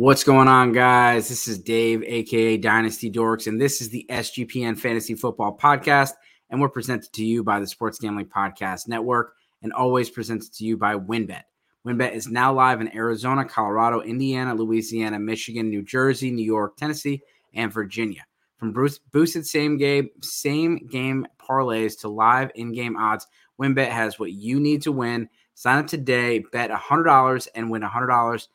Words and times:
What's 0.00 0.24
going 0.24 0.48
on, 0.48 0.72
guys? 0.72 1.28
This 1.28 1.46
is 1.46 1.58
Dave, 1.58 2.02
aka 2.04 2.56
Dynasty 2.56 3.10
Dorks, 3.10 3.46
and 3.46 3.60
this 3.60 3.82
is 3.82 3.90
the 3.90 4.06
SGPN 4.08 4.78
Fantasy 4.78 5.14
Football 5.14 5.58
Podcast. 5.58 6.12
And 6.48 6.58
we're 6.58 6.70
presented 6.70 7.12
to 7.12 7.22
you 7.22 7.44
by 7.44 7.60
the 7.60 7.66
Sports 7.66 7.98
Gambling 7.98 8.28
Podcast 8.28 8.88
Network 8.88 9.34
and 9.62 9.74
always 9.74 10.08
presented 10.08 10.54
to 10.54 10.64
you 10.64 10.78
by 10.78 10.94
WynnBET. 10.94 11.42
WynnBET 11.86 12.14
is 12.14 12.28
now 12.28 12.50
live 12.50 12.80
in 12.80 12.96
Arizona, 12.96 13.44
Colorado, 13.44 14.00
Indiana, 14.00 14.54
Louisiana, 14.54 15.18
Michigan, 15.18 15.68
New 15.68 15.82
Jersey, 15.82 16.30
New 16.30 16.46
York, 16.46 16.78
Tennessee, 16.78 17.20
and 17.52 17.70
Virginia. 17.70 18.24
From 18.56 18.72
boosted 19.12 19.46
same 19.46 19.76
game, 19.76 20.08
same 20.22 20.86
game 20.86 21.26
parlays 21.38 22.00
to 22.00 22.08
live 22.08 22.50
in-game 22.54 22.96
odds, 22.96 23.26
WynnBET 23.60 23.90
has 23.90 24.18
what 24.18 24.32
you 24.32 24.60
need 24.60 24.80
to 24.80 24.92
win. 24.92 25.28
Sign 25.56 25.76
up 25.76 25.88
today, 25.88 26.42
bet 26.52 26.70
$100 26.70 27.48
and 27.54 27.70
win 27.70 27.82
$100 27.82 28.48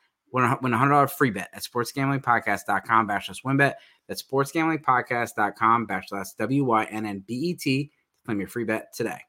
win 0.43 0.73
a 0.73 0.77
$100 0.77 1.09
free 1.11 1.31
bet 1.31 1.49
at 1.53 1.63
sportsgamblingpodcast.com 1.63 3.07
backslash 3.07 3.43
wynnbet. 3.43 3.73
That's 4.07 4.23
sportsgamblingpodcast.com 4.23 5.87
backslash 5.87 6.27
W-Y-N-N-B-E-T 6.37 7.83
to 7.85 8.25
claim 8.25 8.39
your 8.39 8.49
free 8.49 8.65
bet 8.65 8.93
today. 8.93 9.19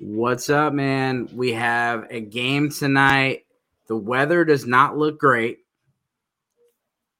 What's 0.00 0.48
up, 0.48 0.72
man? 0.74 1.28
We 1.34 1.52
have 1.54 2.06
a 2.08 2.20
game 2.20 2.70
tonight. 2.70 3.46
The 3.88 3.96
weather 3.96 4.44
does 4.44 4.64
not 4.64 4.96
look 4.96 5.18
great. 5.18 5.58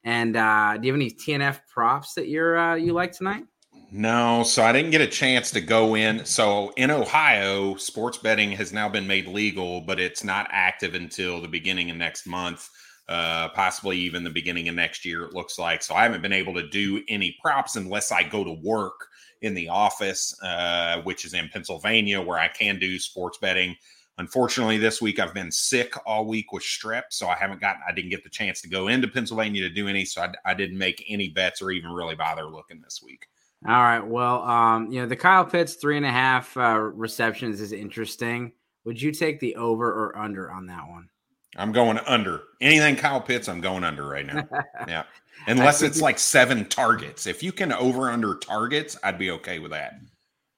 And 0.05 0.37
uh, 0.37 0.77
do 0.77 0.87
you 0.87 0.93
have 0.93 1.01
any 1.01 1.11
TNF 1.11 1.59
props 1.69 2.13
that 2.13 2.29
you're 2.29 2.57
uh, 2.57 2.75
you 2.75 2.93
like 2.93 3.11
tonight? 3.11 3.43
No, 3.91 4.43
so 4.43 4.63
I 4.63 4.71
didn't 4.71 4.91
get 4.91 5.01
a 5.01 5.07
chance 5.07 5.51
to 5.51 5.61
go 5.61 5.97
in. 5.97 6.23
So 6.23 6.71
in 6.77 6.89
Ohio, 6.89 7.75
sports 7.75 8.17
betting 8.17 8.53
has 8.53 8.71
now 8.71 8.87
been 8.87 9.07
made 9.07 9.27
legal, 9.27 9.81
but 9.81 9.99
it's 9.99 10.23
not 10.23 10.47
active 10.49 10.95
until 10.95 11.41
the 11.41 11.49
beginning 11.49 11.91
of 11.91 11.97
next 11.97 12.27
month, 12.27 12.69
uh, 13.09 13.49
possibly 13.49 13.97
even 13.97 14.23
the 14.23 14.29
beginning 14.29 14.69
of 14.69 14.75
next 14.75 15.03
year. 15.03 15.23
It 15.23 15.33
looks 15.33 15.57
like. 15.57 15.81
So 15.81 15.95
I 15.95 16.03
haven't 16.03 16.21
been 16.21 16.31
able 16.31 16.53
to 16.53 16.69
do 16.69 17.03
any 17.09 17.35
props 17.41 17.75
unless 17.75 18.11
I 18.11 18.23
go 18.23 18.43
to 18.43 18.53
work 18.63 19.07
in 19.41 19.55
the 19.55 19.67
office, 19.67 20.39
uh, 20.43 21.01
which 21.01 21.25
is 21.25 21.33
in 21.33 21.49
Pennsylvania, 21.49 22.21
where 22.21 22.37
I 22.37 22.47
can 22.47 22.77
do 22.77 22.99
sports 22.99 23.39
betting. 23.39 23.75
Unfortunately, 24.19 24.77
this 24.77 25.01
week 25.01 25.17
I've 25.17 25.33
been 25.33 25.51
sick 25.51 25.93
all 26.05 26.25
week 26.27 26.51
with 26.51 26.61
strep, 26.61 27.03
so 27.09 27.27
I 27.27 27.35
haven't 27.35 27.61
gotten, 27.61 27.81
I 27.87 27.93
didn't 27.93 28.11
get 28.11 28.23
the 28.23 28.29
chance 28.29 28.61
to 28.61 28.69
go 28.69 28.89
into 28.89 29.07
Pennsylvania 29.07 29.61
to 29.61 29.69
do 29.69 29.87
any, 29.87 30.05
so 30.05 30.21
I, 30.21 30.33
I 30.45 30.53
didn't 30.53 30.77
make 30.77 31.03
any 31.07 31.29
bets 31.29 31.61
or 31.61 31.71
even 31.71 31.91
really 31.91 32.15
bother 32.15 32.45
looking 32.45 32.81
this 32.81 33.01
week. 33.03 33.27
All 33.67 33.73
right. 33.73 34.05
Well, 34.05 34.43
um, 34.43 34.91
you 34.91 35.01
know, 35.01 35.07
the 35.07 35.15
Kyle 35.15 35.45
Pitts 35.45 35.75
three 35.75 35.97
and 35.97 36.05
a 36.05 36.11
half 36.11 36.55
uh, 36.57 36.77
receptions 36.77 37.59
is 37.59 37.71
interesting. 37.71 38.51
Would 38.85 39.01
you 39.01 39.11
take 39.11 39.39
the 39.39 39.55
over 39.55 39.87
or 39.87 40.17
under 40.17 40.51
on 40.51 40.67
that 40.67 40.87
one? 40.87 41.09
I'm 41.57 41.71
going 41.71 41.97
under. 41.99 42.43
Anything 42.61 42.95
Kyle 42.95 43.21
Pitts, 43.21 43.49
I'm 43.49 43.61
going 43.61 43.83
under 43.83 44.05
right 44.05 44.25
now. 44.25 44.47
yeah. 44.87 45.03
Unless 45.47 45.81
it's 45.81 46.01
like 46.01 46.19
seven 46.19 46.65
targets. 46.65 47.25
If 47.25 47.41
you 47.41 47.51
can 47.51 47.71
over 47.73 48.09
under 48.09 48.35
targets, 48.35 48.97
I'd 49.03 49.17
be 49.17 49.31
okay 49.31 49.59
with 49.59 49.71
that. 49.71 49.93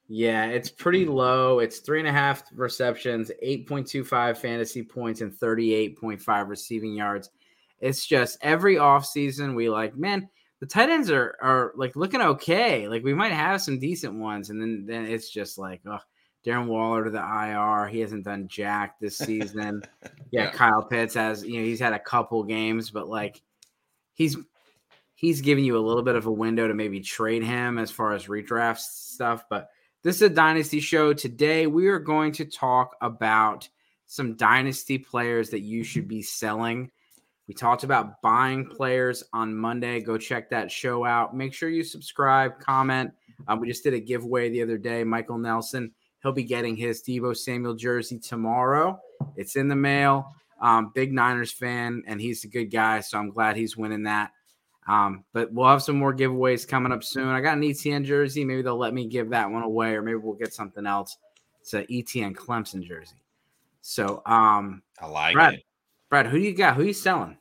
Yeah, 0.08 0.46
it's 0.46 0.68
pretty 0.68 1.06
mm. 1.06 1.14
low. 1.14 1.60
It's 1.60 1.78
three 1.78 1.98
and 1.98 2.08
a 2.08 2.12
half 2.12 2.42
receptions, 2.52 3.30
8.25 3.42 4.36
fantasy 4.36 4.82
points, 4.82 5.22
and 5.22 5.32
38.5 5.32 6.48
receiving 6.48 6.94
yards. 6.94 7.30
It's 7.80 8.06
just 8.06 8.38
every 8.42 8.76
offseason 8.76 9.54
we 9.54 9.70
like, 9.70 9.96
man, 9.96 10.28
the 10.60 10.66
tight 10.66 10.90
ends 10.90 11.10
are 11.10 11.36
are 11.42 11.72
like 11.76 11.96
looking 11.96 12.20
okay. 12.20 12.86
Like 12.86 13.02
we 13.02 13.14
might 13.14 13.32
have 13.32 13.60
some 13.62 13.80
decent 13.80 14.14
ones, 14.14 14.50
and 14.50 14.60
then 14.60 14.84
then 14.86 15.06
it's 15.06 15.28
just 15.28 15.58
like, 15.58 15.80
oh, 15.86 15.98
Darren 16.44 16.66
Waller 16.66 17.04
to 17.04 17.10
the 17.10 17.18
IR. 17.18 17.88
He 17.88 18.00
hasn't 18.00 18.24
done 18.24 18.48
jack 18.48 18.98
this 19.00 19.18
season. 19.18 19.82
yeah, 20.30 20.44
yeah, 20.44 20.50
Kyle 20.50 20.82
Pitts 20.82 21.14
has, 21.14 21.44
you 21.44 21.60
know, 21.60 21.64
he's 21.64 21.80
had 21.80 21.92
a 21.92 21.98
couple 21.98 22.42
games, 22.42 22.90
but 22.90 23.08
like 23.08 23.40
he's 24.14 24.36
he's 25.14 25.40
giving 25.40 25.64
you 25.64 25.76
a 25.76 25.86
little 25.86 26.02
bit 26.02 26.16
of 26.16 26.26
a 26.26 26.32
window 26.32 26.66
to 26.66 26.74
maybe 26.74 27.00
trade 27.00 27.44
him 27.44 27.78
as 27.78 27.90
far 27.90 28.12
as 28.12 28.26
redraft 28.26 28.78
stuff. 28.78 29.44
But 29.48 29.68
this 30.02 30.16
is 30.16 30.22
a 30.22 30.28
dynasty 30.28 30.80
show. 30.80 31.12
Today, 31.12 31.68
we 31.68 31.86
are 31.86 32.00
going 32.00 32.32
to 32.32 32.44
talk 32.44 32.96
about 33.00 33.68
some 34.06 34.34
dynasty 34.36 34.98
players 34.98 35.50
that 35.50 35.60
you 35.60 35.84
should 35.84 36.08
be 36.08 36.22
selling. 36.22 36.90
We 37.46 37.54
talked 37.54 37.84
about 37.84 38.20
buying 38.20 38.66
players 38.66 39.22
on 39.32 39.54
Monday. 39.54 40.00
Go 40.00 40.18
check 40.18 40.50
that 40.50 40.70
show 40.70 41.04
out. 41.04 41.36
Make 41.36 41.54
sure 41.54 41.68
you 41.68 41.84
subscribe, 41.84 42.58
comment. 42.58 43.12
Um, 43.48 43.60
we 43.60 43.68
just 43.68 43.84
did 43.84 43.94
a 43.94 44.00
giveaway 44.00 44.50
the 44.50 44.62
other 44.62 44.78
day. 44.78 45.04
Michael 45.04 45.38
Nelson, 45.38 45.92
he'll 46.22 46.32
be 46.32 46.44
getting 46.44 46.76
his 46.76 47.02
Deebo 47.02 47.36
Samuel 47.36 47.74
jersey 47.74 48.18
tomorrow. 48.18 49.00
It's 49.36 49.56
in 49.56 49.68
the 49.68 49.76
mail. 49.76 50.34
Um, 50.60 50.92
big 50.94 51.12
Niners 51.12 51.50
fan, 51.50 52.04
and 52.06 52.20
he's 52.20 52.44
a 52.44 52.48
good 52.48 52.66
guy. 52.66 53.00
So 53.00 53.18
I'm 53.18 53.30
glad 53.30 53.56
he's 53.56 53.76
winning 53.76 54.04
that. 54.04 54.30
Um, 54.88 55.24
but 55.32 55.52
we'll 55.52 55.68
have 55.68 55.82
some 55.82 55.96
more 55.96 56.14
giveaways 56.14 56.66
coming 56.66 56.92
up 56.92 57.04
soon. 57.04 57.28
I 57.28 57.40
got 57.40 57.56
an 57.56 57.62
ETN 57.62 58.04
jersey. 58.04 58.44
Maybe 58.44 58.62
they'll 58.62 58.76
let 58.76 58.94
me 58.94 59.06
give 59.06 59.30
that 59.30 59.50
one 59.50 59.62
away, 59.62 59.94
or 59.94 60.02
maybe 60.02 60.16
we'll 60.16 60.34
get 60.34 60.54
something 60.54 60.86
else. 60.86 61.18
It's 61.60 61.74
an 61.74 61.86
ETN 61.86 62.34
Clemson 62.34 62.82
jersey. 62.82 63.22
So, 63.80 64.22
um, 64.26 64.82
I 65.00 65.06
like 65.06 65.34
Brad, 65.34 65.54
it. 65.54 65.64
Brad, 66.08 66.26
who 66.26 66.38
do 66.38 66.44
you 66.44 66.54
got? 66.54 66.76
Who 66.76 66.84
you 66.84 66.92
selling? 66.92 67.36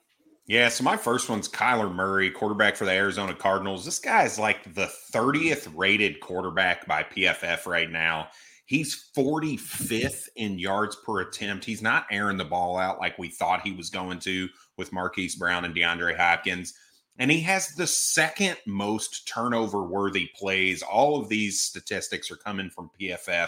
Yeah, 0.48 0.70
so 0.70 0.84
my 0.84 0.98
first 0.98 1.30
one's 1.30 1.48
Kyler 1.48 1.94
Murray, 1.94 2.30
quarterback 2.30 2.76
for 2.76 2.86
the 2.86 2.92
Arizona 2.92 3.34
Cardinals. 3.34 3.86
This 3.86 4.00
guy 4.00 4.24
is 4.24 4.38
like 4.38 4.74
the 4.74 4.92
30th 5.14 5.72
rated 5.76 6.20
quarterback 6.20 6.86
by 6.88 7.04
PFF 7.04 7.66
right 7.66 7.90
now. 7.90 8.28
He's 8.72 9.12
45th 9.16 10.30
in 10.36 10.58
yards 10.58 10.96
per 11.06 11.22
attempt. 11.22 11.66
He's 11.66 11.82
not 11.82 12.08
airing 12.10 12.38
the 12.38 12.46
ball 12.46 12.78
out 12.78 13.00
like 13.00 13.18
we 13.18 13.30
thought 13.30 13.62
he 13.62 13.74
was 13.74 13.90
going 13.90 14.20
to 14.20 14.48
with 14.78 14.94
Marquise 14.94 15.36
Brown 15.36 15.66
and 15.66 15.76
DeAndre 15.76 16.18
Hopkins 16.18 16.74
and 17.22 17.30
he 17.30 17.42
has 17.42 17.70
the 17.70 17.86
second 17.86 18.58
most 18.66 19.28
turnover 19.28 19.84
worthy 19.84 20.30
plays. 20.36 20.82
All 20.82 21.22
of 21.22 21.30
these 21.30 21.62
statistics 21.62 22.32
are 22.32 22.36
coming 22.38 22.70
from 22.70 22.90
PFF. 23.00 23.48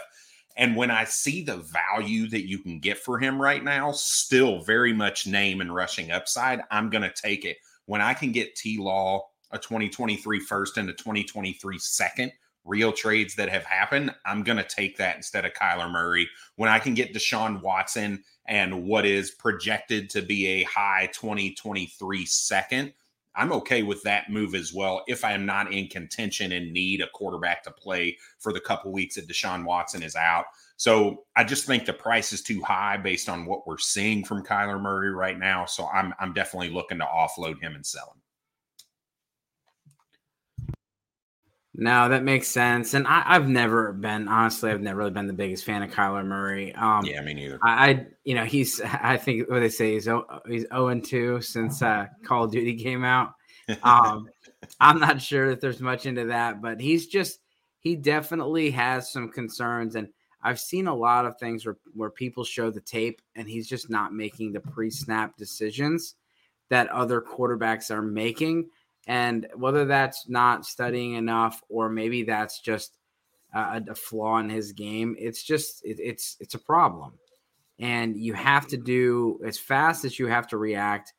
And 0.57 0.75
when 0.75 0.91
I 0.91 1.05
see 1.05 1.43
the 1.43 1.57
value 1.57 2.29
that 2.29 2.47
you 2.47 2.59
can 2.59 2.79
get 2.79 2.99
for 2.99 3.17
him 3.17 3.41
right 3.41 3.63
now, 3.63 3.91
still 3.91 4.61
very 4.61 4.93
much 4.93 5.25
name 5.25 5.61
and 5.61 5.73
rushing 5.73 6.11
upside, 6.11 6.61
I'm 6.69 6.91
going 6.91 7.01
to 7.01 7.13
take 7.19 7.45
it. 7.45 7.57
When 7.85 8.01
I 8.01 8.13
can 8.13 8.31
get 8.31 8.55
T 8.55 8.77
Law, 8.77 9.25
a 9.49 9.57
2023 9.57 10.39
first 10.41 10.77
and 10.77 10.87
a 10.89 10.93
2023 10.93 11.79
second, 11.79 12.31
real 12.65 12.91
trades 12.91 13.35
that 13.35 13.49
have 13.49 13.65
happened, 13.65 14.13
I'm 14.25 14.43
going 14.43 14.57
to 14.57 14.63
take 14.63 14.97
that 14.97 15.15
instead 15.15 15.45
of 15.45 15.53
Kyler 15.53 15.91
Murray. 15.91 16.27
When 16.55 16.69
I 16.69 16.79
can 16.79 16.93
get 16.93 17.13
Deshaun 17.13 17.61
Watson 17.61 18.23
and 18.47 18.85
what 18.85 19.05
is 19.05 19.31
projected 19.31 20.09
to 20.11 20.21
be 20.21 20.47
a 20.47 20.63
high 20.63 21.09
2023 21.13 22.25
second, 22.25 22.93
I'm 23.35 23.51
okay 23.53 23.81
with 23.83 24.03
that 24.03 24.29
move 24.29 24.53
as 24.53 24.73
well 24.73 25.03
if 25.07 25.25
I 25.25 25.31
am 25.33 25.45
not 25.45 25.73
in 25.73 25.87
contention 25.87 26.51
and 26.51 26.71
need 26.71 27.01
a 27.01 27.09
quarterback 27.13 27.63
to 27.63 27.71
play 27.71 28.17
for 28.39 28.53
the 28.53 28.59
couple 28.59 28.91
weeks 28.91 29.15
that 29.15 29.27
Deshaun 29.27 29.65
Watson 29.65 30.03
is 30.03 30.15
out. 30.15 30.45
So 30.77 31.23
I 31.35 31.43
just 31.43 31.65
think 31.65 31.85
the 31.85 31.93
price 31.93 32.33
is 32.33 32.41
too 32.41 32.61
high 32.61 32.97
based 32.97 33.29
on 33.29 33.45
what 33.45 33.65
we're 33.65 33.77
seeing 33.77 34.23
from 34.23 34.43
Kyler 34.43 34.79
Murray 34.79 35.11
right 35.11 35.37
now. 35.37 35.65
So 35.65 35.87
I'm 35.87 36.13
I'm 36.19 36.33
definitely 36.33 36.69
looking 36.69 36.99
to 36.99 37.05
offload 37.05 37.59
him 37.59 37.75
and 37.75 37.85
sell 37.85 38.13
him. 38.15 38.22
No, 41.75 42.07
that 42.07 42.23
makes 42.23 42.47
sense. 42.47 42.93
And 42.93 43.07
I, 43.07 43.33
have 43.33 43.47
never 43.47 43.93
been, 43.93 44.27
honestly, 44.27 44.69
I've 44.69 44.81
never 44.81 44.99
really 44.99 45.11
been 45.11 45.25
the 45.25 45.33
biggest 45.33 45.65
fan 45.65 45.81
of 45.81 45.89
Kyler 45.89 46.23
Murray. 46.23 46.73
Um, 46.75 47.03
yeah, 47.03 47.19
me 47.21 47.33
neither. 47.33 47.57
I, 47.63 47.89
I, 47.89 48.07
you 48.23 48.35
know, 48.35 48.45
he's, 48.45 48.79
I 49.01 49.17
think 49.17 49.49
what 49.49 49.59
they 49.59 49.69
say 49.69 49.93
he's, 49.93 50.07
he's 50.47 50.67
0 50.67 50.87
and 50.89 51.03
2 51.03 51.41
since 51.41 51.81
uh, 51.81 52.07
Call 52.23 52.43
of 52.43 52.51
Duty 52.51 52.75
came 52.75 53.03
out. 53.03 53.33
Um, 53.81 54.27
I'm 54.81 54.99
not 54.99 55.21
sure 55.21 55.49
that 55.49 55.61
there's 55.61 55.79
much 55.79 56.05
into 56.05 56.25
that, 56.25 56.61
but 56.61 56.81
he's 56.81 57.07
just, 57.07 57.39
he 57.79 57.95
definitely 57.95 58.71
has 58.71 59.09
some 59.09 59.29
concerns. 59.29 59.95
And 59.95 60.09
I've 60.41 60.59
seen 60.59 60.87
a 60.87 60.95
lot 60.95 61.25
of 61.25 61.37
things 61.37 61.65
where, 61.65 61.77
where 61.93 62.09
people 62.09 62.43
show 62.43 62.69
the 62.69 62.81
tape 62.81 63.21
and 63.35 63.47
he's 63.47 63.69
just 63.69 63.89
not 63.89 64.13
making 64.13 64.51
the 64.51 64.59
pre 64.59 64.89
snap 64.89 65.37
decisions 65.37 66.15
that 66.69 66.89
other 66.89 67.21
quarterbacks 67.21 67.89
are 67.89 68.01
making. 68.01 68.69
And 69.07 69.47
whether 69.55 69.85
that's 69.85 70.29
not 70.29 70.65
studying 70.65 71.13
enough 71.13 71.61
or 71.69 71.89
maybe 71.89 72.23
that's 72.23 72.59
just 72.59 72.97
a, 73.53 73.81
a 73.89 73.95
flaw 73.95 74.37
in 74.39 74.49
his 74.49 74.71
game, 74.71 75.15
it's 75.19 75.43
just 75.43 75.83
it, 75.83 75.99
it's 75.99 76.37
it's 76.39 76.53
a 76.53 76.59
problem. 76.59 77.13
And 77.79 78.15
you 78.15 78.33
have 78.33 78.67
to 78.67 78.77
do 78.77 79.39
as 79.45 79.57
fast 79.57 80.05
as 80.05 80.17
you 80.19 80.27
have 80.27 80.47
to 80.47 80.57
react. 80.57 81.13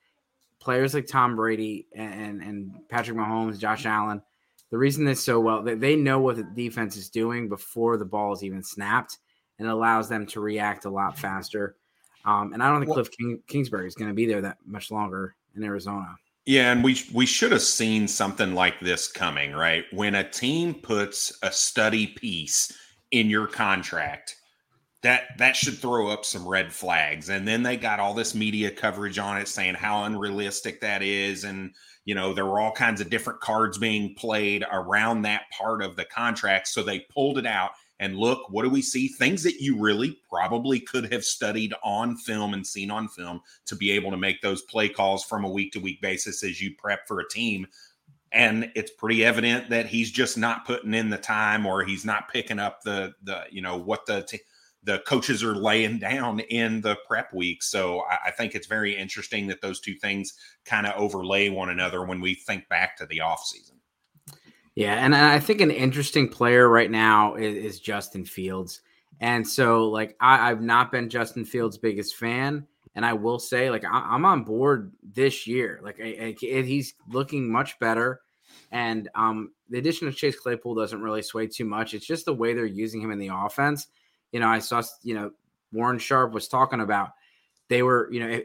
players 0.61 0.95
like 0.95 1.07
Tom 1.07 1.37
Brady 1.37 1.87
and 1.95 2.43
and 2.43 2.89
Patrick 2.89 3.19
Mahomes, 3.19 3.59
Josh 3.59 3.85
Allen, 3.87 4.23
the 4.71 4.79
reason 4.79 5.05
they're 5.05 5.15
so 5.15 5.39
well, 5.39 5.63
they, 5.63 5.75
they 5.75 5.95
know 5.95 6.19
what 6.19 6.37
the 6.37 6.43
defense 6.43 6.97
is 6.97 7.11
doing 7.11 7.49
before 7.49 7.97
the 7.97 8.05
ball 8.05 8.33
is 8.33 8.43
even 8.43 8.63
snapped, 8.63 9.19
and 9.59 9.69
it 9.69 9.71
allows 9.71 10.09
them 10.09 10.27
to 10.27 10.41
react 10.41 10.87
a 10.87 10.91
lot 10.91 11.19
faster. 11.19 11.77
Um, 12.25 12.55
and 12.55 12.63
I 12.63 12.71
don't 12.71 12.81
think 12.81 12.97
Kliff 12.97 13.11
King, 13.17 13.43
Kingsbury 13.47 13.87
is 13.87 13.95
going 13.95 14.09
to 14.09 14.15
be 14.15 14.25
there 14.25 14.41
that 14.41 14.57
much 14.65 14.91
longer 14.91 15.37
in 15.55 15.63
Arizona. 15.63 16.17
Yeah, 16.47 16.73
and 16.73 16.85
we 16.85 17.01
we 17.13 17.25
should 17.25 17.53
have 17.53 17.63
seen 17.63 18.07
something 18.07 18.55
like 18.55 18.79
this 18.81 19.09
coming, 19.11 19.53
right? 19.53 19.85
When 19.93 20.15
a 20.15 20.29
team 20.29 20.75
puts 20.75 21.37
a 21.43 21.51
study 21.51 22.07
piece 22.09 22.71
in 23.11 23.31
your 23.31 23.47
contract, 23.47 24.37
that 25.03 25.39
that 25.39 25.57
should 25.57 25.79
throw 25.79 26.09
up 26.09 26.25
some 26.25 26.47
red 26.47 26.73
flags. 26.73 27.31
And 27.31 27.49
then 27.49 27.63
they 27.63 27.77
got 27.79 27.99
all 28.01 28.13
this 28.15 28.35
media 28.35 28.71
coverage 28.71 29.19
on 29.19 29.39
it 29.39 29.49
saying 29.49 29.75
how 29.75 30.05
unrealistic 30.05 30.81
that 30.83 31.03
is 31.03 31.45
and 31.45 31.75
you 32.05 32.15
know, 32.15 32.35
there 32.35 32.45
were 32.47 32.61
all 32.61 32.73
kinds 32.73 33.01
of 33.01 33.09
different 33.09 33.41
cards 33.41 33.79
being 33.79 34.15
played 34.15 34.65
around 34.71 35.23
that 35.23 35.45
part 35.51 35.83
of 35.83 35.97
the 35.97 36.05
contract, 36.05 36.69
so 36.69 36.83
they 36.83 37.01
pulled 37.13 37.39
it 37.39 37.47
out 37.47 37.71
and 38.05 38.19
look, 38.19 38.51
what 38.51 38.65
do 38.65 38.69
we 38.69 38.83
see? 38.83 39.09
Things 39.09 39.43
that 39.45 39.63
you 39.63 39.79
really 39.81 40.19
probably 40.29 40.79
could 40.79 41.11
have 41.11 41.25
studied 41.25 41.73
on 41.83 42.19
film 42.19 42.53
and 42.53 42.67
seen 42.67 42.91
on 42.91 43.09
film 43.09 43.41
to 43.65 43.75
be 43.75 43.91
able 43.93 44.11
to 44.11 44.19
make 44.19 44.43
those 44.43 44.61
play 44.61 44.91
calls 44.91 45.25
from 45.25 45.43
a 45.43 45.51
week 45.51 45.73
to 45.73 45.81
week 45.81 46.03
basis 46.03 46.45
as 46.45 46.61
you 46.61 46.75
prep 46.77 47.09
for 47.09 47.21
a 47.21 47.29
team. 47.31 47.67
And 48.31 48.71
it's 48.75 48.91
pretty 48.91 49.25
evident 49.25 49.71
that 49.71 49.87
he's 49.87 50.11
just 50.11 50.37
not 50.37 50.67
putting 50.67 50.93
in 50.93 51.09
the 51.09 51.17
time 51.17 51.65
or 51.65 51.83
he's 51.83 52.05
not 52.05 52.31
picking 52.31 52.59
up 52.59 52.83
the 52.83 53.15
the 53.23 53.45
you 53.51 53.63
know 53.63 53.79
what 53.79 54.05
the 54.05 54.21
t- 54.23 54.41
the 54.83 54.99
coaches 55.07 55.43
are 55.43 55.55
laying 55.55 55.99
down 55.99 56.41
in 56.41 56.83
the 56.83 56.99
prep 57.09 57.33
week. 57.33 57.63
So 57.63 58.01
I, 58.01 58.27
I 58.27 58.31
think 58.33 58.55
it's 58.55 58.67
very 58.67 58.95
interesting 58.95 59.47
that 59.47 59.63
those 59.63 59.81
two 59.81 59.95
things 59.95 60.35
kind 60.67 60.87
of 60.87 60.93
overlay 61.01 61.49
one 61.49 61.71
another 61.71 62.05
when 62.05 62.21
we 62.21 62.35
think 62.35 62.69
back 62.69 62.99
to 62.99 63.07
the 63.07 63.21
offseason. 63.21 63.79
Yeah, 64.75 64.95
and 64.95 65.15
I 65.15 65.39
think 65.39 65.61
an 65.61 65.71
interesting 65.71 66.29
player 66.29 66.69
right 66.69 66.91
now 66.91 67.37
is, 67.37 67.57
is 67.57 67.81
Justin 67.81 68.25
Fields. 68.25 68.81
And 69.21 69.47
so, 69.47 69.89
like, 69.89 70.17
I, 70.21 70.49
have 70.49 70.61
not 70.61 70.91
been 70.91 71.09
Justin 71.09 71.45
Fields' 71.45 71.79
biggest 71.79 72.17
fan, 72.17 72.67
and 72.97 73.07
I 73.07 73.13
will 73.13 73.39
say, 73.39 73.71
like, 73.71 73.85
I, 73.85 74.15
am 74.15 74.25
on 74.25 74.43
board 74.43 74.93
this 75.03 75.47
year. 75.47 75.79
Like, 75.83 76.01
I, 76.03 76.37
I, 76.43 76.63
he's 76.63 76.95
looking 77.09 77.51
much 77.51 77.79
better, 77.79 78.23
and 78.73 79.09
um, 79.15 79.53
the 79.71 79.79
addition 79.79 80.09
of 80.09 80.17
Chase 80.17 80.37
Claypool 80.37 80.75
doesn't 80.75 81.01
really 81.01 81.23
sway 81.23 81.47
too 81.47 81.65
much. 81.65 81.95
It's 81.95 82.07
just 82.07 82.25
the 82.25 82.35
way 82.35 82.53
they're 82.53 82.67
using 82.67 83.01
him 83.01 83.13
in 83.13 83.19
the 83.21 83.31
offense. 83.33 83.87
You 84.33 84.41
know, 84.41 84.49
I 84.49 84.59
saw, 84.59 84.83
you 85.05 85.15
know, 85.15 85.31
Warren 85.73 85.99
Sharp 85.99 86.33
was 86.33 86.49
talking 86.49 86.81
about 86.81 87.11
they 87.69 87.83
were, 87.83 88.09
you 88.13 88.21
know, 88.21 88.41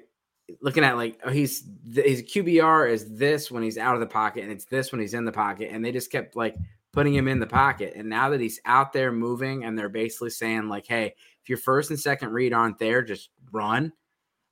looking 0.62 0.84
at 0.84 0.98
like 0.98 1.20
oh, 1.24 1.30
he's 1.30 1.64
his 1.94 2.24
QBR 2.24 2.90
is 2.90 3.18
this 3.18 3.52
when 3.52 3.64
he's 3.64 3.78
out 3.78 3.96
of 3.96 4.00
the 4.00 4.08
pocket 4.08 4.44
and 4.44 4.52
it's 4.52 4.66
this 4.66 4.92
when 4.92 5.02
he's 5.02 5.14
in 5.14 5.26
the 5.26 5.32
pocket 5.32 5.70
and 5.72 5.84
they 5.84 5.92
just 5.92 6.12
kept 6.12 6.36
like 6.36 6.56
putting 6.92 7.14
him 7.14 7.28
in 7.28 7.40
the 7.40 7.48
pocket 7.48 7.94
and 7.96 8.10
now 8.10 8.30
that 8.30 8.42
he's 8.42 8.60
out 8.66 8.94
there 8.94 9.12
moving 9.12 9.64
and 9.64 9.78
they're 9.78 9.90
basically 9.90 10.30
saying 10.30 10.68
like 10.68 10.88
hey 10.88 11.14
if 11.42 11.50
your 11.50 11.58
first 11.58 11.90
and 11.90 12.00
second 12.00 12.32
read 12.32 12.54
aren't 12.54 12.80
there 12.80 13.02
just 13.02 13.30
run. 13.52 13.92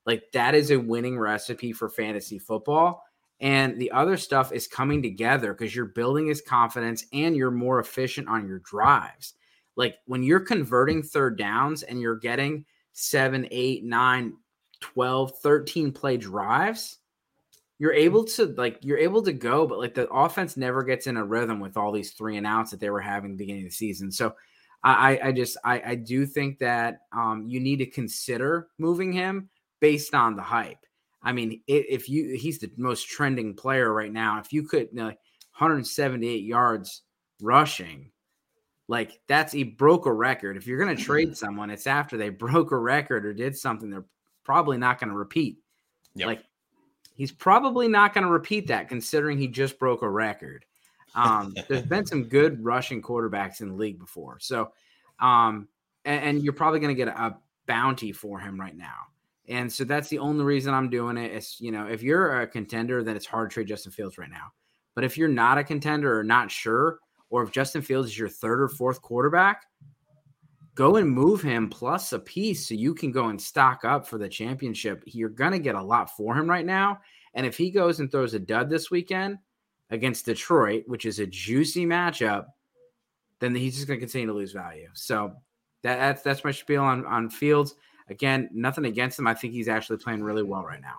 Like 0.06 0.24
that 0.32 0.56
is 0.56 0.72
a 0.72 0.80
winning 0.80 1.20
recipe 1.20 1.74
for 1.74 1.90
fantasy 1.90 2.40
football 2.40 3.04
and 3.40 3.80
the 3.80 3.92
other 3.92 4.18
stuff 4.18 4.52
is 4.52 4.68
coming 4.68 5.02
together 5.02 5.54
because 5.54 5.76
you're 5.76 5.86
building 5.86 6.28
his 6.28 6.42
confidence 6.42 7.06
and 7.14 7.36
you're 7.36 7.52
more 7.52 7.80
efficient 7.80 8.28
on 8.28 8.48
your 8.48 8.60
drives. 8.60 9.36
Like 9.76 9.96
when 10.06 10.24
you're 10.24 10.40
converting 10.40 11.04
third 11.04 11.38
downs 11.38 11.84
and 11.84 12.02
you're 12.02 12.18
getting 12.18 12.66
seven 12.94 13.48
eight 13.52 13.84
nine 13.84 14.34
12, 14.82 15.40
13 15.40 15.92
play 15.92 16.18
drives, 16.18 16.98
you're 17.80 17.94
able 17.94 18.24
to 18.24 18.48
like 18.58 18.80
you're 18.82 18.98
able 18.98 19.22
to 19.22 19.34
go, 19.34 19.68
but 19.68 19.80
like 19.80 19.94
the 19.94 20.10
offense 20.10 20.58
never 20.58 20.84
gets 20.84 21.08
in 21.08 21.18
a 21.18 21.26
rhythm 21.26 21.60
with 21.60 21.78
all 21.78 21.92
these 21.92 22.12
three 22.12 22.38
and 22.38 22.48
outs 22.48 22.72
that 22.72 22.80
they 22.80 22.90
were 22.90 23.02
having 23.02 23.32
the 23.32 23.38
beginning 23.38 23.64
of 23.64 23.70
the 23.70 23.76
season. 23.76 24.12
So 24.12 24.34
I, 24.84 25.20
I 25.24 25.32
just 25.32 25.58
I, 25.64 25.82
I 25.86 25.96
do 25.96 26.26
think 26.26 26.60
that 26.60 27.02
um, 27.12 27.46
you 27.48 27.60
need 27.60 27.78
to 27.78 27.86
consider 27.86 28.68
moving 28.78 29.12
him 29.12 29.50
based 29.80 30.14
on 30.14 30.36
the 30.36 30.42
hype. 30.42 30.86
I 31.22 31.34
mean, 31.34 31.62
if 31.68 32.10
you 32.10 32.38
he's 32.38 32.60
the 32.60 32.72
most 32.78 33.08
trending 33.08 33.54
player 33.54 33.92
right 33.92 34.12
now. 34.12 34.40
If 34.40 34.54
you 34.54 34.64
could 34.64 34.90
you 34.92 34.98
know, 34.98 35.06
178 35.06 36.44
yards 36.44 37.02
rushing, 37.42 38.12
like 38.88 39.20
that's 39.28 39.52
he 39.52 39.64
broke 39.64 40.06
a 40.06 40.14
record. 40.14 40.58
If 40.58 40.68
you're 40.68 40.84
going 40.84 40.96
to 40.96 41.04
trade 41.04 41.36
someone, 41.36 41.70
it's 41.70 41.88
after 41.88 42.18
they 42.18 42.30
broke 42.30 42.72
a 42.72 42.78
record 42.78 43.26
or 43.26 43.34
did 43.34 43.58
something 43.58 43.90
they're 43.90 44.06
probably 44.48 44.78
not 44.78 44.98
going 44.98 45.10
to 45.10 45.16
repeat. 45.16 45.58
Yep. 46.16 46.28
Like 46.28 46.44
he's 47.16 47.34
probably 47.34 47.90
not 47.90 48.14
going 48.14 48.26
to 48.26 48.32
repeat 48.32 48.68
that 48.68 48.88
considering 48.88 49.38
he 49.38 49.50
just 49.50 49.78
broke 49.78 50.04
a 50.04 50.10
record. 50.10 50.64
Um, 51.16 51.54
there's 51.68 51.86
been 51.86 52.06
some 52.06 52.24
good 52.30 52.64
rushing 52.64 53.02
quarterbacks 53.02 53.60
in 53.60 53.68
the 53.68 53.76
league 53.76 54.00
before. 54.00 54.38
So, 54.40 54.72
um, 55.20 55.68
and, 56.06 56.24
and 56.24 56.44
you're 56.44 56.54
probably 56.54 56.80
going 56.80 56.96
to 56.96 57.06
get 57.06 57.10
a, 57.10 57.22
a, 57.22 57.38
bounty 57.66 58.14
for 58.14 58.40
him 58.40 58.58
right 58.58 58.78
now. 58.78 58.96
And 59.50 59.70
so 59.70 59.84
that's 59.84 60.08
the 60.08 60.20
only 60.20 60.46
reason 60.46 60.74
I'm 60.74 60.90
doing 60.90 61.18
it. 61.18 61.32
it. 61.32 61.38
Is 61.38 61.58
you 61.60 61.74
know, 61.74 61.86
if 61.86 62.02
you're 62.02 62.42
a 62.42 62.48
contender, 62.48 63.04
then 63.04 63.18
it's 63.18 63.26
hard 63.26 63.50
to 63.50 63.54
trade 63.54 63.68
Justin 63.68 63.92
Fields 63.92 64.18
right 64.18 64.32
now. 64.32 64.54
But 64.96 65.04
if 65.04 65.18
you're 65.18 65.28
not 65.28 65.58
a 65.58 65.64
contender 65.66 66.18
or 66.18 66.24
not 66.24 66.50
sure, 66.50 67.00
or 67.30 67.44
if 67.44 67.52
Justin 67.52 67.82
Fields 67.82 68.08
is 68.08 68.18
your 68.18 68.30
third 68.30 68.62
or 68.62 68.70
fourth 68.70 69.02
quarterback, 69.02 69.66
go 70.78 70.98
and 70.98 71.10
move 71.10 71.42
him 71.42 71.68
plus 71.70 72.14
a 72.14 72.20
piece 72.20 72.68
so 72.68 72.76
you 72.76 72.94
can 72.94 73.12
go 73.12 73.30
and 73.30 73.42
stock 73.42 73.84
up 73.84 74.08
for 74.08 74.20
the 74.20 74.30
championship. 74.30 75.04
You're 75.08 75.28
going 75.28 75.52
to 75.52 75.60
get 75.60 75.74
a 75.74 75.82
lot 75.82 76.16
for 76.16 76.36
him 76.36 76.48
right 76.48 76.66
now. 76.66 77.00
And 77.34 77.48
if 77.48 77.58
he 77.58 77.72
goes 77.72 78.00
and 78.00 78.12
throws 78.12 78.36
a 78.36 78.40
dud 78.40 78.70
this 78.70 78.92
weekend 78.92 79.40
against 79.90 80.28
Detroit, 80.28 80.84
which 80.86 81.06
is 81.06 81.18
a 81.18 81.26
juicy 81.26 81.88
matchup, 81.88 82.46
then 83.40 83.56
he's 83.56 83.76
just 83.76 83.88
going 83.88 84.00
to 84.00 84.06
continue 84.06 84.28
to 84.28 84.34
lose 84.34 84.52
value. 84.52 84.88
So 84.94 85.34
that, 85.82 85.98
that's 85.98 86.22
that's 86.22 86.44
my 86.44 86.52
spiel 86.52 86.84
on 86.84 87.06
on 87.08 87.30
Fields. 87.30 87.76
Again, 88.10 88.48
nothing 88.54 88.86
against 88.86 89.18
him. 89.18 89.28
I 89.28 89.34
think 89.34 89.54
he's 89.54 89.68
actually 89.68 89.98
playing 89.98 90.24
really 90.24 90.44
well 90.44 90.64
right 90.64 90.82
now. 90.82 90.96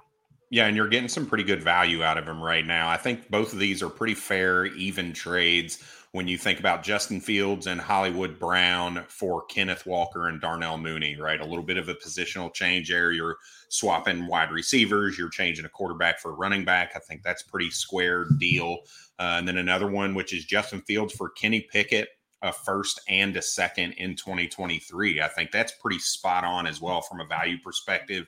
Yeah, 0.50 0.66
and 0.66 0.76
you're 0.76 0.88
getting 0.88 1.08
some 1.08 1.26
pretty 1.26 1.44
good 1.44 1.62
value 1.62 2.02
out 2.02 2.18
of 2.18 2.26
him 2.26 2.42
right 2.42 2.66
now. 2.66 2.88
I 2.88 2.96
think 2.96 3.30
both 3.30 3.52
of 3.52 3.58
these 3.58 3.82
are 3.82 3.88
pretty 3.88 4.14
fair, 4.14 4.66
even 4.66 5.12
trades 5.12 5.82
when 6.12 6.26
you 6.26 6.38
think 6.38 6.58
about 6.58 6.82
Justin 6.82 7.20
Fields 7.20 7.66
and 7.66 7.80
Hollywood 7.80 8.38
Brown 8.38 9.04
for 9.08 9.44
Kenneth 9.46 9.84
Walker 9.84 10.28
and 10.28 10.40
Darnell 10.40 10.78
Mooney, 10.78 11.16
right? 11.16 11.40
A 11.40 11.44
little 11.44 11.62
bit 11.62 11.76
of 11.76 11.88
a 11.88 11.94
positional 11.94 12.52
change 12.52 12.88
there. 12.88 13.12
You're 13.12 13.36
swapping 13.68 14.26
wide 14.26 14.50
receivers, 14.50 15.18
you're 15.18 15.28
changing 15.28 15.66
a 15.66 15.70
quarterback 15.70 16.18
for 16.18 16.30
a 16.30 16.34
running 16.34 16.64
back. 16.64 16.92
I 16.96 17.00
think 17.00 17.22
that's 17.22 17.42
pretty 17.42 17.70
square 17.70 18.26
deal. 18.38 18.78
Uh, 19.18 19.36
and 19.38 19.46
then 19.46 19.58
another 19.58 19.90
one, 19.90 20.14
which 20.14 20.32
is 20.32 20.44
Justin 20.44 20.80
Fields 20.82 21.12
for 21.12 21.28
Kenny 21.30 21.60
Pickett, 21.60 22.08
a 22.40 22.52
first 22.52 23.00
and 23.08 23.36
a 23.36 23.42
second 23.42 23.92
in 23.92 24.16
2023. 24.16 25.20
I 25.20 25.28
think 25.28 25.50
that's 25.50 25.72
pretty 25.72 25.98
spot 25.98 26.44
on 26.44 26.66
as 26.66 26.80
well 26.80 27.02
from 27.02 27.20
a 27.20 27.26
value 27.26 27.58
perspective. 27.62 28.26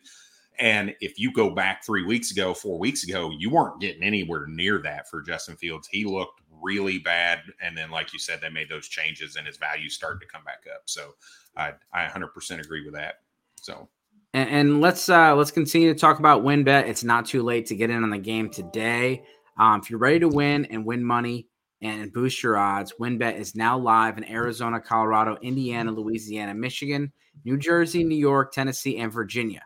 And 0.58 0.94
if 1.00 1.18
you 1.18 1.32
go 1.32 1.50
back 1.50 1.84
three 1.84 2.04
weeks 2.04 2.32
ago, 2.32 2.52
four 2.52 2.78
weeks 2.78 3.04
ago, 3.04 3.32
you 3.38 3.48
weren't 3.48 3.80
getting 3.80 4.02
anywhere 4.02 4.46
near 4.46 4.78
that 4.82 5.08
for 5.08 5.22
Justin 5.22 5.56
Fields. 5.56 5.88
He 5.88 6.04
looked 6.04 6.39
really 6.62 6.98
bad. 6.98 7.40
And 7.60 7.76
then, 7.76 7.90
like 7.90 8.12
you 8.12 8.18
said, 8.18 8.40
they 8.40 8.50
made 8.50 8.68
those 8.68 8.88
changes 8.88 9.36
and 9.36 9.46
his 9.46 9.56
value 9.56 9.88
started 9.88 10.20
to 10.20 10.26
come 10.26 10.44
back 10.44 10.64
up. 10.74 10.82
So 10.86 11.14
I, 11.56 11.72
I 11.92 12.06
100% 12.06 12.60
agree 12.60 12.84
with 12.84 12.94
that. 12.94 13.20
So. 13.60 13.88
And, 14.32 14.48
and 14.48 14.80
let's 14.80 15.08
uh, 15.08 15.34
let's 15.34 15.50
continue 15.50 15.92
to 15.92 15.98
talk 15.98 16.18
about 16.18 16.44
WynnBET. 16.44 16.88
It's 16.88 17.02
not 17.02 17.26
too 17.26 17.42
late 17.42 17.66
to 17.66 17.74
get 17.74 17.90
in 17.90 18.04
on 18.04 18.10
the 18.10 18.18
game 18.18 18.48
today. 18.48 19.24
Um, 19.58 19.80
if 19.80 19.90
you're 19.90 19.98
ready 19.98 20.20
to 20.20 20.28
win 20.28 20.66
and 20.66 20.86
win 20.86 21.04
money 21.04 21.48
and 21.82 22.12
boost 22.12 22.42
your 22.42 22.56
odds, 22.56 22.94
WynnBET 23.00 23.36
is 23.36 23.56
now 23.56 23.76
live 23.76 24.18
in 24.18 24.24
Arizona, 24.24 24.80
Colorado, 24.80 25.36
Indiana, 25.42 25.90
Louisiana, 25.90 26.54
Michigan, 26.54 27.12
New 27.44 27.56
Jersey, 27.56 28.04
New 28.04 28.16
York, 28.16 28.52
Tennessee, 28.52 28.98
and 28.98 29.12
Virginia. 29.12 29.62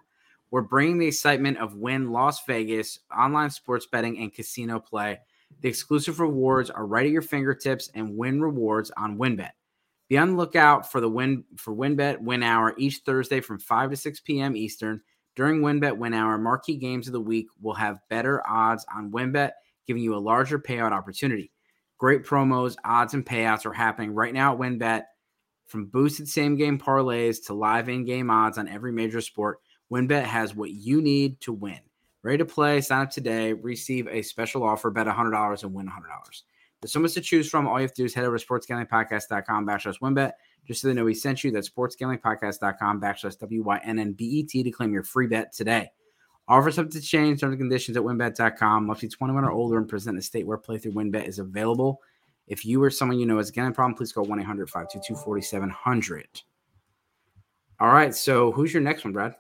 We're 0.51 0.63
bringing 0.63 0.99
the 0.99 1.09
excitement 1.09 1.59
of 1.59 1.75
Wynn 1.75 2.13
Las 2.13 2.45
Vegas 2.47 3.01
online 3.17 3.51
sports 3.51 3.87
betting 3.87 4.19
and 4.19 4.33
casino 4.33 4.79
play 4.79 5.19
the 5.61 5.69
exclusive 5.69 6.21
rewards 6.21 6.71
are 6.71 6.87
right 6.87 7.07
at 7.07 7.13
your 7.13 7.23
fingertips 7.23 7.91
and 7.95 8.17
win 8.17 8.41
rewards 8.41 8.91
on 8.97 9.19
WynnBET. 9.19 9.51
Be 10.09 10.19
on 10.19 10.33
the 10.33 10.37
lookout 10.37 10.91
for 10.91 11.01
the 11.01 11.09
win 11.09 11.45
for 11.57 11.75
WynnBET 11.75 12.21
Win 12.21 12.43
Hour 12.43 12.75
each 12.77 12.99
Thursday 13.07 13.41
from 13.41 13.59
5 13.59 13.91
to 13.91 13.97
6 13.97 14.21
p.m. 14.21 14.57
Eastern. 14.57 15.01
During 15.35 15.63
WynnBET 15.63 15.97
Win 15.97 16.15
Hour, 16.15 16.39
marquee 16.39 16.77
games 16.77 17.07
of 17.07 17.13
the 17.13 17.21
week 17.21 17.47
will 17.61 17.75
have 17.75 17.99
better 18.09 18.47
odds 18.47 18.85
on 18.95 19.11
WynnBET, 19.11 19.53
giving 19.87 20.03
you 20.03 20.15
a 20.15 20.19
larger 20.19 20.59
payout 20.59 20.93
opportunity. 20.93 21.51
Great 21.99 22.25
promos, 22.25 22.77
odds, 22.85 23.15
and 23.15 23.25
payouts 23.25 23.67
are 23.67 23.73
happening 23.73 24.13
right 24.13 24.35
now 24.35 24.53
at 24.53 24.61
WynnBET. 24.61 25.05
From 25.67 25.87
boosted 25.87 26.29
same 26.29 26.57
game 26.57 26.79
parlays 26.79 27.47
to 27.47 27.55
live 27.55 27.89
in 27.89 28.05
game 28.05 28.31
odds 28.31 28.59
on 28.59 28.69
every 28.69 28.93
major 28.93 29.23
sport, 29.23 29.59
WynnBET 29.91 30.25
has 30.25 30.55
what 30.55 30.71
you 30.71 31.01
need 31.01 31.41
to 31.41 31.53
win. 31.53 31.81
Ready 32.25 32.39
to 32.39 32.47
play? 32.47 32.81
Sign 32.81 33.03
up 33.03 33.11
today. 33.11 33.53
Receive 33.53 34.09
a 34.09 34.23
special 34.23 34.63
offer. 34.63 34.91
Bet 34.91 35.07
$100 35.07 35.63
and 35.63 35.75
win 35.75 35.87
$100. 35.87 35.91
There's 36.81 36.91
so 36.91 36.99
much 36.99 37.13
to 37.13 37.21
choose 37.21 37.51
from. 37.51 37.69
All 37.69 37.79
you 37.79 37.83
have 37.83 37.93
to 37.93 38.01
do 38.03 38.07
is 38.07 38.15
head 38.15 38.25
over 38.25 38.39
to 38.39 38.47
sportsgamblingpodcast.com 38.47 39.67
backslash 39.67 40.01
wynnbet 40.01 40.33
just 40.67 40.81
so 40.81 40.89
they 40.89 40.95
know 40.95 41.05
we 41.05 41.15
sent 41.15 41.45
you. 41.45 41.51
That's 41.51 41.69
sportsgamblingpodcast.com 41.69 42.99
backslash 42.99 43.39
W-Y-N-N-B-E-T 43.39 44.63
to 44.63 44.71
claim 44.71 44.95
your 44.95 45.03
free 45.03 45.27
bet 45.27 45.53
today. 45.53 45.91
Offer 46.49 46.71
subject 46.71 46.95
to 46.95 47.03
change, 47.03 47.41
terms 47.41 47.53
and 47.53 47.61
conditions 47.61 47.97
at 47.99 48.03
wynnbet.com. 48.03 48.87
Must 48.87 49.03
be 49.03 49.09
21 49.09 49.45
or 49.45 49.53
older 49.53 49.77
and 49.77 49.87
present 49.87 50.15
in 50.15 50.19
a 50.19 50.23
state 50.23 50.47
where 50.47 50.57
playthrough 50.57 50.95
wynnbet 50.95 51.29
is 51.29 51.39
available. 51.39 52.01
If 52.47 52.65
you 52.65 52.83
or 52.83 52.91
someone 52.91 53.19
you 53.19 53.27
know 53.27 53.39
is 53.39 53.51
a 53.51 53.53
problem, 53.53 53.95
please 53.95 54.13
call 54.13 54.25
1 54.25 54.41
800 54.41 54.71
522 54.71 55.23
4700. 55.23 56.27
All 57.81 57.89
right. 57.89 58.15
So 58.15 58.51
who's 58.53 58.73
your 58.73 58.83
next 58.83 59.05
one, 59.05 59.13
Brad? 59.13 59.37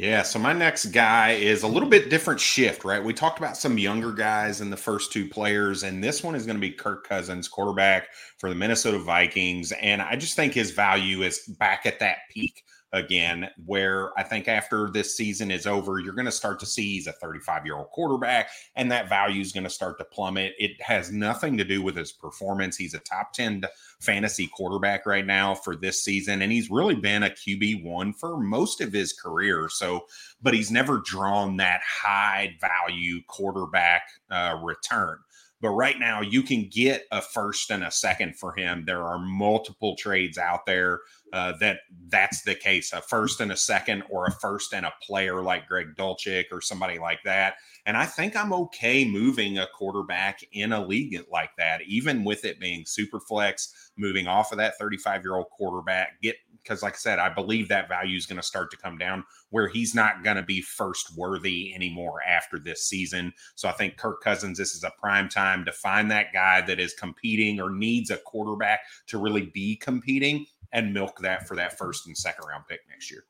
Yeah, 0.00 0.22
so 0.22 0.38
my 0.38 0.54
next 0.54 0.86
guy 0.86 1.32
is 1.32 1.62
a 1.62 1.66
little 1.68 1.88
bit 1.88 2.08
different 2.08 2.40
shift, 2.40 2.86
right? 2.86 3.04
We 3.04 3.12
talked 3.12 3.38
about 3.38 3.58
some 3.58 3.76
younger 3.76 4.12
guys 4.12 4.62
in 4.62 4.70
the 4.70 4.76
first 4.78 5.12
two 5.12 5.28
players, 5.28 5.82
and 5.82 6.02
this 6.02 6.22
one 6.22 6.34
is 6.34 6.46
going 6.46 6.56
to 6.56 6.60
be 6.60 6.70
Kirk 6.70 7.06
Cousins, 7.06 7.48
quarterback 7.48 8.08
for 8.38 8.48
the 8.48 8.54
Minnesota 8.54 8.98
Vikings. 8.98 9.72
And 9.72 10.00
I 10.00 10.16
just 10.16 10.36
think 10.36 10.54
his 10.54 10.70
value 10.70 11.20
is 11.20 11.40
back 11.40 11.84
at 11.84 11.98
that 11.98 12.20
peak 12.30 12.64
again, 12.92 13.48
where 13.66 14.18
I 14.18 14.22
think 14.22 14.48
after 14.48 14.90
this 14.90 15.16
season 15.16 15.50
is 15.50 15.66
over, 15.66 15.98
you're 15.98 16.14
going 16.14 16.24
to 16.24 16.32
start 16.32 16.58
to 16.60 16.66
see 16.66 16.94
he's 16.94 17.06
a 17.06 17.12
35 17.12 17.64
year 17.64 17.76
old 17.76 17.90
quarterback, 17.90 18.50
and 18.76 18.90
that 18.90 19.08
value 19.08 19.40
is 19.40 19.52
going 19.52 19.64
to 19.64 19.70
start 19.70 19.98
to 19.98 20.04
plummet. 20.04 20.54
It 20.58 20.80
has 20.82 21.12
nothing 21.12 21.56
to 21.58 21.64
do 21.64 21.82
with 21.82 21.96
his 21.96 22.12
performance. 22.12 22.76
He's 22.76 22.94
a 22.94 23.00
top 23.00 23.32
10 23.32 23.64
fantasy 24.00 24.48
quarterback 24.48 25.06
right 25.06 25.26
now 25.26 25.54
for 25.54 25.76
this 25.76 26.02
season, 26.02 26.42
and 26.42 26.50
he's 26.50 26.70
really 26.70 26.96
been 26.96 27.22
a 27.22 27.30
QB1 27.30 28.16
for 28.18 28.38
most 28.38 28.80
of 28.80 28.92
his 28.92 29.12
career. 29.12 29.68
So, 29.68 30.06
but 30.42 30.54
he's 30.54 30.70
never 30.70 31.02
drawn 31.04 31.56
that 31.58 31.80
high 31.82 32.56
value 32.60 33.20
quarterback 33.26 34.02
uh, 34.30 34.58
return. 34.62 35.18
But 35.60 35.70
right 35.70 35.98
now, 35.98 36.22
you 36.22 36.42
can 36.42 36.68
get 36.70 37.06
a 37.12 37.20
first 37.20 37.70
and 37.70 37.84
a 37.84 37.90
second 37.90 38.36
for 38.38 38.54
him. 38.54 38.84
There 38.86 39.02
are 39.02 39.18
multiple 39.18 39.94
trades 39.96 40.38
out 40.38 40.64
there 40.64 41.00
uh, 41.32 41.52
that 41.60 41.80
that's 42.08 42.42
the 42.42 42.54
case 42.54 42.92
a 42.92 43.00
first 43.00 43.40
and 43.40 43.52
a 43.52 43.56
second, 43.56 44.02
or 44.10 44.26
a 44.26 44.32
first 44.32 44.72
and 44.72 44.86
a 44.86 44.92
player 45.02 45.42
like 45.42 45.68
Greg 45.68 45.94
Dulcich 45.96 46.46
or 46.52 46.60
somebody 46.60 46.98
like 46.98 47.20
that. 47.24 47.54
And 47.86 47.96
I 47.96 48.06
think 48.06 48.36
I'm 48.36 48.52
okay 48.52 49.04
moving 49.04 49.58
a 49.58 49.66
quarterback 49.66 50.40
in 50.52 50.72
a 50.72 50.84
league 50.84 51.18
like 51.30 51.50
that, 51.58 51.82
even 51.82 52.24
with 52.24 52.44
it 52.44 52.60
being 52.60 52.84
super 52.86 53.20
flex, 53.20 53.90
moving 53.96 54.26
off 54.26 54.52
of 54.52 54.58
that 54.58 54.78
35 54.78 55.22
year 55.22 55.36
old 55.36 55.50
quarterback, 55.50 56.20
get 56.20 56.36
because, 56.62 56.82
like 56.82 56.94
I 56.94 56.96
said, 56.96 57.18
I 57.18 57.28
believe 57.28 57.68
that 57.68 57.88
value 57.88 58.16
is 58.16 58.26
going 58.26 58.40
to 58.40 58.46
start 58.46 58.70
to 58.70 58.76
come 58.76 58.98
down 58.98 59.24
where 59.50 59.68
he's 59.68 59.94
not 59.94 60.22
going 60.22 60.36
to 60.36 60.42
be 60.42 60.60
first 60.60 61.16
worthy 61.16 61.74
anymore 61.74 62.22
after 62.22 62.58
this 62.58 62.86
season. 62.86 63.32
So 63.54 63.68
I 63.68 63.72
think 63.72 63.96
Kirk 63.96 64.22
Cousins, 64.22 64.58
this 64.58 64.74
is 64.74 64.84
a 64.84 64.92
prime 65.00 65.28
time 65.28 65.64
to 65.64 65.72
find 65.72 66.10
that 66.10 66.32
guy 66.32 66.60
that 66.62 66.78
is 66.78 66.94
competing 66.94 67.60
or 67.60 67.70
needs 67.70 68.10
a 68.10 68.18
quarterback 68.18 68.80
to 69.08 69.18
really 69.18 69.46
be 69.46 69.76
competing 69.76 70.46
and 70.72 70.92
milk 70.92 71.18
that 71.20 71.46
for 71.48 71.56
that 71.56 71.78
first 71.78 72.06
and 72.06 72.16
second 72.16 72.46
round 72.46 72.64
pick 72.68 72.80
next 72.88 73.10
year. 73.10 73.24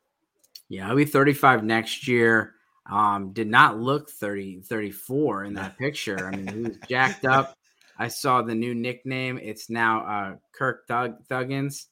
Yeah, 0.68 0.88
I'll 0.88 0.97
be 0.97 1.04
35 1.04 1.64
next 1.64 2.06
year. 2.06 2.54
Um, 2.90 3.32
did 3.32 3.49
not 3.49 3.78
look 3.78 4.11
30, 4.11 4.61
34 4.62 5.44
in 5.44 5.54
that 5.54 5.78
picture. 5.78 6.26
I 6.26 6.37
mean, 6.37 6.47
he 6.49 6.61
was 6.62 6.76
jacked 6.88 7.25
up. 7.25 7.56
I 7.99 8.09
saw 8.09 8.40
the 8.42 8.54
new 8.54 8.75
nickname. 8.75 9.38
It's 9.42 9.68
now 9.68 10.00
uh, 10.06 10.37
Kirk 10.52 10.87
Thug- 10.88 11.26
Thuggins. 11.28 11.87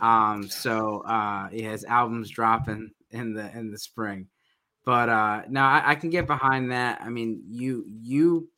Um, 0.00 0.48
so 0.48 1.00
uh, 1.00 1.48
he 1.48 1.62
has 1.62 1.84
albums 1.84 2.30
dropping 2.30 2.90
in 3.10 3.34
the 3.34 3.56
in 3.56 3.70
the 3.70 3.78
spring. 3.78 4.26
But 4.84 5.08
uh, 5.08 5.42
now 5.48 5.68
I, 5.68 5.92
I 5.92 5.94
can 5.94 6.10
get 6.10 6.26
behind 6.26 6.72
that. 6.72 7.00
I 7.00 7.08
mean, 7.08 7.42
you 7.48 7.84
you 7.86 8.48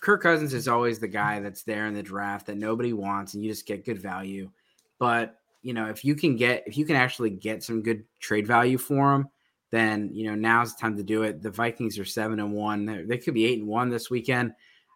Kirk 0.00 0.22
Cousins 0.22 0.52
is 0.52 0.68
always 0.68 0.98
the 0.98 1.08
guy 1.08 1.40
that's 1.40 1.62
there 1.62 1.86
in 1.86 1.94
the 1.94 2.02
draft 2.02 2.46
that 2.46 2.58
nobody 2.58 2.92
wants, 2.92 3.34
and 3.34 3.42
you 3.42 3.50
just 3.50 3.66
get 3.66 3.84
good 3.84 4.00
value. 4.00 4.50
But 4.98 5.36
you 5.62 5.74
know, 5.74 5.86
if 5.86 6.04
you 6.04 6.14
can 6.14 6.36
get 6.36 6.62
if 6.66 6.76
you 6.76 6.84
can 6.84 6.96
actually 6.96 7.30
get 7.30 7.62
some 7.62 7.82
good 7.82 8.04
trade 8.20 8.46
value 8.46 8.78
for 8.78 9.12
him, 9.14 9.28
then 9.70 10.10
you 10.12 10.28
know 10.28 10.34
now's 10.34 10.74
the 10.74 10.80
time 10.80 10.96
to 10.96 11.02
do 11.02 11.22
it. 11.22 11.42
The 11.42 11.50
Vikings 11.50 11.98
are 11.98 12.04
seven 12.04 12.38
and 12.40 12.52
one; 12.52 12.86
They're, 12.86 13.04
they 13.04 13.18
could 13.18 13.34
be 13.34 13.46
eight 13.46 13.58
and 13.58 13.68
one 13.68 13.90
this 13.90 14.10
weekend. 14.10 14.52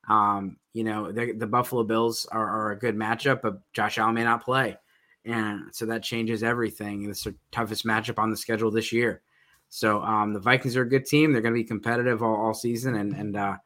Um, 0.09 0.57
you 0.73 0.85
know, 0.85 1.13
the 1.13 1.47
Buffalo 1.47 1.83
Bills 1.83 2.27
are, 2.31 2.49
are, 2.49 2.73
a 2.73 2.79
good 2.79 2.97
matchup, 2.97 3.43
but 3.43 3.61
Josh 3.73 3.99
Allen 3.99 4.15
may 4.15 4.25
not 4.25 4.45
play, 4.45 4.77
and 5.25 5.65
so 5.73 5.87
that 5.87 6.03
changes 6.03 6.43
everything. 6.43 7.09
It's 7.09 7.25
the 7.25 7.35
toughest 7.53 7.85
matchup 7.85 8.19
on 8.19 8.31
the 8.31 8.37
schedule 8.37 8.71
this 8.71 8.93
year. 8.93 9.23
So 9.69 10.03
um, 10.03 10.33
the 10.33 10.41
Vikings 10.41 10.77
are 10.77 10.83
a 10.83 10.89
good 10.89 11.05
team; 11.05 11.33
they're 11.33 11.43
going 11.43 11.55
to 11.55 11.61
be 11.61 11.65
competitive 11.65 12.23
all, 12.23 12.37
all 12.37 12.55
season, 12.55 12.95
and 12.95 13.13
and 13.15 13.37
uh, 13.37 13.57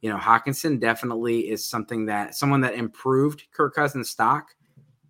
you 0.00 0.10
know 0.10 0.16
Hockenson 0.16 0.80
definitely 0.80 1.50
is 1.50 1.64
something 1.64 2.06
that 2.06 2.34
someone 2.34 2.62
that 2.62 2.74
improved 2.74 3.44
Kirk 3.52 3.74
Cousins' 3.74 4.10
stock 4.10 4.48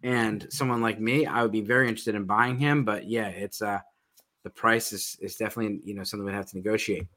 and 0.04 0.46
someone 0.50 0.82
like 0.82 1.00
me, 1.00 1.24
I 1.24 1.42
would 1.42 1.50
be 1.50 1.62
very 1.62 1.88
interested 1.88 2.14
in 2.14 2.26
buying 2.26 2.58
him. 2.58 2.84
But 2.84 3.08
yeah, 3.08 3.28
it's 3.28 3.62
uh 3.62 3.80
the 4.44 4.50
price 4.50 4.92
is 4.92 5.16
is 5.20 5.36
definitely 5.36 5.80
you 5.82 5.94
know 5.94 6.04
something 6.04 6.24
we'd 6.24 6.34
have 6.34 6.50
to 6.50 6.56
negotiate. 6.56 7.08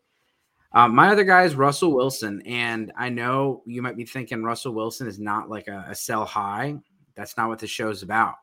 Um, 0.72 0.96
my 0.96 1.10
other 1.10 1.24
guy 1.24 1.44
is 1.44 1.56
Russell 1.56 1.94
Wilson, 1.94 2.42
and 2.46 2.92
I 2.98 3.10
know 3.10 3.62
you 3.66 3.82
might 3.82 3.98
be 3.98 4.06
thinking 4.06 4.44
Russell 4.44 4.74
Wilson 4.74 5.08
is 5.08 5.20
not 5.20 5.50
like 5.50 5.68
a, 5.68 5.86
a 5.90 5.96
sell 5.96 6.26
high. 6.26 6.76
That's 7.16 7.38
not 7.38 7.50
what 7.50 7.60
the 7.60 7.68
show's 7.68 8.04
about. 8.04 8.36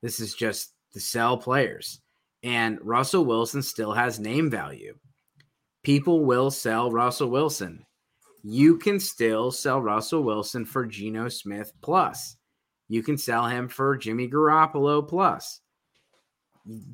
This 0.00 0.20
is 0.20 0.34
just 0.34 0.74
to 0.92 1.00
sell 1.00 1.36
players, 1.36 2.00
and 2.44 2.78
Russell 2.82 3.24
Wilson 3.24 3.62
still 3.62 3.92
has 3.92 4.20
name 4.20 4.48
value. 4.48 4.96
People 5.82 6.24
will 6.24 6.52
sell 6.52 6.92
Russell 6.92 7.30
Wilson. 7.30 7.84
You 8.44 8.76
can 8.78 9.00
still 9.00 9.50
sell 9.50 9.80
Russell 9.80 10.22
Wilson 10.22 10.64
for 10.64 10.86
Geno 10.86 11.28
Smith 11.28 11.72
plus 11.80 12.36
you 12.92 13.02
can 13.02 13.16
sell 13.16 13.46
him 13.46 13.68
for 13.68 13.96
Jimmy 13.96 14.28
Garoppolo 14.28 15.08
plus. 15.08 15.60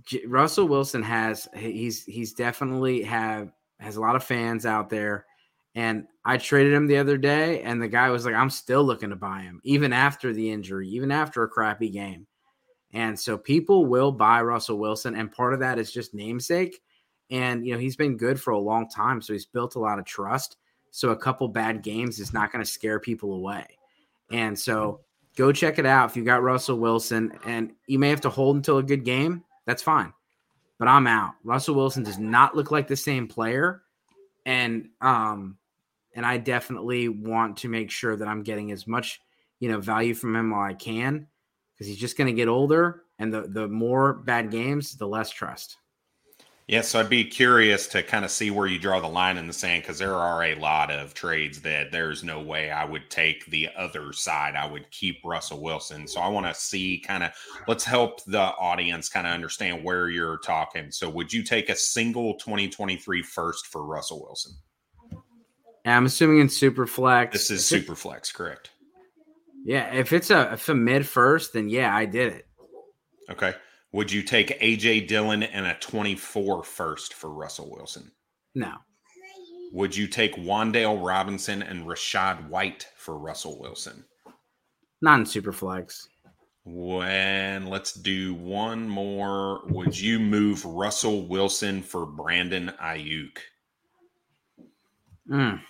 J- 0.05 0.26
Russell 0.26 0.69
Wilson 0.69 1.02
has 1.02 1.49
he's 1.57 2.05
he's 2.05 2.33
definitely 2.35 3.02
have 3.02 3.50
has 3.81 3.97
a 3.97 4.00
lot 4.00 4.14
of 4.14 4.23
fans 4.23 4.64
out 4.64 4.90
there. 4.90 5.26
And 5.75 6.07
I 6.25 6.37
traded 6.37 6.73
him 6.73 6.87
the 6.87 6.99
other 6.99 7.17
day, 7.17 7.62
and 7.62 7.83
the 7.83 7.88
guy 7.88 8.11
was 8.11 8.25
like, 8.25 8.35
I'm 8.35 8.49
still 8.49 8.85
looking 8.85 9.11
to 9.11 9.17
buy 9.17 9.40
him, 9.40 9.61
even 9.64 9.93
after 9.93 10.33
the 10.33 10.50
injury, 10.50 10.88
even 10.88 11.11
after 11.11 11.43
a 11.43 11.49
crappy 11.49 11.90
game. 11.90 12.28
And 12.93 13.19
so 13.19 13.37
people 13.37 13.87
will 13.87 14.12
buy 14.12 14.40
Russell 14.43 14.78
Wilson, 14.78 15.17
and 15.17 15.33
part 15.33 15.52
of 15.52 15.61
that 15.61 15.81
is 15.81 15.93
just 15.93 16.14
namesake. 16.14 16.81
And 17.31 17.67
you 17.67 17.75
know, 17.75 17.81
he's 17.81 17.97
been 17.97 18.17
good 18.17 18.40
for 18.40 18.52
a 18.52 18.59
long 18.59 18.88
time, 18.88 19.21
so 19.21 19.33
he's 19.33 19.47
built 19.47 19.75
a 19.75 19.81
lot 19.81 19.99
of 19.99 20.05
trust. 20.05 20.59
So 20.93 21.11
a 21.11 21.17
couple 21.17 21.49
bad 21.49 21.83
games 21.83 22.21
is 22.21 22.33
not 22.33 22.52
going 22.52 22.64
to 22.64 22.71
scare 22.71 23.00
people 23.00 23.35
away. 23.35 23.67
And 24.31 24.59
so 24.59 25.00
Go 25.38 25.52
check 25.52 25.78
it 25.78 25.87
out 25.87 26.11
if 26.11 26.16
you 26.16 26.25
got 26.25 26.42
Russell 26.42 26.80
Wilson, 26.80 27.33
and 27.47 27.71
you 27.87 27.97
may 27.97 28.09
have 28.09 28.21
to 28.23 28.28
hold 28.28 28.57
until 28.57 28.78
a 28.78 28.83
good 28.83 29.04
game. 29.04 29.45
That's 29.66 29.85
fine, 29.85 30.12
but 30.80 30.88
I'm 30.88 31.07
out. 31.07 31.35
Russell 31.45 31.76
Wilson 31.76 32.02
does 32.02 32.18
not 32.18 32.57
look 32.57 32.73
like 32.73 32.88
the 32.88 32.97
same 32.97 33.28
player, 33.28 33.83
and 34.47 34.88
um, 35.00 35.57
and 36.16 36.26
I 36.26 36.38
definitely 36.38 37.09
want 37.09 37.59
to 37.59 37.68
make 37.68 37.88
sure 37.88 38.16
that 38.16 38.26
I'm 38.26 38.42
getting 38.42 38.73
as 38.73 38.88
much 38.88 39.21
you 39.61 39.71
know 39.71 39.78
value 39.78 40.12
from 40.12 40.35
him 40.35 40.50
while 40.50 40.68
I 40.68 40.75
can, 40.75 41.28
because 41.73 41.87
he's 41.87 42.00
just 42.00 42.18
going 42.18 42.26
to 42.26 42.33
get 42.33 42.49
older, 42.49 43.04
and 43.21 43.33
the 43.33 43.42
the 43.42 43.68
more 43.68 44.14
bad 44.14 44.50
games, 44.50 44.97
the 44.97 45.07
less 45.07 45.30
trust. 45.30 45.76
Yeah, 46.68 46.82
so 46.82 47.00
I'd 47.00 47.08
be 47.08 47.25
curious 47.25 47.87
to 47.88 48.02
kind 48.02 48.26
of 48.26 48.30
see 48.30 48.50
where 48.50 48.66
you 48.66 48.78
draw 48.78 49.00
the 49.00 49.08
line 49.08 49.38
in 49.38 49.46
the 49.46 49.54
sand 49.54 49.82
because 49.82 49.98
there 49.98 50.14
are 50.14 50.44
a 50.44 50.54
lot 50.56 50.90
of 50.90 51.14
trades 51.14 51.62
that 51.62 51.90
there's 51.90 52.22
no 52.22 52.42
way 52.42 52.70
I 52.70 52.84
would 52.84 53.08
take 53.08 53.46
the 53.46 53.70
other 53.75 54.12
side. 54.12 54.54
I 54.54 54.70
would 54.70 54.90
keep 54.90 55.22
Russell 55.25 55.62
Wilson. 55.62 56.06
So 56.06 56.20
I 56.20 56.28
want 56.28 56.44
to 56.44 56.54
see 56.54 56.98
kind 56.98 57.25
of 57.25 57.30
let's 57.68 57.84
help 57.84 58.22
the 58.26 58.38
audience 58.38 59.08
kind 59.08 59.26
of 59.26 59.32
understand 59.32 59.82
where 59.82 60.10
you're 60.10 60.37
talking. 60.40 60.90
So 60.90 61.08
would 61.08 61.32
you 61.32 61.42
take 61.42 61.70
a 61.70 61.75
single 61.75 62.34
2023 62.34 63.22
first 63.22 63.68
for 63.68 63.87
Russell 63.87 64.22
Wilson? 64.22 64.52
I'm 65.87 66.04
assuming 66.04 66.40
in 66.40 66.50
super 66.50 66.87
flex. 66.87 67.32
This 67.32 67.50
is 67.50 67.64
super 67.64 67.94
flex, 67.94 68.30
correct? 68.30 68.72
Yeah, 69.64 69.90
if 69.94 70.12
it's 70.12 70.30
a 70.30 70.52
if 70.52 70.68
a 70.68 70.75
mid 70.75 71.06
first, 71.06 71.54
then 71.54 71.70
yeah, 71.70 71.96
I 71.96 72.04
did 72.04 72.34
it. 72.34 72.46
Okay. 73.30 73.54
Would 73.92 74.12
you 74.12 74.23
take 74.23 74.61
AJ 74.61 75.09
Dillon 75.09 75.42
and 75.42 75.66
a 75.66 75.75
24 75.75 76.62
first 76.62 77.14
for 77.14 77.30
Russell 77.30 77.71
Wilson? 77.71 78.12
No. 78.54 78.75
Would 79.73 79.97
you 79.97 80.07
take 80.07 80.37
Wan'Dale 80.37 81.04
Robinson 81.04 81.62
and 81.62 81.87
Rachaad 81.87 82.49
White 82.49 82.87
for 82.97 83.18
Russell 83.18 83.59
Wilson? 83.61 84.04
Not 85.00 85.21
in 85.21 85.25
Superflex. 85.25 86.07
When 86.64 87.68
let's 87.68 87.92
do 87.92 88.35
one 88.35 88.88
more. 88.88 89.62
Would 89.68 89.99
you 89.99 90.18
move 90.18 90.64
Russell 90.64 91.26
Wilson 91.26 91.83
for 91.83 92.04
Brandon 92.04 92.73
Aiyuk? 92.83 93.38
Mm. 95.30 95.61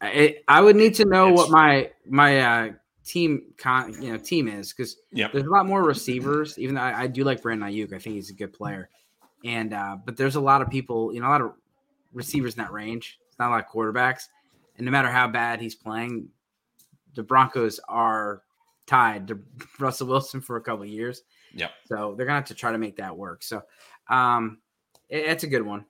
I, 0.00 0.36
I 0.48 0.60
would 0.60 0.76
need 0.76 0.94
to 0.94 1.04
know 1.04 1.32
what 1.32 1.50
my 1.50 1.90
my 2.08 2.40
uh, 2.40 2.72
team 3.08 3.42
con 3.56 4.00
you 4.02 4.12
know 4.12 4.18
team 4.18 4.48
is 4.48 4.72
because 4.72 4.96
yep. 5.12 5.32
there's 5.32 5.46
a 5.46 5.50
lot 5.50 5.66
more 5.66 5.82
receivers. 5.82 6.58
Even 6.58 6.74
though 6.74 6.82
I, 6.82 7.02
I, 7.02 7.06
do 7.06 7.24
like 7.24 7.42
Brandon 7.42 7.68
Aiyuk, 7.68 7.94
I 7.94 7.98
think 7.98 8.16
he's 8.16 8.30
a 8.30 8.34
good 8.34 8.52
player. 8.52 8.90
And 9.44 9.72
uh, 9.72 9.96
but 10.04 10.16
there's 10.16 10.36
a 10.36 10.40
lot 10.40 10.60
of 10.60 10.68
people, 10.68 11.12
you 11.14 11.20
know, 11.20 11.28
a 11.28 11.30
lot 11.30 11.40
of 11.40 11.52
receivers 12.12 12.54
in 12.54 12.62
that 12.62 12.72
range. 12.72 13.18
It's 13.26 13.38
not 13.38 13.48
a 13.48 13.52
lot 13.52 13.64
of 13.64 13.70
quarterbacks, 13.72 14.24
and 14.76 14.84
no 14.84 14.90
matter 14.90 15.08
how 15.08 15.26
bad 15.26 15.60
he's 15.60 15.74
playing, 15.74 16.28
the 17.14 17.22
Broncos 17.22 17.80
are 17.88 18.42
tied 18.86 19.28
to 19.28 19.38
Russell 19.80 20.08
Wilson 20.08 20.40
for 20.40 20.56
a 20.56 20.60
couple 20.60 20.84
years. 20.84 21.22
Yep. 21.54 21.70
So 21.86 22.14
they're 22.16 22.26
gonna 22.26 22.38
have 22.38 22.48
to 22.48 22.54
try 22.54 22.72
to 22.72 22.78
make 22.78 22.96
that 22.96 23.16
work. 23.16 23.42
So 23.42 23.62
um, 24.10 24.58
it, 25.08 25.24
it's 25.24 25.44
a 25.44 25.48
good 25.48 25.62
one. 25.62 25.86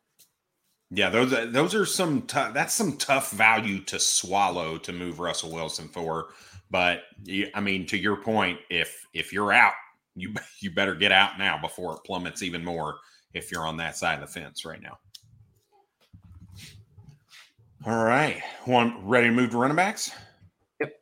Yeah, 0.90 1.10
those 1.10 1.30
those 1.52 1.74
are 1.74 1.84
some 1.84 2.22
tough. 2.22 2.54
That's 2.54 2.72
some 2.72 2.96
tough 2.96 3.32
value 3.32 3.80
to 3.84 3.98
swallow 3.98 4.78
to 4.78 4.92
move 4.92 5.20
Russell 5.20 5.50
Wilson 5.50 5.88
for. 5.88 6.28
But 6.70 7.02
I 7.54 7.60
mean, 7.60 7.86
to 7.86 7.96
your 7.96 8.16
point, 8.16 8.58
if 8.70 9.06
if 9.14 9.32
you're 9.32 9.52
out, 9.52 9.74
you 10.14 10.34
you 10.60 10.70
better 10.70 10.94
get 10.94 11.12
out 11.12 11.38
now 11.38 11.58
before 11.60 11.94
it 11.94 12.04
plummets 12.04 12.42
even 12.42 12.64
more. 12.64 12.96
If 13.34 13.52
you're 13.52 13.66
on 13.66 13.76
that 13.76 13.96
side 13.96 14.14
of 14.14 14.20
the 14.20 14.40
fence 14.40 14.64
right 14.64 14.82
now. 14.82 14.98
All 17.86 18.04
right, 18.04 18.42
one 18.64 19.06
ready 19.06 19.28
to 19.28 19.32
move 19.32 19.50
to 19.50 19.58
running 19.58 19.76
backs. 19.76 20.10
Yep. 20.80 20.92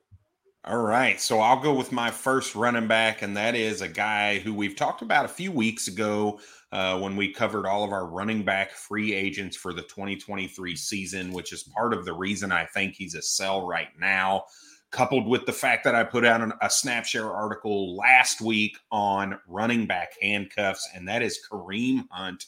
All 0.66 0.82
right, 0.82 1.18
so 1.18 1.40
I'll 1.40 1.60
go 1.60 1.72
with 1.72 1.90
my 1.90 2.10
first 2.10 2.54
running 2.54 2.86
back, 2.86 3.22
and 3.22 3.36
that 3.36 3.54
is 3.54 3.80
a 3.80 3.88
guy 3.88 4.38
who 4.40 4.52
we've 4.52 4.76
talked 4.76 5.00
about 5.00 5.24
a 5.24 5.28
few 5.28 5.50
weeks 5.50 5.88
ago 5.88 6.38
uh, 6.72 6.98
when 6.98 7.16
we 7.16 7.32
covered 7.32 7.66
all 7.66 7.82
of 7.82 7.92
our 7.92 8.06
running 8.06 8.44
back 8.44 8.72
free 8.72 9.14
agents 9.14 9.56
for 9.56 9.72
the 9.72 9.82
2023 9.82 10.76
season, 10.76 11.32
which 11.32 11.52
is 11.52 11.62
part 11.62 11.94
of 11.94 12.04
the 12.04 12.12
reason 12.12 12.52
I 12.52 12.66
think 12.66 12.94
he's 12.94 13.14
a 13.14 13.22
sell 13.22 13.66
right 13.66 13.88
now. 13.98 14.44
Coupled 14.92 15.26
with 15.26 15.46
the 15.46 15.52
fact 15.52 15.84
that 15.84 15.94
I 15.94 16.04
put 16.04 16.24
out 16.24 16.40
an, 16.40 16.52
a 16.62 16.70
Snapshare 16.70 17.30
article 17.30 17.96
last 17.96 18.40
week 18.40 18.78
on 18.90 19.38
running 19.48 19.86
back 19.86 20.10
handcuffs, 20.22 20.88
and 20.94 21.06
that 21.08 21.22
is 21.22 21.40
Kareem 21.50 22.04
Hunt, 22.10 22.44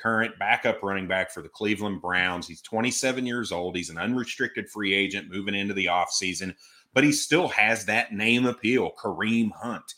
current 0.00 0.38
backup 0.38 0.82
running 0.82 1.06
back 1.06 1.30
for 1.30 1.42
the 1.42 1.48
Cleveland 1.48 2.00
Browns. 2.00 2.48
He's 2.48 2.62
27 2.62 3.26
years 3.26 3.52
old. 3.52 3.76
He's 3.76 3.90
an 3.90 3.98
unrestricted 3.98 4.68
free 4.70 4.94
agent 4.94 5.30
moving 5.30 5.54
into 5.54 5.74
the 5.74 5.86
offseason, 5.86 6.54
but 6.94 7.04
he 7.04 7.12
still 7.12 7.48
has 7.48 7.84
that 7.86 8.12
name 8.12 8.46
appeal, 8.46 8.92
Kareem 9.02 9.50
Hunt 9.52 9.94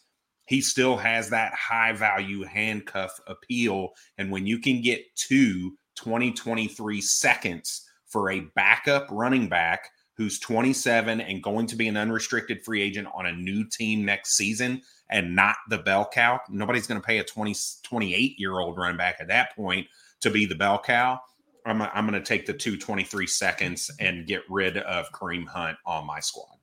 he 0.46 0.60
still 0.60 0.96
has 0.96 1.30
that 1.30 1.54
high 1.54 1.92
value 1.92 2.42
handcuff 2.42 3.18
appeal. 3.26 3.90
And 4.18 4.30
when 4.30 4.46
you 4.46 4.58
can 4.58 4.82
get 4.82 5.14
two 5.16 5.76
2023 5.96 7.00
seconds 7.00 7.88
for 8.06 8.30
a 8.30 8.46
backup 8.54 9.06
running 9.10 9.48
back 9.48 9.88
who's 10.16 10.38
27 10.38 11.20
and 11.20 11.42
going 11.42 11.66
to 11.66 11.76
be 11.76 11.88
an 11.88 11.96
unrestricted 11.96 12.64
free 12.64 12.82
agent 12.82 13.08
on 13.14 13.26
a 13.26 13.32
new 13.32 13.64
team 13.64 14.04
next 14.04 14.36
season 14.36 14.80
and 15.10 15.34
not 15.34 15.56
the 15.68 15.78
bell 15.78 16.08
cow, 16.12 16.40
nobody's 16.48 16.86
going 16.86 17.00
to 17.00 17.06
pay 17.06 17.18
a 17.18 17.24
20, 17.24 17.54
28 17.82 18.38
year 18.38 18.58
old 18.58 18.76
running 18.76 18.96
back 18.96 19.16
at 19.20 19.28
that 19.28 19.54
point 19.56 19.86
to 20.20 20.30
be 20.30 20.46
the 20.46 20.54
bell 20.54 20.80
cow. 20.80 21.20
I'm, 21.66 21.80
I'm 21.82 22.06
going 22.06 22.20
to 22.20 22.26
take 22.26 22.46
the 22.46 22.52
two 22.52 22.76
23 22.76 23.26
seconds 23.26 23.90
and 23.98 24.26
get 24.26 24.42
rid 24.48 24.76
of 24.78 25.10
Kareem 25.12 25.46
Hunt 25.46 25.78
on 25.86 26.06
my 26.06 26.20
squad. 26.20 26.54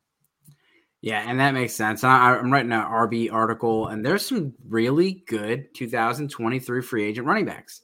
Yeah, 1.02 1.28
and 1.28 1.40
that 1.40 1.56
makes 1.56 1.74
sense. 1.74 2.04
I, 2.04 2.38
am 2.38 2.54
writing 2.54 2.72
an 2.72 2.82
RB 2.82 3.34
article, 3.34 3.88
and 3.88 4.06
there's 4.06 4.24
some 4.24 4.54
really 4.68 5.24
good 5.28 5.74
2023 5.74 6.82
free 6.84 7.04
agent 7.04 7.26
running 7.26 7.46
backs. 7.46 7.82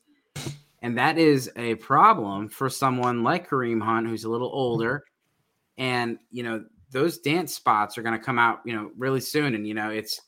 And 0.84 1.00
that 1.00 1.18
is 1.18 1.52
a 1.56 1.76
problem 1.76 2.50
for 2.50 2.70
someone 2.70 3.24
like 3.24 3.50
Kareem 3.50 3.82
Hunt, 3.82 4.08
who's 4.08 4.24
a 4.24 4.30
little 4.30 4.52
older. 4.54 5.04
And, 5.78 6.20
you 6.32 6.44
know, 6.44 6.66
those 6.92 7.18
dance 7.20 7.54
spots 7.56 7.98
are 7.98 8.02
going 8.02 8.18
to 8.18 8.24
come 8.24 8.40
out, 8.40 8.62
you 8.66 8.76
know, 8.76 8.92
really 8.98 9.20
soon. 9.20 9.56
And, 9.56 9.68
you 9.68 9.74
know, 9.74 9.90
it's, 9.90 10.22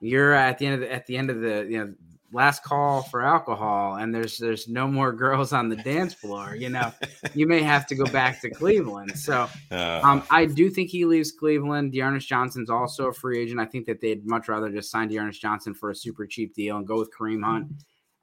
you're 0.00 0.32
at 0.32 0.58
the 0.58 0.66
end 0.66 0.74
of 0.74 0.80
the, 0.80 0.92
at 0.92 1.06
the 1.06 1.16
end 1.16 1.30
of 1.30 1.40
the, 1.40 1.66
you 1.68 1.78
know, 1.78 1.94
last 2.32 2.62
call 2.62 3.02
for 3.02 3.22
alcohol 3.22 3.94
and 3.94 4.14
there's 4.14 4.36
there's 4.38 4.68
no 4.68 4.86
more 4.88 5.12
girls 5.12 5.52
on 5.52 5.68
the 5.68 5.76
dance 5.76 6.12
floor 6.12 6.54
you 6.56 6.68
know 6.68 6.92
you 7.34 7.46
may 7.46 7.62
have 7.62 7.86
to 7.86 7.94
go 7.94 8.04
back 8.06 8.40
to 8.40 8.50
cleveland 8.50 9.16
so 9.16 9.48
uh. 9.70 10.00
um, 10.02 10.22
i 10.30 10.44
do 10.44 10.68
think 10.68 10.90
he 10.90 11.04
leaves 11.04 11.32
cleveland 11.32 11.92
D'Ernest 11.92 12.28
johnson's 12.28 12.68
also 12.68 13.06
a 13.06 13.12
free 13.12 13.40
agent 13.40 13.60
i 13.60 13.64
think 13.64 13.86
that 13.86 14.00
they'd 14.00 14.26
much 14.26 14.48
rather 14.48 14.68
just 14.70 14.90
sign 14.90 15.08
D'Ernest 15.08 15.40
johnson 15.40 15.72
for 15.72 15.90
a 15.90 15.94
super 15.94 16.26
cheap 16.26 16.54
deal 16.54 16.76
and 16.76 16.86
go 16.86 16.98
with 16.98 17.10
kareem 17.16 17.44
hunt 17.44 17.68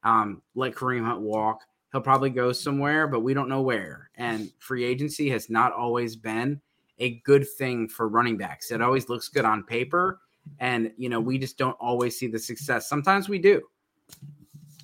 um, 0.04 0.42
let 0.54 0.76
kareem 0.76 1.06
hunt 1.06 1.22
walk 1.22 1.62
he'll 1.94 2.02
probably 2.02 2.30
go 2.30 2.52
somewhere 2.52 3.08
but 3.08 3.22
we 3.22 3.34
don't 3.34 3.48
know 3.48 3.62
where 3.62 4.10
and 4.16 4.52
free 4.60 4.84
agency 4.84 5.30
has 5.30 5.50
not 5.50 5.72
always 5.72 6.18
been 6.18 6.60
a 7.00 7.22
good 7.22 7.48
thing 7.58 7.88
for 7.88 8.10
running 8.10 8.36
backs 8.36 8.72
it 8.72 8.82
always 8.82 9.08
looks 9.08 9.30
good 9.30 9.46
on 9.46 9.64
paper 9.64 10.20
and 10.60 10.92
you 10.98 11.08
know 11.08 11.22
we 11.22 11.38
just 11.38 11.58
don't 11.58 11.78
always 11.80 12.20
see 12.20 12.28
the 12.28 12.38
success 12.38 12.90
sometimes 12.90 13.30
we 13.30 13.40
do 13.40 13.62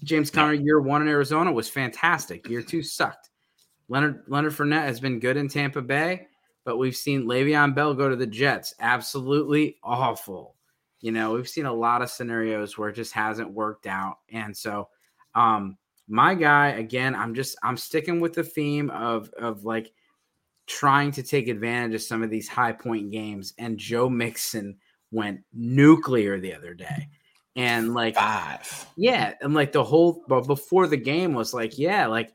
James 0.04 0.32
Conner 0.32 0.54
year 0.54 0.80
one 0.80 1.02
in 1.02 1.08
Arizona 1.08 1.52
was 1.52 1.69
fantastic. 1.69 2.48
Year 2.48 2.62
two 2.62 2.82
sucked. 2.82 3.30
Leonard 3.88 4.24
Leonard 4.28 4.54
Fournette 4.54 4.86
has 4.86 5.00
been 5.00 5.19
good 5.19 5.38
in 5.38 5.48
Tampa 5.48 5.82
Bay, 5.82 6.28
but 6.63 6.78
we've 6.78 6.95
seen 6.95 7.26
Le'Veon 7.26 7.76
Bell 7.76 7.93
go 7.93 8.10
to 8.10 8.15
the 8.15 8.28
Jets. 8.28 8.74
Absolutely 8.80 9.78
awful. 9.84 10.56
You 11.02 11.12
know, 11.12 11.34
we've 11.34 11.50
seen 11.50 11.65
a 11.65 11.74
lot 11.74 12.02
of 12.02 12.10
scenarios 12.10 12.78
where 12.78 12.89
it 12.89 12.95
just 12.95 13.13
hasn't 13.13 13.52
worked 13.52 13.88
out. 13.88 14.19
And 14.30 14.56
so 14.56 14.89
um 15.36 15.78
my 16.10 16.34
guy, 16.34 16.69
again, 16.69 17.15
I'm 17.15 17.34
just 17.34 17.58
I'm 17.63 17.78
sticking 17.78 18.19
with 18.19 18.34
the 18.34 18.43
theme 18.43 18.89
of 18.89 19.30
of 19.39 19.63
like 19.63 19.91
trying 20.65 21.12
to 21.12 21.24
take 21.24 21.48
advantage 21.48 21.95
of 21.95 22.02
some 22.02 22.24
of 22.24 22.30
these 22.30 22.48
high 22.48 22.74
point 22.74 23.12
games. 23.12 23.54
And 23.58 23.78
Joe 23.78 24.10
Mixon 24.10 24.78
went 25.12 25.41
nuclear 25.54 26.39
the 26.39 26.54
other 26.54 26.74
day 26.74 27.08
and 27.56 27.93
like 27.93 28.15
five. 28.15 28.88
Yeah, 28.95 29.34
and 29.41 29.54
like 29.54 29.72
the 29.72 29.84
whole 29.84 30.24
but 30.28 30.48
before 30.48 30.88
the 30.88 30.98
game 30.98 31.34
was 31.34 31.54
like, 31.54 31.78
yeah, 31.78 32.08
like 32.08 32.34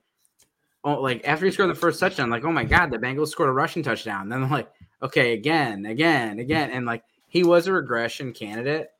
oh, 0.84 1.00
like 1.00 1.22
after 1.24 1.46
he 1.46 1.52
scored 1.52 1.70
the 1.70 1.74
first 1.74 1.98
touchdown, 1.98 2.30
like 2.30 2.44
oh 2.44 2.52
my 2.52 2.64
god, 2.64 2.90
the 2.90 2.98
Bengals 2.98 3.28
scored 3.28 3.48
a 3.48 3.52
rushing 3.52 3.82
touchdown. 3.82 4.28
Then 4.28 4.48
like, 4.50 4.70
okay, 5.02 5.32
again, 5.32 5.86
again, 5.86 6.38
again, 6.38 6.70
and 6.70 6.86
like 6.86 7.04
he 7.28 7.42
was 7.42 7.66
a 7.66 7.72
regression 7.72 8.32
candidate. 8.32 8.90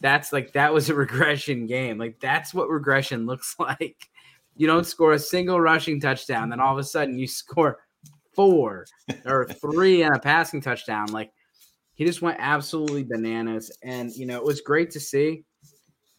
That's 0.00 0.32
like 0.32 0.52
that 0.52 0.72
was 0.72 0.88
a 0.88 0.94
regression 0.94 1.66
game. 1.66 1.98
Like 1.98 2.20
that's 2.20 2.54
what 2.54 2.68
regression 2.68 3.26
looks 3.26 3.56
like. 3.58 4.08
You 4.56 4.66
don't 4.66 4.86
score 4.86 5.12
a 5.12 5.18
single 5.18 5.60
rushing 5.60 6.00
touchdown, 6.00 6.48
then 6.48 6.60
all 6.60 6.72
of 6.72 6.78
a 6.78 6.84
sudden 6.84 7.18
you 7.18 7.26
score 7.28 7.78
four 8.34 8.86
or 9.26 9.46
three 9.46 10.02
and 10.02 10.16
a 10.16 10.18
passing 10.18 10.60
touchdown. 10.60 11.06
Like 11.08 11.32
he 11.94 12.04
just 12.04 12.22
went 12.22 12.38
absolutely 12.40 13.04
bananas, 13.04 13.70
and 13.82 14.10
you 14.12 14.26
know 14.26 14.36
it 14.36 14.44
was 14.44 14.60
great 14.60 14.90
to 14.92 15.00
see 15.00 15.44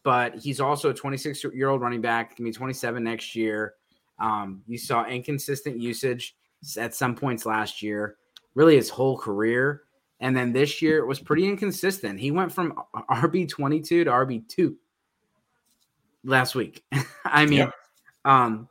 but 0.03 0.35
he's 0.35 0.59
also 0.59 0.89
a 0.89 0.93
26 0.93 1.45
year 1.53 1.69
old 1.69 1.81
running 1.81 2.01
back, 2.01 2.35
can 2.35 2.45
be 2.45 2.51
27 2.51 3.03
next 3.03 3.35
year. 3.35 3.75
Um, 4.19 4.61
you 4.67 4.77
saw 4.77 5.05
inconsistent 5.05 5.79
usage 5.79 6.35
at 6.77 6.93
some 6.93 7.15
points 7.15 7.45
last 7.45 7.81
year, 7.81 8.17
really 8.53 8.75
his 8.75 8.89
whole 8.89 9.17
career. 9.17 9.83
And 10.19 10.35
then 10.35 10.53
this 10.53 10.81
year 10.81 10.99
it 10.99 11.07
was 11.07 11.19
pretty 11.19 11.47
inconsistent. 11.47 12.19
He 12.19 12.31
went 12.31 12.51
from 12.51 12.73
RB 13.09 13.49
22 13.49 14.03
to 14.03 14.09
RB 14.09 14.47
2 14.47 14.75
last 16.23 16.53
week. 16.53 16.83
I 17.25 17.45
mean, 17.45 17.69
um, 18.25 18.67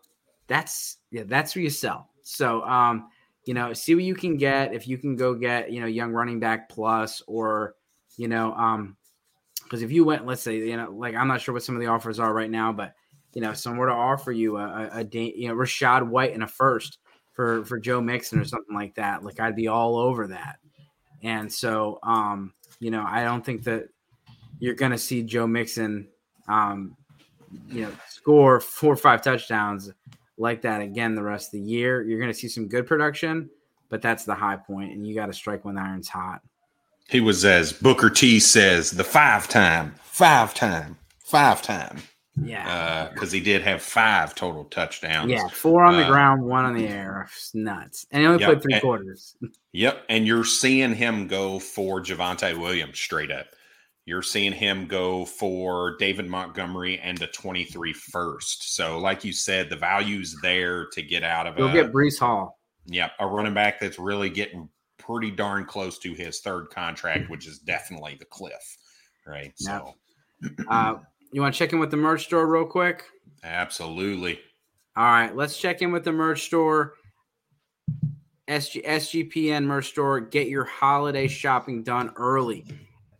that's 0.46 0.98
yeah, 1.10 1.22
that's 1.26 1.54
where 1.54 1.62
you 1.62 1.70
sell. 1.70 2.08
So 2.22 2.62
um, 2.64 3.08
you 3.44 3.54
know, 3.54 3.72
see 3.72 3.94
what 3.94 4.04
you 4.04 4.14
can 4.14 4.36
get 4.36 4.74
if 4.74 4.86
you 4.86 4.98
can 4.98 5.16
go 5.16 5.34
get, 5.34 5.72
you 5.72 5.80
know, 5.80 5.86
young 5.86 6.12
running 6.12 6.40
back 6.40 6.68
plus 6.68 7.22
or 7.26 7.74
you 8.16 8.28
know, 8.28 8.52
um, 8.54 8.96
because 9.64 9.82
if 9.82 9.90
you 9.90 10.04
went, 10.04 10.26
let's 10.26 10.42
say, 10.42 10.58
you 10.58 10.76
know, 10.76 10.90
like 10.90 11.14
I'm 11.14 11.28
not 11.28 11.40
sure 11.40 11.54
what 11.54 11.62
some 11.62 11.74
of 11.74 11.80
the 11.80 11.88
offers 11.88 12.18
are 12.20 12.32
right 12.32 12.50
now, 12.50 12.72
but 12.72 12.94
you 13.34 13.40
know, 13.40 13.54
somewhere 13.54 13.88
to 13.88 13.94
offer 13.94 14.30
you 14.30 14.58
a, 14.58 14.90
a, 14.92 15.00
a 15.00 15.18
you 15.18 15.48
know 15.48 15.54
Rachaad 15.54 16.06
White 16.06 16.34
in 16.34 16.42
a 16.42 16.46
first 16.46 16.98
for 17.32 17.64
for 17.64 17.78
Joe 17.78 18.00
Mixon 18.00 18.38
or 18.38 18.44
something 18.44 18.74
like 18.74 18.94
that, 18.96 19.24
like 19.24 19.40
I'd 19.40 19.56
be 19.56 19.68
all 19.68 19.96
over 19.96 20.28
that. 20.28 20.58
And 21.22 21.52
so, 21.52 21.98
um, 22.02 22.52
you 22.80 22.90
know, 22.90 23.04
I 23.06 23.24
don't 23.24 23.44
think 23.44 23.64
that 23.64 23.84
you're 24.58 24.74
going 24.74 24.92
to 24.92 24.98
see 24.98 25.22
Joe 25.22 25.46
Mixon, 25.46 26.08
um, 26.48 26.96
you 27.68 27.82
know, 27.82 27.92
score 28.08 28.60
four 28.60 28.92
or 28.92 28.96
five 28.96 29.22
touchdowns 29.22 29.90
like 30.38 30.62
that 30.62 30.80
again 30.80 31.14
the 31.14 31.22
rest 31.22 31.48
of 31.48 31.60
the 31.60 31.66
year. 31.66 32.02
You're 32.02 32.18
going 32.18 32.32
to 32.32 32.38
see 32.38 32.48
some 32.48 32.68
good 32.68 32.86
production, 32.86 33.50
but 33.88 34.02
that's 34.02 34.24
the 34.24 34.34
high 34.34 34.56
point, 34.56 34.92
and 34.92 35.06
you 35.06 35.14
got 35.14 35.26
to 35.26 35.32
strike 35.32 35.64
when 35.64 35.76
the 35.76 35.82
iron's 35.82 36.08
hot. 36.08 36.40
He 37.08 37.20
was, 37.20 37.44
as 37.44 37.72
Booker 37.72 38.10
T 38.10 38.40
says, 38.40 38.92
the 38.92 39.04
five 39.04 39.48
time, 39.48 39.94
five 40.02 40.54
time, 40.54 40.96
five 41.18 41.60
time. 41.62 41.98
Yeah. 42.40 43.10
Because 43.12 43.30
uh, 43.30 43.34
he 43.34 43.40
did 43.40 43.62
have 43.62 43.82
five 43.82 44.34
total 44.34 44.64
touchdowns. 44.64 45.30
Yeah. 45.30 45.46
Four 45.48 45.84
on 45.84 45.96
the 45.96 46.04
uh, 46.04 46.08
ground, 46.08 46.42
one 46.42 46.64
on 46.64 46.74
the 46.74 46.88
air. 46.88 47.28
It's 47.30 47.54
nuts. 47.54 48.06
And 48.10 48.22
he 48.22 48.26
only 48.26 48.40
yep, 48.40 48.48
played 48.48 48.62
three 48.62 48.72
and, 48.72 48.82
quarters. 48.82 49.36
Yep. 49.72 50.04
And 50.08 50.26
you're 50.26 50.44
seeing 50.44 50.94
him 50.94 51.26
go 51.26 51.58
for 51.58 52.00
Javonte 52.00 52.58
Williams 52.58 52.98
straight 52.98 53.30
up. 53.30 53.46
You're 54.04 54.22
seeing 54.22 54.52
him 54.52 54.86
go 54.86 55.24
for 55.24 55.96
David 55.96 56.28
Montgomery 56.28 56.98
and 56.98 57.16
the 57.18 57.28
23 57.28 57.92
first. 57.92 58.74
So, 58.74 58.98
like 58.98 59.24
you 59.24 59.32
said, 59.32 59.70
the 59.70 59.76
value's 59.76 60.36
there 60.42 60.86
to 60.86 61.02
get 61.02 61.22
out 61.22 61.46
of 61.46 61.56
it. 61.56 61.60
You'll 61.60 61.68
a, 61.68 61.72
get 61.72 61.92
Breece 61.92 62.18
Hall. 62.18 62.58
Yep. 62.86 63.12
A 63.20 63.26
running 63.26 63.54
back 63.54 63.78
that's 63.78 64.00
really 64.00 64.28
getting 64.28 64.68
pretty 64.98 65.30
darn 65.30 65.64
close 65.64 65.98
to 66.00 66.14
his 66.14 66.40
third 66.40 66.70
contract, 66.70 67.30
which 67.30 67.46
is 67.46 67.60
definitely 67.60 68.16
the 68.18 68.24
cliff, 68.24 68.76
right? 69.24 69.52
So, 69.54 69.94
uh, 70.68 70.94
you 71.32 71.40
want 71.40 71.54
to 71.54 71.58
check 71.58 71.72
in 71.72 71.78
with 71.78 71.92
the 71.92 71.96
merch 71.96 72.24
store 72.24 72.46
real 72.46 72.66
quick? 72.66 73.04
Absolutely. 73.44 74.40
All 74.96 75.04
right, 75.04 75.34
let's 75.34 75.56
check 75.56 75.80
in 75.80 75.92
with 75.92 76.04
the 76.04 76.12
merch 76.12 76.42
store. 76.42 76.94
SG, 78.48 78.84
SGPN 78.84 79.64
merch 79.64 79.88
store. 79.88 80.20
Get 80.20 80.48
your 80.48 80.64
holiday 80.64 81.28
shopping 81.28 81.84
done 81.84 82.12
early. 82.16 82.66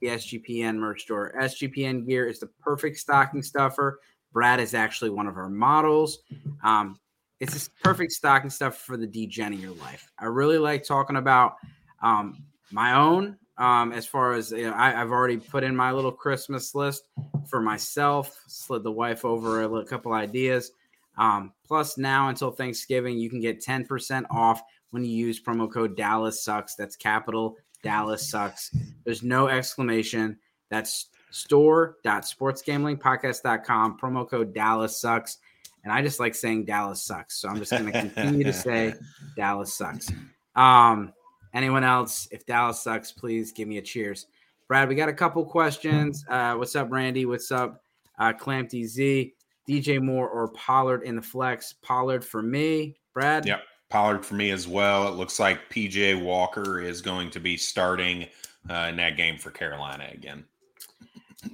The 0.02 0.08
SGPN 0.08 0.78
merch 0.78 1.02
store. 1.02 1.32
SGPN 1.40 2.04
gear 2.08 2.28
is 2.28 2.40
the 2.40 2.48
perfect 2.60 2.98
stocking 2.98 3.40
stuffer. 3.40 4.00
Brad 4.32 4.58
is 4.58 4.74
actually 4.74 5.10
one 5.10 5.28
of 5.28 5.36
our 5.36 5.48
models. 5.48 6.18
Um, 6.64 6.98
it's 7.38 7.52
just 7.52 7.76
perfect 7.84 8.10
stocking 8.10 8.50
stuff 8.50 8.78
for 8.78 8.96
the 8.96 9.06
degen 9.06 9.52
your 9.60 9.74
life. 9.76 10.10
I 10.18 10.24
really 10.24 10.58
like 10.58 10.82
talking 10.82 11.16
about 11.16 11.54
um, 12.02 12.42
my 12.72 12.94
own. 12.94 13.38
Um, 13.58 13.92
as 13.92 14.04
far 14.04 14.32
as 14.32 14.50
you 14.50 14.68
know, 14.68 14.74
I, 14.74 14.90
have 14.90 15.12
already 15.12 15.36
put 15.36 15.62
in 15.62 15.76
my 15.76 15.92
little 15.92 16.10
Christmas 16.10 16.74
list 16.74 17.04
for 17.48 17.60
myself. 17.60 18.42
Slid 18.48 18.82
the 18.82 18.90
wife 18.90 19.24
over 19.24 19.62
a 19.62 19.84
couple 19.84 20.14
ideas. 20.14 20.72
Um, 21.16 21.52
plus, 21.64 21.96
now 21.96 22.28
until 22.28 22.50
Thanksgiving, 22.50 23.18
you 23.18 23.30
can 23.30 23.40
get 23.40 23.64
10% 23.64 24.24
off 24.32 24.62
when 24.90 25.04
you 25.04 25.12
use 25.14 25.40
promo 25.40 25.72
code 25.72 25.96
Dallas 25.96 26.42
Sucks. 26.42 26.74
That's 26.74 26.96
capital 26.96 27.56
Dallas 27.82 28.28
Sucks. 28.28 28.70
There's 29.04 29.22
no 29.22 29.48
exclamation. 29.48 30.38
That's 30.70 31.06
store.sportsgamblingpodcast.com. 31.30 33.98
Promo 33.98 34.28
code 34.28 34.54
Dallas 34.54 35.00
Sucks. 35.00 35.38
And 35.84 35.92
I 35.92 36.00
just 36.00 36.20
like 36.20 36.34
saying 36.34 36.64
Dallas 36.64 37.02
Sucks. 37.02 37.36
So 37.36 37.48
I'm 37.48 37.58
just 37.58 37.72
going 37.72 37.86
to 37.86 37.92
continue 37.92 38.44
to 38.44 38.52
say 38.52 38.94
Dallas 39.36 39.74
Sucks. 39.74 40.10
Um, 40.54 41.12
anyone 41.54 41.84
else, 41.84 42.28
if 42.30 42.46
Dallas 42.46 42.80
sucks, 42.80 43.12
please 43.12 43.52
give 43.52 43.68
me 43.68 43.78
a 43.78 43.82
cheers. 43.82 44.26
Brad, 44.68 44.88
we 44.88 44.94
got 44.94 45.08
a 45.08 45.14
couple 45.14 45.44
questions. 45.44 46.24
Uh, 46.28 46.54
what's 46.54 46.76
up, 46.76 46.90
Randy? 46.90 47.26
What's 47.26 47.50
up, 47.50 47.82
uh, 48.18 48.32
Clamp 48.32 48.70
DZ? 48.70 49.32
DJ 49.68 50.02
Moore 50.02 50.28
or 50.28 50.48
Pollard 50.48 51.04
in 51.04 51.14
the 51.14 51.22
flex? 51.22 51.74
Pollard 51.82 52.24
for 52.24 52.42
me. 52.42 52.96
Brad? 53.14 53.46
Yep. 53.46 53.62
Pollard 53.92 54.24
for 54.24 54.36
me 54.36 54.50
as 54.50 54.66
well. 54.66 55.06
It 55.06 55.16
looks 55.16 55.38
like 55.38 55.68
PJ 55.68 56.22
Walker 56.22 56.80
is 56.80 57.02
going 57.02 57.28
to 57.28 57.38
be 57.38 57.58
starting 57.58 58.26
uh, 58.70 58.86
in 58.88 58.96
that 58.96 59.18
game 59.18 59.36
for 59.36 59.50
Carolina 59.50 60.08
again. 60.10 60.46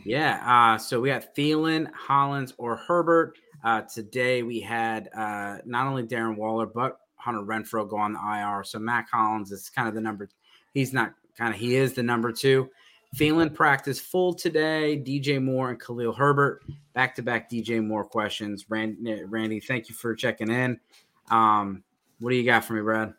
Yeah. 0.05 0.41
Uh, 0.47 0.79
so 0.79 1.01
we 1.01 1.09
got 1.09 1.35
Thielen, 1.35 1.93
Hollins, 1.93 2.55
or 2.57 2.77
Herbert. 2.77 3.37
Uh, 3.65 3.81
today 3.83 4.45
we 4.45 4.61
had 4.61 5.09
uh, 5.17 5.59
not 5.65 5.89
only 5.89 6.05
Darren 6.05 6.37
Waller, 6.37 6.67
but 6.67 7.01
Hunter 7.17 7.41
Renfrow 7.41 7.89
go 7.89 7.97
on 7.97 8.13
the 8.13 8.21
IR. 8.21 8.63
So 8.63 8.79
Mack 8.79 9.11
Hollins 9.11 9.51
is 9.51 9.69
kind 9.69 9.89
of 9.89 9.95
the 9.95 10.01
number. 10.01 10.29
He's 10.75 10.93
not 10.93 11.15
kind 11.37 11.53
of, 11.53 11.59
he 11.59 11.75
is 11.75 11.95
the 11.95 12.05
number 12.05 12.31
two. 12.31 12.71
Thielen 13.17 13.53
practice 13.53 13.99
full 13.99 14.33
today. 14.33 15.03
DJ 15.05 15.43
Moore 15.43 15.71
and 15.71 15.81
Khalil 15.81 16.13
Herbert. 16.13 16.63
Back 16.93 17.17
to 17.17 17.23
back 17.23 17.51
DJ 17.51 17.85
Moore 17.85 18.05
questions. 18.05 18.67
Randy, 18.69 19.25
Randy, 19.25 19.59
thank 19.59 19.89
you 19.89 19.97
for 19.97 20.15
checking 20.15 20.53
in. 20.53 20.79
Um, 21.33 21.83
what 22.21 22.31
do 22.31 22.37
you 22.37 22.45
got 22.45 22.65
for 22.65 22.75
me, 22.75 22.83
Brad? 22.83 23.15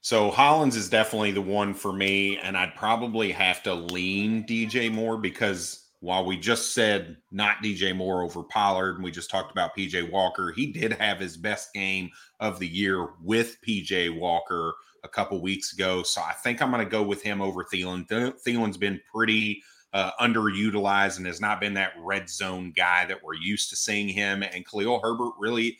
So 0.00 0.30
Hollins 0.30 0.76
is 0.76 0.88
definitely 0.88 1.32
the 1.32 1.42
one 1.42 1.74
for 1.74 1.92
me, 1.92 2.38
and 2.38 2.56
I'd 2.56 2.76
probably 2.76 3.32
have 3.32 3.62
to 3.64 3.74
lean 3.74 4.46
DJ 4.46 4.92
Moore 4.92 5.18
because 5.18 5.86
while 6.00 6.24
we 6.24 6.36
just 6.36 6.74
said 6.74 7.16
not 7.32 7.56
DJ 7.62 7.94
Moore 7.96 8.22
over 8.22 8.44
Pollard, 8.44 8.94
and 8.94 9.04
we 9.04 9.10
just 9.10 9.30
talked 9.30 9.50
about 9.50 9.76
PJ 9.76 10.10
Walker, 10.10 10.52
he 10.52 10.66
did 10.70 10.92
have 10.92 11.18
his 11.18 11.36
best 11.36 11.72
game 11.74 12.10
of 12.38 12.60
the 12.60 12.68
year 12.68 13.08
with 13.20 13.56
PJ 13.66 14.16
Walker 14.16 14.74
a 15.02 15.08
couple 15.08 15.40
weeks 15.40 15.72
ago. 15.72 16.02
So 16.02 16.20
I 16.20 16.32
think 16.32 16.62
I'm 16.62 16.70
going 16.70 16.84
to 16.84 16.90
go 16.90 17.02
with 17.02 17.22
him 17.22 17.40
over 17.40 17.64
Thielen. 17.64 18.06
Thielen's 18.08 18.76
been 18.76 19.00
pretty 19.12 19.62
uh, 19.92 20.12
underutilized 20.20 21.16
and 21.16 21.26
has 21.26 21.40
not 21.40 21.60
been 21.60 21.74
that 21.74 21.94
red 21.98 22.28
zone 22.28 22.72
guy 22.76 23.06
that 23.06 23.22
we're 23.22 23.34
used 23.34 23.70
to 23.70 23.76
seeing 23.76 24.08
him. 24.08 24.42
And 24.42 24.66
Khalil 24.66 25.00
Herbert 25.00 25.32
really 25.38 25.78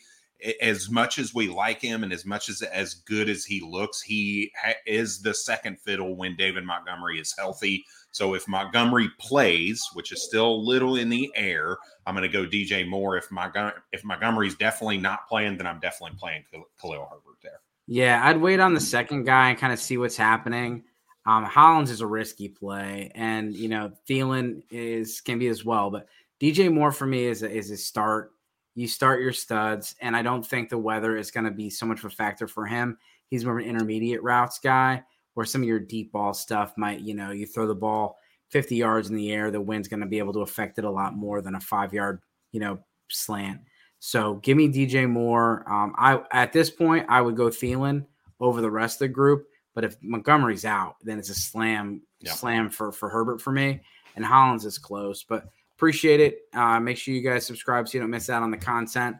as 0.61 0.89
much 0.89 1.17
as 1.17 1.33
we 1.33 1.47
like 1.47 1.81
him 1.81 2.03
and 2.03 2.13
as 2.13 2.25
much 2.25 2.49
as 2.49 2.61
as 2.61 2.93
good 2.93 3.29
as 3.29 3.43
he 3.43 3.61
looks, 3.61 4.01
he 4.01 4.51
ha- 4.61 4.73
is 4.85 5.21
the 5.21 5.33
second 5.33 5.79
fiddle 5.79 6.15
when 6.15 6.35
David 6.35 6.63
Montgomery 6.63 7.19
is 7.19 7.33
healthy. 7.37 7.85
So 8.11 8.33
if 8.33 8.47
Montgomery 8.47 9.09
plays, 9.19 9.83
which 9.93 10.11
is 10.11 10.23
still 10.23 10.65
little 10.65 10.97
in 10.97 11.09
the 11.09 11.31
air, 11.35 11.77
I'm 12.05 12.15
going 12.15 12.29
to 12.29 12.35
go 12.35 12.45
DJ 12.45 12.87
Moore. 12.87 13.17
If 13.17 13.31
my 13.31 13.51
if 13.91 14.03
Montgomery's 14.03 14.55
definitely 14.55 14.97
not 14.97 15.27
playing, 15.27 15.57
then 15.57 15.67
I'm 15.67 15.79
definitely 15.79 16.17
playing 16.19 16.43
Khalil 16.79 17.07
Herbert 17.09 17.37
there. 17.41 17.59
Yeah, 17.87 18.21
I'd 18.23 18.41
wait 18.41 18.59
on 18.59 18.73
the 18.73 18.79
second 18.79 19.23
guy 19.23 19.49
and 19.49 19.57
kind 19.57 19.73
of 19.73 19.79
see 19.79 19.97
what's 19.97 20.17
happening. 20.17 20.83
Um, 21.25 21.43
Hollins 21.43 21.91
is 21.91 22.01
a 22.01 22.07
risky 22.07 22.47
play, 22.47 23.11
and 23.15 23.53
you 23.53 23.69
know 23.69 23.91
Thielen 24.07 24.63
is 24.69 25.19
can 25.19 25.39
be 25.39 25.47
as 25.47 25.65
well, 25.65 25.89
but 25.89 26.07
DJ 26.39 26.71
Moore 26.71 26.91
for 26.91 27.05
me 27.05 27.25
is 27.25 27.43
a, 27.43 27.51
is 27.51 27.71
a 27.71 27.77
start 27.77 28.31
you 28.77 28.87
start 28.87 29.21
your 29.21 29.33
studs, 29.33 29.95
and 30.01 30.15
I 30.15 30.21
don't 30.21 30.45
think 30.45 30.69
the 30.69 30.77
weather 30.77 31.17
is 31.17 31.31
going 31.31 31.45
to 31.45 31.51
be 31.51 31.67
so 31.69 31.87
much 31.87 31.99
of 31.99 32.05
a 32.05 32.09
factor 32.11 32.47
for 32.47 32.65
him. 32.67 32.97
He's 33.27 33.43
more 33.43 33.57
of 33.57 33.65
an 33.65 33.69
intermediate 33.69 34.21
routes 34.21 34.59
guy, 34.59 35.03
where 35.33 35.47
some 35.47 35.63
of 35.63 35.67
your 35.67 35.79
deep 35.79 36.11
ball 36.11 36.33
stuff 36.35 36.73
might, 36.77 37.01
you 37.01 37.15
know, 37.15 37.31
you 37.31 37.47
throw 37.47 37.65
the 37.65 37.73
ball 37.73 38.17
50 38.49 38.75
yards 38.75 39.09
in 39.09 39.15
the 39.15 39.31
air, 39.31 39.49
the 39.49 39.59
wind's 39.59 39.87
going 39.87 40.01
to 40.01 40.05
be 40.05 40.19
able 40.19 40.33
to 40.33 40.41
affect 40.41 40.77
it 40.77 40.85
a 40.85 40.91
lot 40.91 41.15
more 41.15 41.41
than 41.41 41.55
a 41.55 41.59
five 41.59 41.91
yard, 41.91 42.21
you 42.51 42.59
know, 42.59 42.77
slant. 43.09 43.61
So 43.99 44.35
give 44.35 44.55
me 44.55 44.69
DJ 44.69 45.09
Moore. 45.09 45.65
Um, 45.67 45.95
I 45.97 46.21
at 46.31 46.53
this 46.53 46.69
point 46.69 47.07
I 47.09 47.19
would 47.19 47.35
go 47.35 47.47
Thielen 47.47 48.05
over 48.39 48.61
the 48.61 48.69
rest 48.69 48.97
of 48.97 49.07
the 49.07 49.13
group. 49.13 49.47
But 49.73 49.85
if 49.85 49.97
Montgomery's 50.03 50.65
out, 50.65 50.97
then 51.03 51.17
it's 51.17 51.29
a 51.29 51.35
slam, 51.35 52.01
yeah. 52.19 52.33
slam 52.33 52.69
for 52.69 52.91
for 52.91 53.09
Herbert 53.09 53.41
for 53.41 53.51
me. 53.51 53.81
And 54.15 54.23
Hollins 54.23 54.65
is 54.65 54.77
close. 54.77 55.23
But 55.23 55.45
Appreciate 55.77 56.19
it. 56.19 56.39
Uh, 56.55 56.79
make 56.79 56.97
sure 56.97 57.13
you 57.13 57.21
guys 57.21 57.45
subscribe 57.45 57.87
so 57.87 57.97
you 57.97 58.01
don't 58.01 58.09
miss 58.09 58.31
out 58.31 58.41
on 58.41 58.49
the 58.49 58.57
content. 58.57 59.15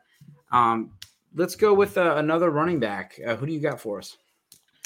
Um, 0.51 0.91
let's 1.35 1.55
go 1.55 1.71
with 1.71 1.99
uh, 1.99 2.15
another 2.17 2.49
running 2.49 2.79
back. 2.79 3.19
Uh, 3.23 3.35
who 3.35 3.45
do 3.45 3.53
you 3.53 3.59
got 3.59 3.79
for 3.79 3.99
us? 3.99 4.17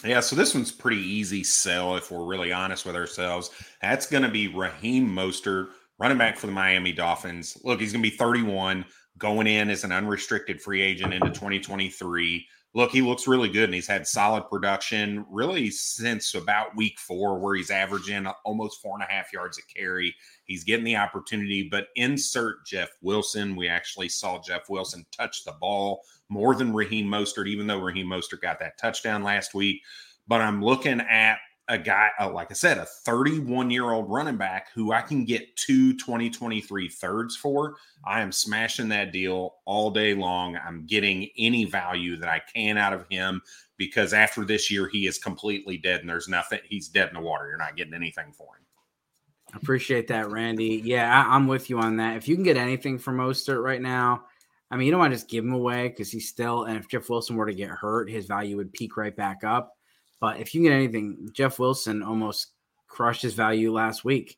Yeah, 0.04 0.20
so 0.20 0.36
this 0.36 0.54
one's 0.54 0.72
pretty 0.72 1.02
easy 1.02 1.46
sell 1.46 1.96
if 1.96 2.12
we're 2.12 2.26
really 2.26 2.52
honest 2.52 2.86
with 2.86 2.96
ourselves. 2.96 3.52
That's 3.82 4.06
going 4.06 4.24
to 4.24 4.30
be 4.30 4.50
Raheem 4.50 5.08
Mostert, 5.08 5.70
running 5.98 6.18
back 6.18 6.38
for 6.38 6.48
the 6.48 6.54
Miami 6.54 6.92
Dolphins. 6.92 7.58
Look, 7.64 7.80
he's 7.80 7.94
going 7.94 8.04
to 8.04 8.10
be 8.10 8.18
31, 8.18 8.84
going 9.18 9.48
in 9.48 9.70
as 9.70 9.86
an 9.86 9.94
unrestricted 9.94 10.62
free 10.62 10.82
agent 10.82 11.14
into 11.14 11.30
2023 11.30 12.46
look, 12.74 12.92
he 12.92 13.02
looks 13.02 13.28
really 13.28 13.50
good 13.50 13.66
and 13.66 13.74
he's 13.74 13.88
had 13.88 14.08
solid 14.08 14.50
production 14.50 15.26
really 15.30 15.70
since 15.70 16.34
about 16.36 16.76
week 16.76 17.00
four, 17.00 17.38
where 17.40 17.56
he's 17.56 17.70
averaging 17.70 18.28
almost 18.46 18.82
four 18.82 18.96
and 18.96 19.04
a 19.04 19.12
half 19.12 19.34
yards 19.34 19.58
a 19.58 19.62
carry. 19.74 20.16
He's 20.46 20.64
getting 20.64 20.86
the 20.86 20.96
opportunity, 20.96 21.68
but 21.70 21.88
insert 21.96 22.66
Jeff 22.66 22.90
Wilson. 23.02 23.56
We 23.56 23.68
actually 23.68 24.10
saw 24.10 24.42
Jeff 24.42 24.70
Wilson 24.70 25.06
touch 25.12 25.44
the 25.44 25.56
ball 25.60 26.04
more 26.30 26.56
than 26.56 26.74
Raheem 26.74 27.08
Mostert, 27.08 27.48
even 27.48 27.68
though 27.68 27.82
Raheem 27.82 28.08
Mostert 28.08 28.42
got 28.42 28.60
that 28.60 28.78
touchdown 28.78 29.24
last 29.24 29.54
week. 29.54 29.82
But 30.28 30.42
I'm 30.42 30.64
looking 30.64 31.02
at 31.02 31.40
a 31.72 31.78
guy, 31.78 32.10
uh, 32.20 32.30
like 32.30 32.52
I 32.52 32.54
said, 32.54 32.78
a 32.78 32.86
31 32.86 33.72
year 33.72 33.92
old 33.92 34.10
running 34.10 34.36
back 34.36 34.72
who 34.76 34.92
I 34.92 35.02
can 35.02 35.24
get 35.24 35.56
two 35.56 35.94
2023 35.94 36.90
thirds 36.90 37.38
for. 37.38 37.76
I 38.04 38.20
am 38.20 38.34
smashing 38.34 38.90
that 38.90 39.14
deal 39.14 39.56
all 39.64 39.90
day 39.90 40.14
long. 40.14 40.58
I'm 40.58 40.86
getting 40.86 41.30
any 41.38 41.64
value 41.64 42.18
that 42.18 42.28
I 42.28 42.42
can 42.54 42.78
out 42.78 42.92
of 42.92 43.06
him 43.10 43.42
because 43.78 44.14
after 44.14 44.44
this 44.44 44.70
year, 44.70 44.90
he 44.90 45.08
is 45.08 45.18
completely 45.18 45.78
dead 45.78 46.02
and 46.02 46.10
there's 46.10 46.28
nothing. 46.28 46.60
He's 46.66 46.90
dead 46.90 47.08
in 47.08 47.14
the 47.14 47.22
water. 47.22 47.48
You're 47.48 47.58
not 47.58 47.78
getting 47.78 47.94
anything 47.94 48.34
for 48.34 48.58
him. 48.58 49.56
Appreciate 49.56 50.10
that, 50.10 50.30
Randy. 50.30 50.82
Yeah, 50.84 51.26
I, 51.26 51.38
am 51.38 51.48
with 51.48 51.70
you 51.70 51.80
on 51.80 51.96
that. 51.98 52.18
If 52.18 52.28
you 52.28 52.36
can 52.36 52.44
get 52.44 52.58
anything 52.58 53.00
from 53.00 53.18
Mostert 53.18 53.64
right 53.64 53.82
now, 53.82 54.26
I 54.70 54.76
mean, 54.76 54.88
you 54.88 54.92
don't 54.92 55.00
want 55.00 55.14
to 55.14 55.18
just 55.18 55.30
give 55.30 55.46
him 55.46 55.54
away 55.54 55.88
because 55.88 56.12
he's 56.12 56.28
still, 56.28 56.66
and 56.66 56.78
if 56.78 56.90
Jeff 56.90 57.10
Wilson 57.10 57.38
were 57.38 57.46
to 57.46 57.54
get 57.54 57.70
hurt, 57.70 58.10
his 58.10 58.26
value 58.26 58.58
would 58.58 58.74
peak 58.74 58.98
right 58.98 59.16
back 59.16 59.46
up. 59.46 59.78
But 60.22 60.40
if 60.40 60.54
you 60.54 60.62
can 60.62 60.70
get 60.70 60.76
anything, 60.76 61.30
Jeff 61.34 61.60
Wilson 61.60 62.02
almost 62.02 62.54
crushed 62.88 63.24
his 63.24 63.34
value 63.34 63.74
last 63.74 64.06
week. 64.06 64.38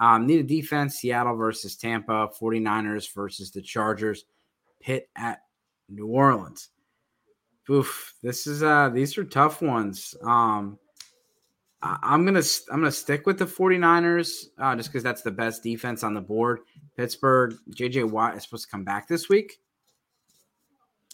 Um, 0.00 0.26
need 0.26 0.40
a 0.40 0.42
defense, 0.42 0.96
Seattle 0.96 1.36
versus 1.36 1.76
Tampa, 1.76 2.28
49ers 2.38 3.14
versus 3.14 3.50
the 3.50 3.62
Chargers, 3.62 4.24
Pitt 4.80 5.08
at 5.16 5.42
New 5.88 6.08
Orleans. 6.08 6.70
Oof, 7.70 8.14
this 8.22 8.46
is 8.46 8.62
uh 8.62 8.90
these 8.90 9.16
are 9.16 9.24
tough 9.24 9.62
ones. 9.62 10.14
Um 10.22 10.78
I, 11.80 11.98
I'm 12.02 12.24
gonna 12.26 12.42
I'm 12.70 12.80
gonna 12.80 12.92
stick 12.92 13.24
with 13.24 13.38
the 13.38 13.46
49ers 13.46 14.46
uh, 14.58 14.76
just 14.76 14.90
because 14.90 15.02
that's 15.02 15.22
the 15.22 15.30
best 15.30 15.62
defense 15.62 16.02
on 16.02 16.12
the 16.12 16.20
board. 16.20 16.60
Pittsburgh, 16.96 17.54
JJ 17.70 18.10
Watt 18.10 18.36
is 18.36 18.42
supposed 18.42 18.64
to 18.64 18.70
come 18.70 18.84
back 18.84 19.08
this 19.08 19.28
week. 19.28 19.60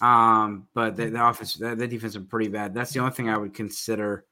Um, 0.00 0.66
but 0.74 0.96
the, 0.96 1.10
the 1.10 1.26
offense, 1.26 1.54
the, 1.54 1.74
the, 1.76 1.86
defense 1.86 2.16
are 2.16 2.20
pretty 2.20 2.48
bad. 2.48 2.74
That's 2.74 2.92
the 2.92 3.00
only 3.00 3.12
thing 3.12 3.28
I 3.28 3.36
would 3.36 3.52
consider. 3.52 4.24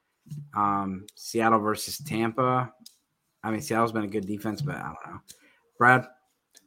Um, 0.55 1.05
Seattle 1.15 1.59
versus 1.59 1.99
Tampa. 1.99 2.73
I 3.43 3.51
mean, 3.51 3.61
Seattle's 3.61 3.91
been 3.91 4.03
a 4.03 4.07
good 4.07 4.25
defense, 4.25 4.61
but 4.61 4.75
I 4.75 4.83
don't 4.83 5.13
know. 5.13 5.19
Brad. 5.77 6.07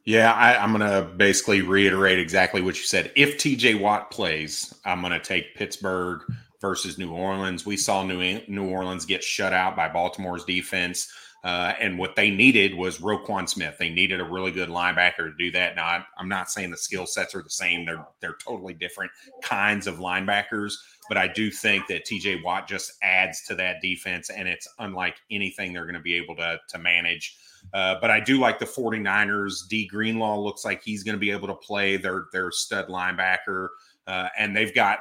Yeah, 0.05 0.33
I, 0.33 0.61
am 0.61 0.75
going 0.75 0.89
to 0.89 1.09
basically 1.15 1.61
reiterate 1.61 2.19
exactly 2.19 2.61
what 2.61 2.77
you 2.77 2.83
said. 2.83 3.11
If 3.15 3.37
TJ 3.37 3.79
Watt 3.79 4.11
plays, 4.11 4.73
I'm 4.85 5.01
going 5.01 5.13
to 5.13 5.19
take 5.19 5.55
Pittsburgh 5.55 6.21
versus 6.59 6.97
New 6.97 7.11
Orleans. 7.11 7.65
We 7.65 7.77
saw 7.77 8.03
New 8.03 8.41
New 8.47 8.69
Orleans 8.69 9.05
get 9.05 9.23
shut 9.23 9.53
out 9.53 9.75
by 9.75 9.87
Baltimore's 9.87 10.45
defense. 10.45 11.11
Uh, 11.43 11.73
and 11.79 11.99
what 11.99 12.15
they 12.15 12.29
needed 12.31 12.73
was 12.73 12.99
Roquan 12.99 13.49
Smith. 13.49 13.75
They 13.77 13.89
needed 13.89 14.21
a 14.21 14.23
really 14.23 14.51
good 14.51 14.69
linebacker 14.69 15.17
to 15.29 15.33
do 15.37 15.51
that. 15.51 15.75
Now, 15.75 15.85
I, 15.85 16.05
I'm 16.17 16.29
not 16.29 16.49
saying 16.49 16.71
the 16.71 16.77
skill 16.77 17.05
sets 17.05 17.35
are 17.35 17.43
the 17.43 17.49
same; 17.49 17.85
they're 17.85 18.05
they're 18.21 18.37
totally 18.37 18.73
different 18.73 19.11
kinds 19.41 19.85
of 19.85 19.95
linebackers. 19.97 20.73
But 21.09 21.17
I 21.17 21.27
do 21.27 21.51
think 21.51 21.87
that 21.87 22.05
T.J. 22.05 22.41
Watt 22.43 22.67
just 22.67 22.93
adds 23.03 23.43
to 23.47 23.55
that 23.55 23.81
defense, 23.81 24.29
and 24.29 24.47
it's 24.47 24.67
unlike 24.79 25.17
anything 25.29 25.73
they're 25.73 25.83
going 25.83 25.95
to 25.95 25.99
be 26.01 26.15
able 26.15 26.35
to 26.37 26.59
to 26.69 26.77
manage. 26.79 27.35
Uh, 27.73 27.95
but 27.99 28.09
I 28.09 28.19
do 28.21 28.39
like 28.39 28.59
the 28.59 28.65
49ers. 28.65 29.67
D 29.69 29.85
Greenlaw 29.87 30.39
looks 30.39 30.63
like 30.63 30.81
he's 30.83 31.03
going 31.03 31.15
to 31.15 31.19
be 31.19 31.31
able 31.31 31.47
to 31.47 31.55
play 31.55 31.97
their 31.97 32.27
their 32.31 32.51
stud 32.51 32.87
linebacker. 32.87 33.67
uh, 34.07 34.29
and 34.37 34.55
they've 34.55 34.73
got 34.73 34.99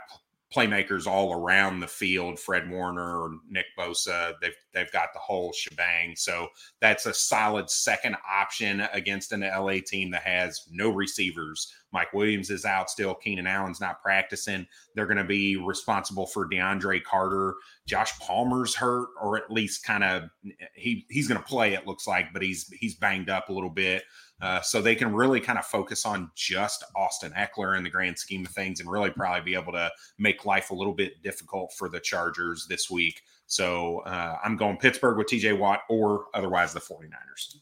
playmakers 0.54 1.06
all 1.06 1.32
around 1.32 1.80
the 1.80 1.86
field. 1.86 2.38
Fred 2.38 2.68
Warner, 2.70 3.30
Nick 3.48 3.66
Bosa, 3.78 4.34
they've 4.40 4.54
they've 4.72 4.92
got 4.92 5.12
the 5.12 5.18
whole 5.18 5.52
shebang. 5.52 6.14
So 6.16 6.48
that's 6.80 7.06
a 7.06 7.14
solid 7.14 7.70
second 7.70 8.16
option 8.28 8.80
against 8.92 9.32
an 9.32 9.40
LA 9.40 9.78
team 9.84 10.10
that 10.10 10.22
has 10.22 10.66
no 10.70 10.90
receivers. 10.90 11.72
Mike 11.92 12.12
Williams 12.12 12.50
is 12.50 12.64
out 12.64 12.90
still. 12.90 13.14
Keenan 13.14 13.46
Allen's 13.46 13.80
not 13.80 14.02
practicing. 14.02 14.66
They're 14.94 15.06
going 15.06 15.18
to 15.18 15.24
be 15.24 15.56
responsible 15.56 16.26
for 16.26 16.48
DeAndre 16.48 17.02
Carter. 17.04 17.54
Josh 17.86 18.18
Palmer's 18.18 18.74
hurt, 18.74 19.08
or 19.20 19.36
at 19.36 19.50
least 19.50 19.84
kind 19.84 20.02
of 20.02 20.30
he 20.74 21.06
he's 21.10 21.28
going 21.28 21.40
to 21.40 21.46
play. 21.46 21.74
It 21.74 21.86
looks 21.86 22.06
like, 22.06 22.32
but 22.32 22.42
he's 22.42 22.68
he's 22.80 22.94
banged 22.94 23.28
up 23.28 23.48
a 23.48 23.52
little 23.52 23.70
bit. 23.70 24.04
Uh, 24.40 24.60
so 24.60 24.82
they 24.82 24.96
can 24.96 25.14
really 25.14 25.38
kind 25.38 25.58
of 25.58 25.64
focus 25.64 26.04
on 26.04 26.28
just 26.34 26.82
Austin 26.96 27.32
Ekeler 27.32 27.76
in 27.76 27.84
the 27.84 27.90
grand 27.90 28.18
scheme 28.18 28.44
of 28.44 28.50
things 28.50 28.80
and 28.80 28.90
really 28.90 29.10
probably 29.10 29.40
be 29.40 29.54
able 29.54 29.72
to 29.72 29.88
make 30.18 30.44
life 30.44 30.70
a 30.70 30.74
little 30.74 30.94
bit 30.94 31.22
difficult 31.22 31.72
for 31.78 31.88
the 31.88 32.00
Chargers 32.00 32.66
this 32.68 32.90
week. 32.90 33.22
So 33.46 33.98
uh, 34.00 34.38
I'm 34.44 34.56
going 34.56 34.76
Pittsburgh 34.76 35.18
with 35.18 35.26
TJ 35.26 35.58
Watt 35.58 35.80
or 35.88 36.26
otherwise 36.34 36.72
the 36.72 36.80
49ers. 36.80 37.56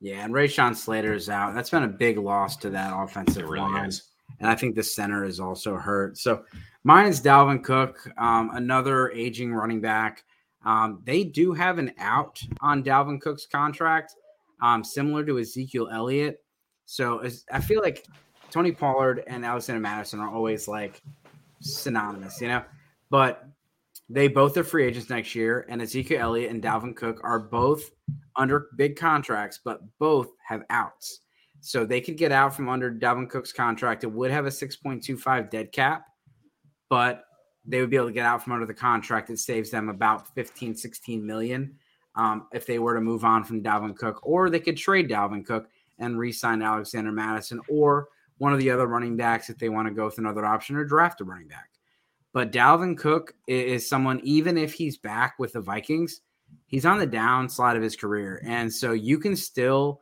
Yeah, 0.00 0.24
and 0.24 0.32
Rashawn 0.32 0.74
Slater 0.74 1.12
is 1.12 1.28
out. 1.28 1.54
That's 1.54 1.70
been 1.70 1.82
a 1.82 1.88
big 1.88 2.18
loss 2.18 2.56
to 2.58 2.70
that 2.70 2.92
offensive 2.94 3.48
really 3.48 3.70
line. 3.70 3.88
Is. 3.88 4.10
And 4.38 4.48
I 4.48 4.54
think 4.54 4.74
the 4.74 4.82
center 4.82 5.24
is 5.24 5.40
also 5.40 5.76
hurt. 5.76 6.16
So 6.16 6.44
mine 6.84 7.06
is 7.06 7.20
Dalvin 7.20 7.62
Cook, 7.62 8.08
um, 8.16 8.50
another 8.54 9.10
aging 9.10 9.52
running 9.52 9.80
back. 9.80 10.24
Um, 10.64 11.00
they 11.04 11.24
do 11.24 11.52
have 11.52 11.78
an 11.78 11.92
out 11.98 12.40
on 12.60 12.82
Dalvin 12.82 13.20
Cook's 13.20 13.46
contract 13.46 14.14
um, 14.62 14.84
similar 14.84 15.24
to 15.24 15.38
Ezekiel 15.38 15.88
Elliott. 15.92 16.42
So 16.86 17.22
I 17.52 17.60
feel 17.60 17.80
like 17.80 18.06
Tony 18.50 18.72
Pollard 18.72 19.22
and 19.26 19.44
Alexander 19.44 19.80
Mattison 19.80 20.20
are 20.20 20.32
always 20.32 20.66
like 20.66 21.02
synonymous, 21.60 22.40
you 22.40 22.48
know, 22.48 22.64
but 23.10 23.46
they 24.12 24.26
both 24.26 24.56
are 24.56 24.64
free 24.64 24.84
agents 24.84 25.08
next 25.08 25.36
year, 25.36 25.64
and 25.68 25.80
Ezekiel 25.80 26.20
Elliott 26.20 26.50
and 26.50 26.60
Dalvin 26.60 26.96
Cook 26.96 27.20
are 27.22 27.38
both 27.38 27.92
under 28.34 28.66
big 28.76 28.96
contracts, 28.96 29.60
but 29.64 29.80
both 30.00 30.32
have 30.44 30.64
outs. 30.68 31.20
So 31.60 31.84
they 31.84 32.00
could 32.00 32.16
get 32.16 32.32
out 32.32 32.54
from 32.54 32.68
under 32.68 32.90
Dalvin 32.92 33.30
Cook's 33.30 33.52
contract. 33.52 34.02
It 34.02 34.08
would 34.08 34.32
have 34.32 34.46
a 34.46 34.50
6.25 34.50 35.50
dead 35.50 35.70
cap, 35.70 36.06
but 36.88 37.24
they 37.64 37.80
would 37.80 37.90
be 37.90 37.96
able 37.96 38.08
to 38.08 38.12
get 38.12 38.26
out 38.26 38.42
from 38.42 38.54
under 38.54 38.66
the 38.66 38.74
contract. 38.74 39.30
It 39.30 39.38
saves 39.38 39.70
them 39.70 39.88
about 39.88 40.34
15, 40.34 40.74
16 40.74 41.24
million 41.24 41.76
um, 42.16 42.48
if 42.52 42.66
they 42.66 42.80
were 42.80 42.94
to 42.94 43.00
move 43.00 43.24
on 43.24 43.44
from 43.44 43.62
Dalvin 43.62 43.96
Cook, 43.96 44.18
or 44.24 44.50
they 44.50 44.58
could 44.58 44.76
trade 44.76 45.08
Dalvin 45.08 45.46
Cook 45.46 45.68
and 46.00 46.18
re-sign 46.18 46.62
Alexander 46.62 47.12
Mattison 47.12 47.60
or 47.68 48.08
one 48.38 48.52
of 48.52 48.58
the 48.58 48.70
other 48.70 48.88
running 48.88 49.16
backs 49.16 49.50
if 49.50 49.58
they 49.58 49.68
want 49.68 49.86
to 49.86 49.94
go 49.94 50.06
with 50.06 50.18
another 50.18 50.44
option 50.44 50.74
or 50.74 50.84
draft 50.84 51.20
a 51.20 51.24
running 51.24 51.46
back. 51.46 51.68
But 52.32 52.52
Dalvin 52.52 52.96
Cook 52.96 53.34
is 53.46 53.88
someone, 53.88 54.20
even 54.22 54.56
if 54.56 54.72
he's 54.72 54.96
back 54.96 55.38
with 55.38 55.52
the 55.52 55.60
Vikings, 55.60 56.20
he's 56.66 56.86
on 56.86 56.98
the 56.98 57.06
downslide 57.06 57.76
of 57.76 57.82
his 57.82 57.96
career. 57.96 58.40
And 58.44 58.72
so 58.72 58.92
you 58.92 59.18
can 59.18 59.34
still 59.34 60.00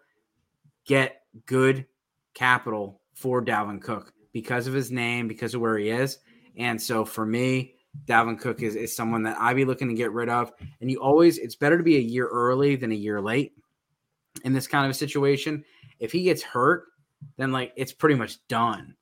get 0.84 1.22
good 1.46 1.86
capital 2.34 3.00
for 3.14 3.42
Dalvin 3.42 3.80
Cook 3.80 4.12
because 4.32 4.66
of 4.66 4.74
his 4.74 4.90
name, 4.90 5.26
because 5.26 5.54
of 5.54 5.60
where 5.60 5.78
he 5.78 5.88
is. 5.88 6.18
And 6.56 6.80
so 6.80 7.04
for 7.04 7.24
me, 7.24 7.74
Dalvin 8.06 8.38
Cook 8.38 8.62
is, 8.62 8.76
is 8.76 8.94
someone 8.94 9.22
that 9.22 9.38
I'd 9.40 9.56
be 9.56 9.64
looking 9.64 9.88
to 9.88 9.94
get 9.94 10.12
rid 10.12 10.28
of. 10.28 10.52
And 10.80 10.90
you 10.90 11.00
always, 11.00 11.38
it's 11.38 11.56
better 11.56 11.78
to 11.78 11.84
be 11.84 11.96
a 11.96 12.00
year 12.00 12.26
early 12.26 12.76
than 12.76 12.92
a 12.92 12.96
year 12.96 13.20
late 13.20 13.54
in 14.44 14.52
this 14.52 14.66
kind 14.66 14.84
of 14.84 14.90
a 14.90 14.94
situation. 14.94 15.64
If 15.98 16.12
he 16.12 16.24
gets 16.24 16.42
hurt, 16.42 16.84
then 17.36 17.52
like 17.52 17.72
it's 17.76 17.92
pretty 17.92 18.14
much 18.14 18.46
done 18.48 18.94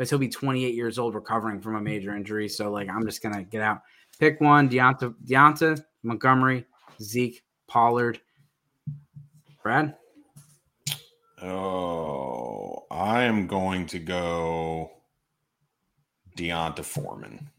because 0.00 0.08
he'll 0.08 0.18
be 0.18 0.30
28 0.30 0.74
years 0.74 0.98
old 0.98 1.14
recovering 1.14 1.60
from 1.60 1.76
a 1.76 1.80
major 1.80 2.16
injury. 2.16 2.48
So 2.48 2.70
like 2.70 2.88
I'm 2.88 3.04
just 3.04 3.22
gonna 3.22 3.42
get 3.42 3.60
out. 3.60 3.82
Pick 4.18 4.40
one: 4.40 4.66
D'Onta, 4.66 5.14
D'Onta, 5.26 5.78
Montgomery, 6.02 6.64
Zeke, 7.02 7.42
Pollard. 7.66 8.18
Brad. 9.62 9.94
Oh, 11.42 12.86
I 12.90 13.24
am 13.24 13.46
going 13.46 13.84
to 13.88 13.98
go 13.98 14.90
D'Onta 16.34 16.82
Foreman. 16.82 17.50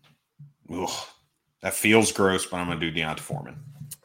Ugh, 0.74 0.90
that 1.62 1.76
feels 1.76 2.12
gross, 2.12 2.48
but 2.48 2.58
I'm 2.58 2.70
gonna 2.70 2.80
do 2.80 2.90
D'Onta 2.90 3.20
Foreman. 3.20 3.60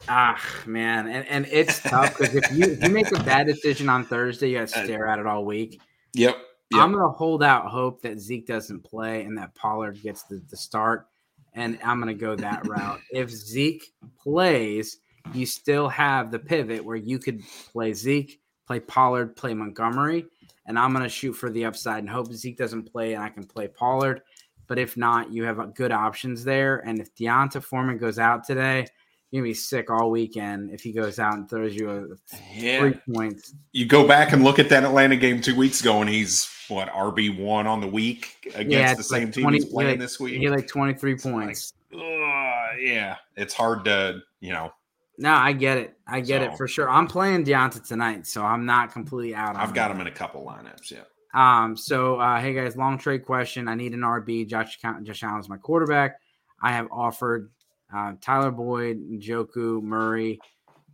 Ah, 0.07 0.39
man, 0.67 1.07
and 1.07 1.25
and 1.27 1.47
it's 1.47 1.79
tough 1.79 2.15
because 2.15 2.35
if 2.35 2.51
you 2.51 2.65
if 2.65 2.83
you 2.83 2.91
make 2.91 3.11
a 3.11 3.23
bad 3.23 3.47
decision 3.47 3.89
on 3.89 4.05
Thursday, 4.05 4.51
you 4.51 4.59
got 4.59 4.67
to 4.67 4.83
stare 4.83 5.07
at 5.07 5.17
it 5.17 5.25
all 5.25 5.43
week. 5.43 5.81
Yep. 6.13 6.37
Yep. 6.71 6.81
I'm 6.81 6.91
gonna 6.91 7.09
hold 7.09 7.43
out 7.43 7.67
hope 7.67 8.01
that 8.01 8.19
Zeke 8.19 8.47
doesn't 8.47 8.83
play 8.83 9.23
and 9.23 9.37
that 9.37 9.55
Pollard 9.55 10.01
gets 10.01 10.23
the, 10.23 10.41
the 10.49 10.57
start, 10.57 11.07
and 11.53 11.77
I'm 11.83 11.99
gonna 11.99 12.13
go 12.13 12.35
that 12.35 12.67
route. 12.67 12.99
If 13.11 13.29
Zeke 13.29 13.83
plays, 14.21 14.99
you 15.33 15.45
still 15.45 15.89
have 15.89 16.31
the 16.31 16.39
pivot 16.39 16.83
where 16.83 16.95
you 16.95 17.19
could 17.19 17.41
play 17.71 17.93
Zeke, 17.93 18.39
play 18.65 18.79
Pollard, 18.79 19.35
play 19.35 19.53
Montgomery, 19.53 20.25
and 20.65 20.77
I'm 20.77 20.93
gonna 20.93 21.09
shoot 21.09 21.33
for 21.33 21.49
the 21.49 21.65
upside 21.65 21.99
and 21.99 22.09
hope 22.09 22.31
Zeke 22.33 22.57
doesn't 22.57 22.91
play 22.91 23.13
and 23.13 23.23
I 23.23 23.29
can 23.29 23.45
play 23.45 23.67
Pollard. 23.67 24.21
But 24.67 24.77
if 24.77 24.97
not, 24.97 25.31
you 25.31 25.43
have 25.45 25.59
uh, 25.59 25.67
good 25.67 25.91
options 25.91 26.43
there. 26.43 26.85
And 26.85 26.99
if 26.99 27.15
D'Onta 27.15 27.63
Foreman 27.63 27.97
goes 27.97 28.19
out 28.19 28.43
today, 28.45 28.85
you're 29.31 29.41
gonna 29.41 29.49
be 29.49 29.53
sick 29.53 29.89
all 29.89 30.11
weekend 30.11 30.71
if 30.71 30.81
he 30.81 30.91
goes 30.91 31.19
out 31.19 31.33
and 31.35 31.49
throws 31.49 31.75
you 31.75 31.89
a 31.89 32.35
yeah. 32.53 32.79
three 32.79 32.93
points. 33.13 33.53
You 33.71 33.85
go 33.85 34.07
back 34.07 34.33
and 34.33 34.43
look 34.43 34.59
at 34.59 34.69
that 34.69 34.83
Atlanta 34.83 35.15
game 35.15 35.41
two 35.41 35.55
weeks 35.55 35.81
ago, 35.81 36.01
and 36.01 36.09
he's 36.09 36.49
what 36.69 36.89
RB 36.89 37.39
one 37.39 37.67
on 37.67 37.81
the 37.81 37.87
week 37.87 38.51
against 38.55 38.69
yeah, 38.69 38.93
the 38.93 39.03
same 39.03 39.25
like 39.25 39.33
team 39.33 39.43
20, 39.43 39.57
he's 39.57 39.65
playing 39.65 39.89
like, 39.91 39.99
this 39.99 40.19
week. 40.19 40.37
He 40.37 40.43
had 40.43 40.53
like 40.53 40.67
twenty 40.67 40.93
three 40.93 41.15
points. 41.15 41.73
Like, 41.91 42.03
uh, 42.03 42.77
yeah, 42.79 43.15
it's 43.35 43.53
hard 43.53 43.85
to 43.85 44.19
you 44.39 44.51
know. 44.51 44.71
No, 45.19 45.33
I 45.33 45.51
get 45.53 45.77
it. 45.77 45.97
I 46.07 46.19
get 46.19 46.41
so, 46.41 46.51
it 46.51 46.57
for 46.57 46.67
sure. 46.67 46.89
I'm 46.89 47.07
playing 47.07 47.43
D'Onta 47.43 47.85
tonight, 47.85 48.27
so 48.27 48.43
I'm 48.43 48.65
not 48.65 48.91
completely 48.91 49.33
out. 49.33 49.55
I've 49.55 49.73
got 49.73 49.89
him 49.89 49.99
in 49.99 50.07
a 50.07 50.11
couple 50.11 50.45
lineups. 50.45 50.91
Yeah. 50.91 51.03
Um, 51.33 51.75
so 51.75 52.19
uh, 52.19 52.39
hey 52.39 52.53
guys, 52.53 52.75
long 52.77 52.97
trade 52.97 53.25
question. 53.25 53.67
I 53.67 53.75
need 53.75 53.93
an 53.93 54.01
RB. 54.01 54.47
Josh 54.47 54.77
Josh 55.03 55.23
Allen's 55.23 55.49
my 55.49 55.57
quarterback. 55.57 56.19
I 56.61 56.71
have 56.71 56.87
offered 56.91 57.51
uh, 57.93 58.13
Tyler 58.21 58.51
Boyd, 58.51 58.99
Njoku, 59.11 59.81
Murray, 59.81 60.39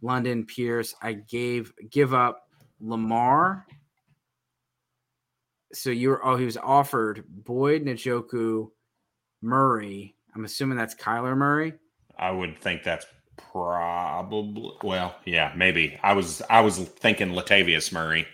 London, 0.02 0.46
Pierce. 0.46 0.96
I 1.02 1.14
gave 1.14 1.74
give 1.90 2.14
up 2.14 2.48
Lamar. 2.82 3.66
So 5.74 5.90
you 5.90 6.10
were 6.10 6.26
oh 6.26 6.36
he 6.36 6.46
was 6.46 6.58
offered 6.58 7.24
Boyd, 7.28 7.86
Njoku, 7.86 8.70
Murray. 9.42 10.16
I'm 10.36 10.46
assuming 10.46 10.78
that's 10.78 10.96
Kyler 10.96 11.36
Murray. 11.36 11.74
I 12.18 12.32
would 12.32 12.58
think 12.60 12.84
that's 12.84 13.06
probably 13.38 14.72
well, 14.84 15.16
yeah, 15.26 15.54
maybe. 15.56 16.00
I 16.04 16.14
was 16.14 16.42
I 16.50 16.62
was 16.62 16.78
thinking 16.78 17.30
Latavius 17.30 17.92
Murray. 17.92 18.28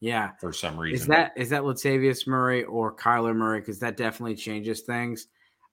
Yeah, 0.00 0.32
for 0.40 0.52
some 0.52 0.78
reason. 0.78 1.02
Is 1.02 1.06
that 1.06 1.32
is 1.36 1.50
that 1.50 1.62
Latavius 1.62 2.26
Murray 2.26 2.64
or 2.64 2.94
Kyler 2.94 3.34
Murray? 3.34 3.60
Because 3.60 3.78
that 3.80 3.96
definitely 3.96 4.36
changes 4.36 4.82
things. 4.82 5.28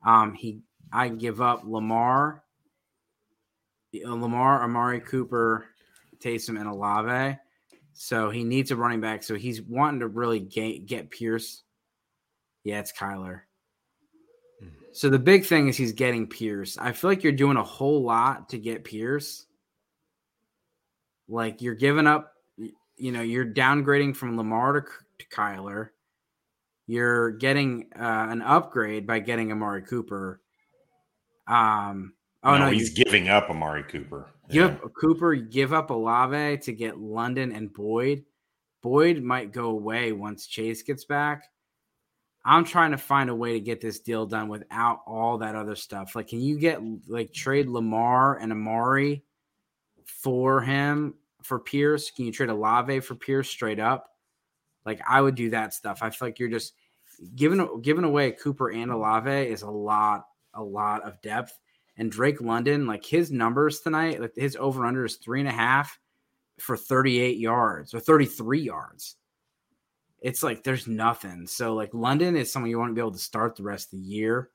Um, 0.05 0.33
he 0.33 0.61
I 0.91 1.09
give 1.09 1.41
up 1.41 1.63
Lamar, 1.65 2.43
uh, 3.95 4.13
Lamar, 4.13 4.63
Amari 4.63 4.99
Cooper, 4.99 5.65
Taysom, 6.19 6.59
and 6.59 6.69
Olave. 6.69 7.37
So 7.93 8.29
he 8.29 8.43
needs 8.43 8.71
a 8.71 8.75
running 8.75 9.01
back. 9.01 9.23
So 9.23 9.35
he's 9.35 9.61
wanting 9.61 9.99
to 10.01 10.07
really 10.07 10.39
get, 10.39 10.85
get 10.85 11.11
Pierce. 11.11 11.63
Yeah, 12.63 12.79
it's 12.79 12.93
Kyler. 12.93 13.41
Hmm. 14.59 14.69
So 14.91 15.09
the 15.09 15.19
big 15.19 15.45
thing 15.45 15.67
is 15.67 15.77
he's 15.77 15.93
getting 15.93 16.27
Pierce. 16.27 16.77
I 16.77 16.91
feel 16.91 17.09
like 17.09 17.23
you're 17.23 17.31
doing 17.31 17.57
a 17.57 17.63
whole 17.63 18.03
lot 18.03 18.49
to 18.49 18.57
get 18.57 18.83
Pierce. 18.83 19.45
Like 21.27 21.61
you're 21.61 21.75
giving 21.75 22.07
up 22.07 22.33
you 22.97 23.11
know 23.11 23.21
you're 23.21 23.45
downgrading 23.45 24.15
from 24.15 24.37
Lamar 24.37 24.81
to, 24.81 24.87
to 25.19 25.25
Kyler. 25.27 25.89
You're 26.85 27.31
getting 27.31 27.87
uh, 27.95 28.27
an 28.29 28.41
upgrade 28.41 29.07
by 29.07 29.19
getting 29.19 29.51
Amari 29.51 29.83
Cooper. 29.83 30.41
Um, 31.47 32.13
oh 32.43 32.57
no, 32.57 32.65
no 32.65 32.71
he's 32.71 32.97
you, 32.97 33.03
giving 33.03 33.29
up 33.29 33.49
Amari 33.49 33.83
Cooper. 33.83 34.27
Give 34.49 34.71
yeah. 34.71 34.77
up 34.83 34.93
Cooper, 34.99 35.35
give 35.35 35.73
up 35.73 35.89
Olave 35.89 36.57
to 36.59 36.73
get 36.73 36.99
London 36.99 37.51
and 37.51 37.73
Boyd. 37.73 38.23
Boyd 38.81 39.23
might 39.23 39.51
go 39.51 39.69
away 39.69 40.11
once 40.11 40.45
Chase 40.47 40.81
gets 40.83 41.05
back. 41.05 41.43
I'm 42.45 42.65
trying 42.65 42.91
to 42.91 42.97
find 42.97 43.29
a 43.29 43.35
way 43.35 43.53
to 43.53 43.59
get 43.61 43.79
this 43.79 44.01
deal 44.01 44.25
done 44.25 44.49
without 44.49 44.99
all 45.07 45.37
that 45.37 45.55
other 45.55 45.75
stuff. 45.75 46.13
Like, 46.15 46.27
can 46.27 46.41
you 46.41 46.59
get 46.59 46.81
like 47.07 47.31
trade 47.31 47.69
Lamar 47.69 48.37
and 48.37 48.51
Amari 48.51 49.23
for 50.05 50.59
him 50.61 51.13
for 51.41 51.59
Pierce? 51.59 52.11
Can 52.11 52.25
you 52.25 52.33
trade 52.33 52.49
Olave 52.49 52.99
for 53.01 53.15
Pierce 53.15 53.49
straight 53.49 53.79
up? 53.79 54.09
Like 54.85 54.99
I 55.07 55.21
would 55.21 55.35
do 55.35 55.51
that 55.51 55.73
stuff. 55.73 55.99
I 56.01 56.09
feel 56.09 56.27
like 56.27 56.39
you're 56.39 56.49
just 56.49 56.73
giving 57.35 57.81
giving 57.81 58.03
away 58.03 58.31
Cooper 58.31 58.71
and 58.71 58.91
Olave 58.91 59.31
is 59.31 59.61
a 59.61 59.69
lot, 59.69 60.25
a 60.53 60.63
lot 60.63 61.03
of 61.03 61.21
depth. 61.21 61.57
And 61.97 62.11
Drake 62.11 62.41
London, 62.41 62.87
like 62.87 63.05
his 63.05 63.31
numbers 63.31 63.81
tonight, 63.81 64.19
like 64.19 64.33
his 64.35 64.55
over 64.55 64.85
under 64.85 65.05
is 65.05 65.17
three 65.17 65.39
and 65.39 65.49
a 65.49 65.53
half 65.53 65.99
for 66.59 66.75
38 66.75 67.37
yards 67.37 67.93
or 67.93 67.99
33 67.99 68.61
yards. 68.61 69.15
it's 70.21 70.41
like 70.41 70.63
there's 70.63 70.87
nothing. 70.87 71.45
So 71.45 71.73
like 71.75 71.93
London 71.93 72.35
is 72.35 72.51
someone 72.51 72.69
you 72.71 72.79
want 72.79 72.91
to 72.91 72.95
be 72.95 73.01
able 73.01 73.11
to 73.11 73.19
start 73.19 73.55
the 73.55 73.63
rest 73.63 73.93
of 73.93 73.99
the 73.99 74.05
year. 74.05 74.49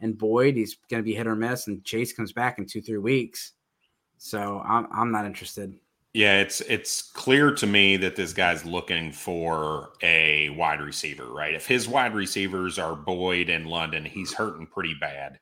And 0.00 0.18
Boyd, 0.18 0.56
he's 0.56 0.76
going 0.90 1.02
to 1.02 1.04
be 1.04 1.14
hit 1.14 1.26
or 1.26 1.36
miss, 1.36 1.66
and 1.66 1.82
Chase 1.84 2.12
comes 2.12 2.32
back 2.32 2.58
in 2.58 2.66
two, 2.66 2.82
three 2.82 2.98
weeks. 2.98 3.52
So 4.18 4.60
I'm 4.64 4.86
I'm 4.92 5.10
not 5.10 5.24
interested. 5.24 5.74
Yeah, 6.12 6.40
it's 6.40 6.60
it's 6.62 7.02
clear 7.02 7.52
to 7.54 7.66
me 7.66 7.96
that 7.98 8.14
this 8.14 8.32
guy's 8.32 8.64
looking 8.64 9.12
for 9.12 9.90
a 10.02 10.50
wide 10.50 10.80
receiver, 10.80 11.26
right? 11.32 11.54
If 11.54 11.66
his 11.66 11.88
wide 11.88 12.14
receivers 12.14 12.78
are 12.78 12.94
Boyd 12.94 13.48
and 13.48 13.66
London, 13.66 14.04
he's 14.04 14.32
hurting 14.32 14.66
pretty 14.66 14.94
bad. 15.00 15.38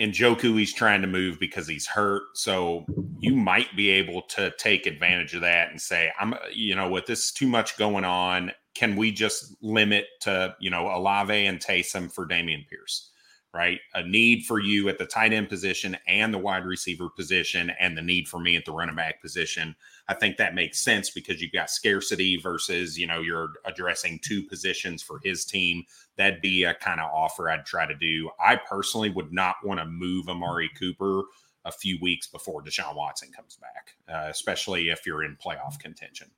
Njoku 0.00 0.58
he's 0.58 0.72
trying 0.72 1.02
to 1.02 1.06
move 1.06 1.38
because 1.38 1.68
he's 1.68 1.86
hurt. 1.86 2.22
So 2.34 2.86
you 3.18 3.34
might 3.34 3.76
be 3.76 3.90
able 3.90 4.22
to 4.30 4.52
take 4.58 4.86
advantage 4.86 5.34
of 5.34 5.42
that 5.42 5.70
and 5.70 5.80
say, 5.80 6.10
I'm, 6.18 6.34
you 6.52 6.74
know, 6.74 6.88
with 6.88 7.06
this 7.06 7.30
too 7.30 7.46
much 7.46 7.76
going 7.76 8.04
on, 8.04 8.52
can 8.74 8.96
we 8.96 9.12
just 9.12 9.54
limit 9.62 10.06
to, 10.22 10.54
you 10.58 10.70
know, 10.70 10.86
Olave 10.88 11.46
and 11.46 11.60
Taysom 11.60 12.12
for 12.12 12.26
Dameon 12.26 12.66
Pierce? 12.68 13.10
right? 13.52 13.80
A 13.94 14.06
need 14.06 14.44
for 14.44 14.60
you 14.60 14.88
at 14.88 14.98
the 14.98 15.06
tight 15.06 15.32
end 15.32 15.48
position 15.48 15.96
and 16.06 16.32
the 16.32 16.38
wide 16.38 16.64
receiver 16.64 17.08
position, 17.08 17.72
and 17.80 17.96
the 17.96 18.02
need 18.02 18.28
for 18.28 18.38
me 18.38 18.56
at 18.56 18.64
the 18.64 18.72
running 18.72 18.96
back 18.96 19.20
position. 19.20 19.74
I 20.10 20.14
think 20.14 20.38
that 20.38 20.56
makes 20.56 20.80
sense 20.80 21.08
because 21.08 21.40
you've 21.40 21.52
got 21.52 21.70
scarcity 21.70 22.36
versus, 22.36 22.98
you 22.98 23.06
know, 23.06 23.20
you're 23.20 23.52
addressing 23.64 24.18
two 24.18 24.42
positions 24.42 25.04
for 25.04 25.20
his 25.22 25.44
team. 25.44 25.84
That'd 26.16 26.40
be 26.40 26.64
a 26.64 26.74
kind 26.74 27.00
of 27.00 27.08
offer 27.14 27.48
I'd 27.48 27.64
try 27.64 27.86
to 27.86 27.94
do. 27.94 28.28
I 28.44 28.56
personally 28.56 29.10
would 29.10 29.32
not 29.32 29.54
want 29.62 29.78
to 29.78 29.86
move 29.86 30.28
Amari 30.28 30.68
Cooper 30.76 31.22
a 31.64 31.70
few 31.70 31.96
weeks 32.02 32.26
before 32.26 32.60
Deshaun 32.60 32.96
Watson 32.96 33.30
comes 33.30 33.56
back, 33.56 33.94
uh, 34.12 34.28
especially 34.28 34.88
if 34.88 35.06
you're 35.06 35.22
in 35.22 35.36
playoff 35.36 35.78
contention. 35.78 36.28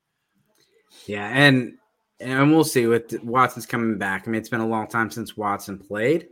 Yeah, 1.06 1.30
and 1.32 1.78
and 2.20 2.52
we'll 2.52 2.64
see 2.64 2.86
with 2.86 3.24
Watson's 3.24 3.64
coming 3.64 3.96
back. 3.96 4.24
I 4.28 4.30
mean, 4.30 4.38
it's 4.38 4.50
been 4.50 4.60
a 4.60 4.68
long 4.68 4.86
time 4.86 5.10
since 5.10 5.34
Watson 5.34 5.78
played. 5.78 6.28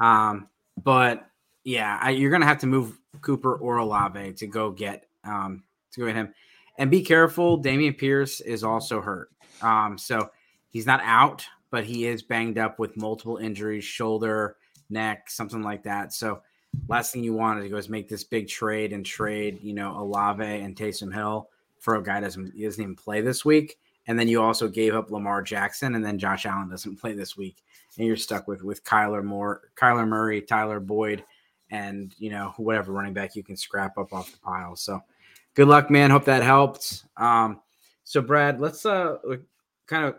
Um, 0.00 0.48
but 0.82 1.28
yeah, 1.62 1.96
I, 2.02 2.10
you're 2.10 2.32
gonna 2.32 2.44
have 2.44 2.58
to 2.58 2.66
move 2.66 2.98
Cooper 3.20 3.54
or 3.54 3.76
Olave 3.76 4.32
to 4.32 4.46
go 4.48 4.72
get 4.72 5.06
um, 5.22 5.62
to 5.92 6.00
go 6.00 6.06
get 6.06 6.16
him. 6.16 6.34
And 6.78 6.90
be 6.90 7.02
careful, 7.02 7.62
Dameon 7.62 7.96
Pierce 7.96 8.40
is 8.40 8.62
also 8.62 9.00
hurt. 9.00 9.30
Um, 9.62 9.96
so 9.96 10.28
he's 10.68 10.86
not 10.86 11.00
out, 11.02 11.44
but 11.70 11.84
he 11.84 12.06
is 12.06 12.22
banged 12.22 12.58
up 12.58 12.78
with 12.78 12.96
multiple 12.96 13.38
injuries, 13.38 13.84
shoulder, 13.84 14.56
neck, 14.90 15.30
something 15.30 15.62
like 15.62 15.82
that. 15.84 16.12
So 16.12 16.42
last 16.88 17.12
thing 17.12 17.24
you 17.24 17.32
want 17.32 17.62
to 17.62 17.68
go 17.68 17.76
is 17.76 17.88
make 17.88 18.08
this 18.08 18.24
big 18.24 18.48
trade 18.48 18.92
and 18.92 19.04
trade, 19.04 19.58
you 19.62 19.72
know, 19.72 19.98
Olave 19.98 20.44
and 20.44 20.76
Taysom 20.76 21.12
Hill 21.12 21.48
for 21.78 21.96
a 21.96 22.02
guy 22.02 22.20
doesn't, 22.20 22.58
doesn't 22.58 22.82
even 22.82 22.94
play 22.94 23.20
this 23.20 23.44
week. 23.44 23.78
And 24.06 24.18
then 24.18 24.28
you 24.28 24.40
also 24.42 24.68
gave 24.68 24.94
up 24.94 25.10
Lamar 25.10 25.42
Jackson, 25.42 25.96
and 25.96 26.04
then 26.04 26.16
Josh 26.16 26.46
Allen 26.46 26.68
doesn't 26.68 27.00
play 27.00 27.14
this 27.14 27.36
week 27.36 27.56
and 27.96 28.06
you're 28.06 28.16
stuck 28.16 28.46
with 28.46 28.62
with 28.62 28.84
Kyler 28.84 29.24
Moore, 29.24 29.70
Kyler 29.74 30.06
Murray, 30.06 30.42
Tyler 30.42 30.80
Boyd, 30.80 31.24
and 31.70 32.14
you 32.18 32.30
know 32.30 32.52
whatever 32.56 32.92
running 32.92 33.14
back 33.14 33.34
you 33.34 33.42
can 33.42 33.56
scrap 33.56 33.98
up 33.98 34.12
off 34.12 34.30
the 34.30 34.38
pile. 34.38 34.76
So 34.76 35.00
good 35.56 35.66
luck, 35.66 35.90
man. 35.90 36.10
Hope 36.10 36.26
that 36.26 36.44
helped. 36.44 37.04
Um, 37.16 37.60
so 38.04 38.20
Brad, 38.20 38.60
let's 38.60 38.86
uh 38.86 39.16
kind 39.88 40.04
of 40.04 40.14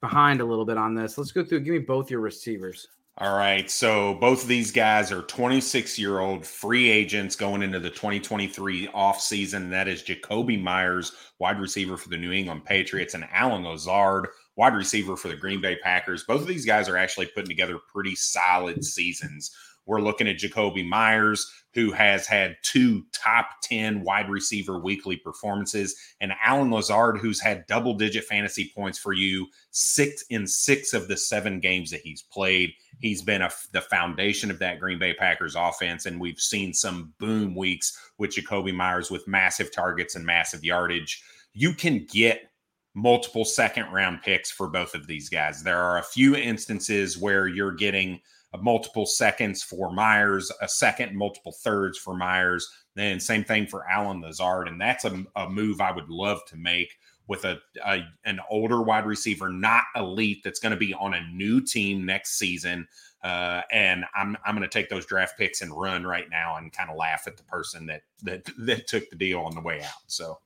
behind 0.00 0.40
a 0.40 0.44
little 0.44 0.64
bit 0.64 0.76
on 0.76 0.94
this. 0.94 1.16
Let's 1.16 1.30
go 1.30 1.44
through. 1.44 1.60
Give 1.60 1.74
me 1.74 1.80
both 1.80 2.10
your 2.10 2.20
receivers. 2.20 2.88
All 3.20 3.36
right. 3.36 3.68
So 3.68 4.14
both 4.14 4.42
of 4.42 4.48
these 4.48 4.70
guys 4.70 5.10
are 5.10 5.22
26 5.22 5.98
year 5.98 6.20
old 6.20 6.46
free 6.46 6.88
agents 6.88 7.34
going 7.34 7.62
into 7.62 7.80
the 7.80 7.90
2023 7.90 8.88
offseason. 8.88 9.70
That 9.70 9.88
is 9.88 10.04
Jakobi 10.04 10.60
Meyers, 10.62 11.12
wide 11.40 11.58
receiver 11.58 11.96
for 11.96 12.10
the 12.10 12.16
New 12.16 12.30
England 12.30 12.64
Patriots, 12.64 13.14
and 13.14 13.26
Allen 13.32 13.64
Lazard, 13.64 14.28
wide 14.54 14.74
receiver 14.74 15.16
for 15.16 15.26
the 15.26 15.36
Green 15.36 15.60
Bay 15.60 15.76
Packers. 15.82 16.24
Both 16.28 16.42
of 16.42 16.46
these 16.46 16.64
guys 16.64 16.88
are 16.88 16.96
actually 16.96 17.26
putting 17.26 17.48
together 17.48 17.78
pretty 17.92 18.14
solid 18.14 18.84
seasons. 18.84 19.50
We're 19.88 20.02
looking 20.02 20.28
at 20.28 20.36
Jakobi 20.36 20.86
Meyers, 20.86 21.50
who 21.72 21.90
has 21.92 22.26
had 22.26 22.58
two 22.62 23.04
top 23.14 23.46
10 23.62 24.04
wide 24.04 24.28
receiver 24.28 24.78
weekly 24.78 25.16
performances, 25.16 25.96
and 26.20 26.34
Allen 26.44 26.70
Lazard, 26.70 27.18
who's 27.18 27.40
had 27.40 27.66
double 27.66 27.94
digit 27.94 28.24
fantasy 28.24 28.70
points 28.76 28.98
for 28.98 29.14
you 29.14 29.46
six 29.70 30.22
in 30.28 30.46
six 30.46 30.92
of 30.92 31.08
the 31.08 31.16
seven 31.16 31.58
games 31.58 31.90
that 31.90 32.02
he's 32.02 32.22
played. 32.22 32.70
He's 33.00 33.22
been 33.22 33.40
a, 33.40 33.50
the 33.72 33.80
foundation 33.80 34.50
of 34.50 34.58
that 34.58 34.78
Green 34.78 34.98
Bay 34.98 35.14
Packers 35.14 35.56
offense, 35.56 36.04
and 36.04 36.20
we've 36.20 36.38
seen 36.38 36.74
some 36.74 37.14
boom 37.18 37.54
weeks 37.54 37.96
with 38.18 38.32
Jakobi 38.32 38.74
Meyers 38.74 39.10
with 39.10 39.26
massive 39.26 39.72
targets 39.72 40.16
and 40.16 40.26
massive 40.26 40.64
yardage. 40.64 41.22
You 41.54 41.72
can 41.72 42.06
get 42.12 42.50
multiple 42.94 43.44
second 43.44 43.86
round 43.92 44.20
picks 44.22 44.50
for 44.50 44.68
both 44.68 44.94
of 44.94 45.06
these 45.06 45.28
guys. 45.28 45.62
There 45.62 45.78
are 45.78 45.98
a 45.98 46.02
few 46.02 46.36
instances 46.36 47.16
where 47.16 47.46
you're 47.46 47.72
getting 47.72 48.20
multiple 48.60 49.06
seconds 49.06 49.62
for 49.62 49.92
Meyers, 49.92 50.50
a 50.62 50.68
second, 50.68 51.16
multiple 51.16 51.52
thirds 51.52 51.98
for 51.98 52.16
Meyers. 52.16 52.68
Then 52.94 53.20
same 53.20 53.44
thing 53.44 53.66
for 53.66 53.88
Allen 53.88 54.20
Lazard, 54.20 54.68
and 54.68 54.80
that's 54.80 55.04
a, 55.04 55.24
a 55.36 55.48
move 55.48 55.80
I 55.80 55.92
would 55.92 56.08
love 56.08 56.44
to 56.46 56.56
make 56.56 56.96
with 57.28 57.44
a, 57.44 57.58
a 57.84 58.00
an 58.24 58.40
older 58.50 58.82
wide 58.82 59.06
receiver, 59.06 59.50
not 59.50 59.84
elite, 59.94 60.40
that's 60.42 60.58
going 60.58 60.72
to 60.72 60.78
be 60.78 60.94
on 60.94 61.14
a 61.14 61.28
new 61.30 61.60
team 61.60 62.04
next 62.04 62.38
season. 62.38 62.88
Uh, 63.22 63.60
and 63.70 64.04
I'm 64.16 64.36
I'm 64.44 64.54
going 64.56 64.68
to 64.68 64.72
take 64.72 64.88
those 64.88 65.06
draft 65.06 65.38
picks 65.38 65.60
and 65.60 65.72
run 65.72 66.04
right 66.04 66.28
now 66.30 66.56
and 66.56 66.72
kind 66.72 66.90
of 66.90 66.96
laugh 66.96 67.24
at 67.26 67.36
the 67.36 67.44
person 67.44 67.86
that 67.86 68.02
that 68.22 68.48
that 68.58 68.86
took 68.86 69.08
the 69.10 69.16
deal 69.16 69.40
on 69.40 69.54
the 69.54 69.60
way 69.60 69.82
out. 69.82 70.02
So 70.06 70.38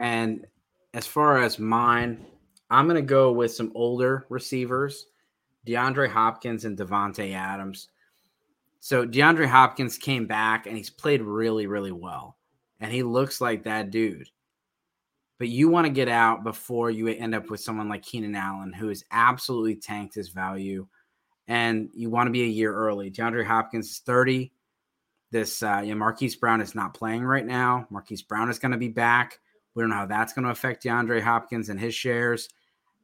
and 0.00 0.46
as 0.94 1.06
far 1.06 1.42
as 1.42 1.58
mine, 1.58 2.24
I'm 2.70 2.86
going 2.86 2.96
to 2.96 3.02
go 3.02 3.32
with 3.32 3.52
some 3.52 3.72
older 3.74 4.26
receivers, 4.28 5.06
DeAndre 5.66 6.08
Hopkins 6.08 6.64
and 6.64 6.76
Davante 6.76 7.34
Adams. 7.34 7.88
So 8.80 9.06
DeAndre 9.06 9.46
Hopkins 9.46 9.98
came 9.98 10.26
back 10.26 10.66
and 10.66 10.76
he's 10.76 10.90
played 10.90 11.22
really, 11.22 11.66
really 11.66 11.92
well. 11.92 12.36
And 12.80 12.92
he 12.92 13.02
looks 13.02 13.40
like 13.40 13.64
that 13.64 13.90
dude. 13.90 14.28
But 15.38 15.48
you 15.48 15.68
want 15.68 15.86
to 15.86 15.92
get 15.92 16.08
out 16.08 16.44
before 16.44 16.90
you 16.90 17.08
end 17.08 17.34
up 17.34 17.48
with 17.48 17.60
someone 17.60 17.88
like 17.88 18.02
Keenan 18.02 18.34
Allen, 18.34 18.72
who 18.72 18.88
has 18.88 19.04
absolutely 19.10 19.76
tanked 19.76 20.14
his 20.14 20.28
value. 20.28 20.86
And 21.46 21.90
you 21.94 22.10
want 22.10 22.26
to 22.26 22.32
be 22.32 22.42
a 22.42 22.46
year 22.46 22.74
early. 22.74 23.10
DeAndre 23.10 23.46
Hopkins 23.46 23.90
is 23.90 23.98
30. 24.00 24.52
This, 25.30 25.62
uh, 25.62 25.82
you 25.84 25.94
Marquise 25.94 26.36
Brown 26.36 26.60
is 26.60 26.74
not 26.74 26.94
playing 26.94 27.24
right 27.24 27.46
now. 27.46 27.86
Marquise 27.90 28.22
Brown 28.22 28.50
is 28.50 28.58
going 28.58 28.72
to 28.72 28.78
be 28.78 28.88
back. 28.88 29.38
We 29.74 29.82
don't 29.82 29.90
know 29.90 29.96
how 29.96 30.06
that's 30.06 30.32
going 30.32 30.44
to 30.44 30.50
affect 30.50 30.84
DeAndre 30.84 31.22
Hopkins 31.22 31.68
and 31.68 31.78
his 31.78 31.94
shares. 31.94 32.48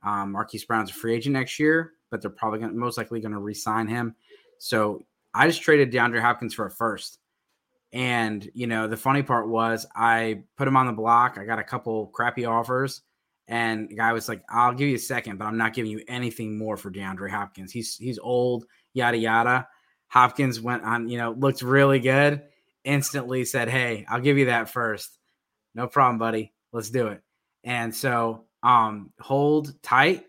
Um, 0.05 0.33
Marquise 0.33 0.65
Brown's 0.65 0.91
a 0.91 0.95
free 0.95 1.15
agent 1.15 1.33
next 1.33 1.59
year, 1.59 1.93
but 2.11 2.21
they're 2.21 2.31
probably 2.31 2.61
going 2.61 2.79
most 2.79 2.99
likely 2.99 3.21
going 3.21 3.33
to 3.33 3.39
re-sign 3.39 3.89
him. 3.89 4.15
So 4.59 5.05
I 5.33 5.47
just 5.47 5.63
traded 5.63 5.93
DeAndre 5.93 6.21
Hopkins 6.21 6.55
for 6.55 6.67
a 6.67 6.71
first. 6.71 7.19
And 7.93 8.49
you 8.55 8.67
know, 8.67 8.89
the 8.89 8.97
funny 8.97 9.23
part 9.23 9.49
was 9.49 9.87
I 9.95 10.43
put 10.57 10.69
him 10.69 10.77
on 10.77 10.87
the 10.87 10.93
block. 10.93 11.39
I 11.39 11.45
got 11.45 11.61
a 11.61 11.65
couple 11.65 12.09
crappy 12.09 12.45
offers, 12.45 13.03
and 13.47 13.89
the 13.89 13.95
guy 13.95 14.13
was 14.13 14.29
like, 14.29 14.43
"I'll 14.51 14.75
give 14.75 14.89
you 14.89 14.97
a 14.97 14.99
second, 14.99 15.39
but 15.39 15.45
I'm 15.45 15.57
not 15.57 15.75
giving 15.75 15.93
you 15.93 16.03
anything 16.09 16.59
more 16.59 16.77
for 16.77 16.91
DeAndre 16.91 17.31
Hopkins. 17.31 17.71
He's 17.71 17.97
he's 17.97 18.19
old, 18.19 18.65
yada 18.95 19.17
yada." 19.17 19.69
Hopkins 20.09 20.61
went 20.61 20.83
on, 20.83 21.09
you 21.09 21.19
know, 21.19 21.33
looked 21.39 21.63
really 21.63 22.01
good. 22.01 22.43
Instantly 22.83 23.45
said, 23.45 23.69
"Hey, 23.69 24.05
I'll 24.09 24.21
give 24.21 24.39
you 24.39 24.47
that 24.47 24.71
first. 24.71 25.19
No 25.75 25.87
problem, 25.87 26.19
buddy. 26.19 26.53
Let's 26.73 26.91
do 26.91 27.09
it. 27.09 27.23
And 27.63 27.95
so 27.95 28.45
um 28.65 29.11
hold 29.21 29.81
tight. 29.83 30.25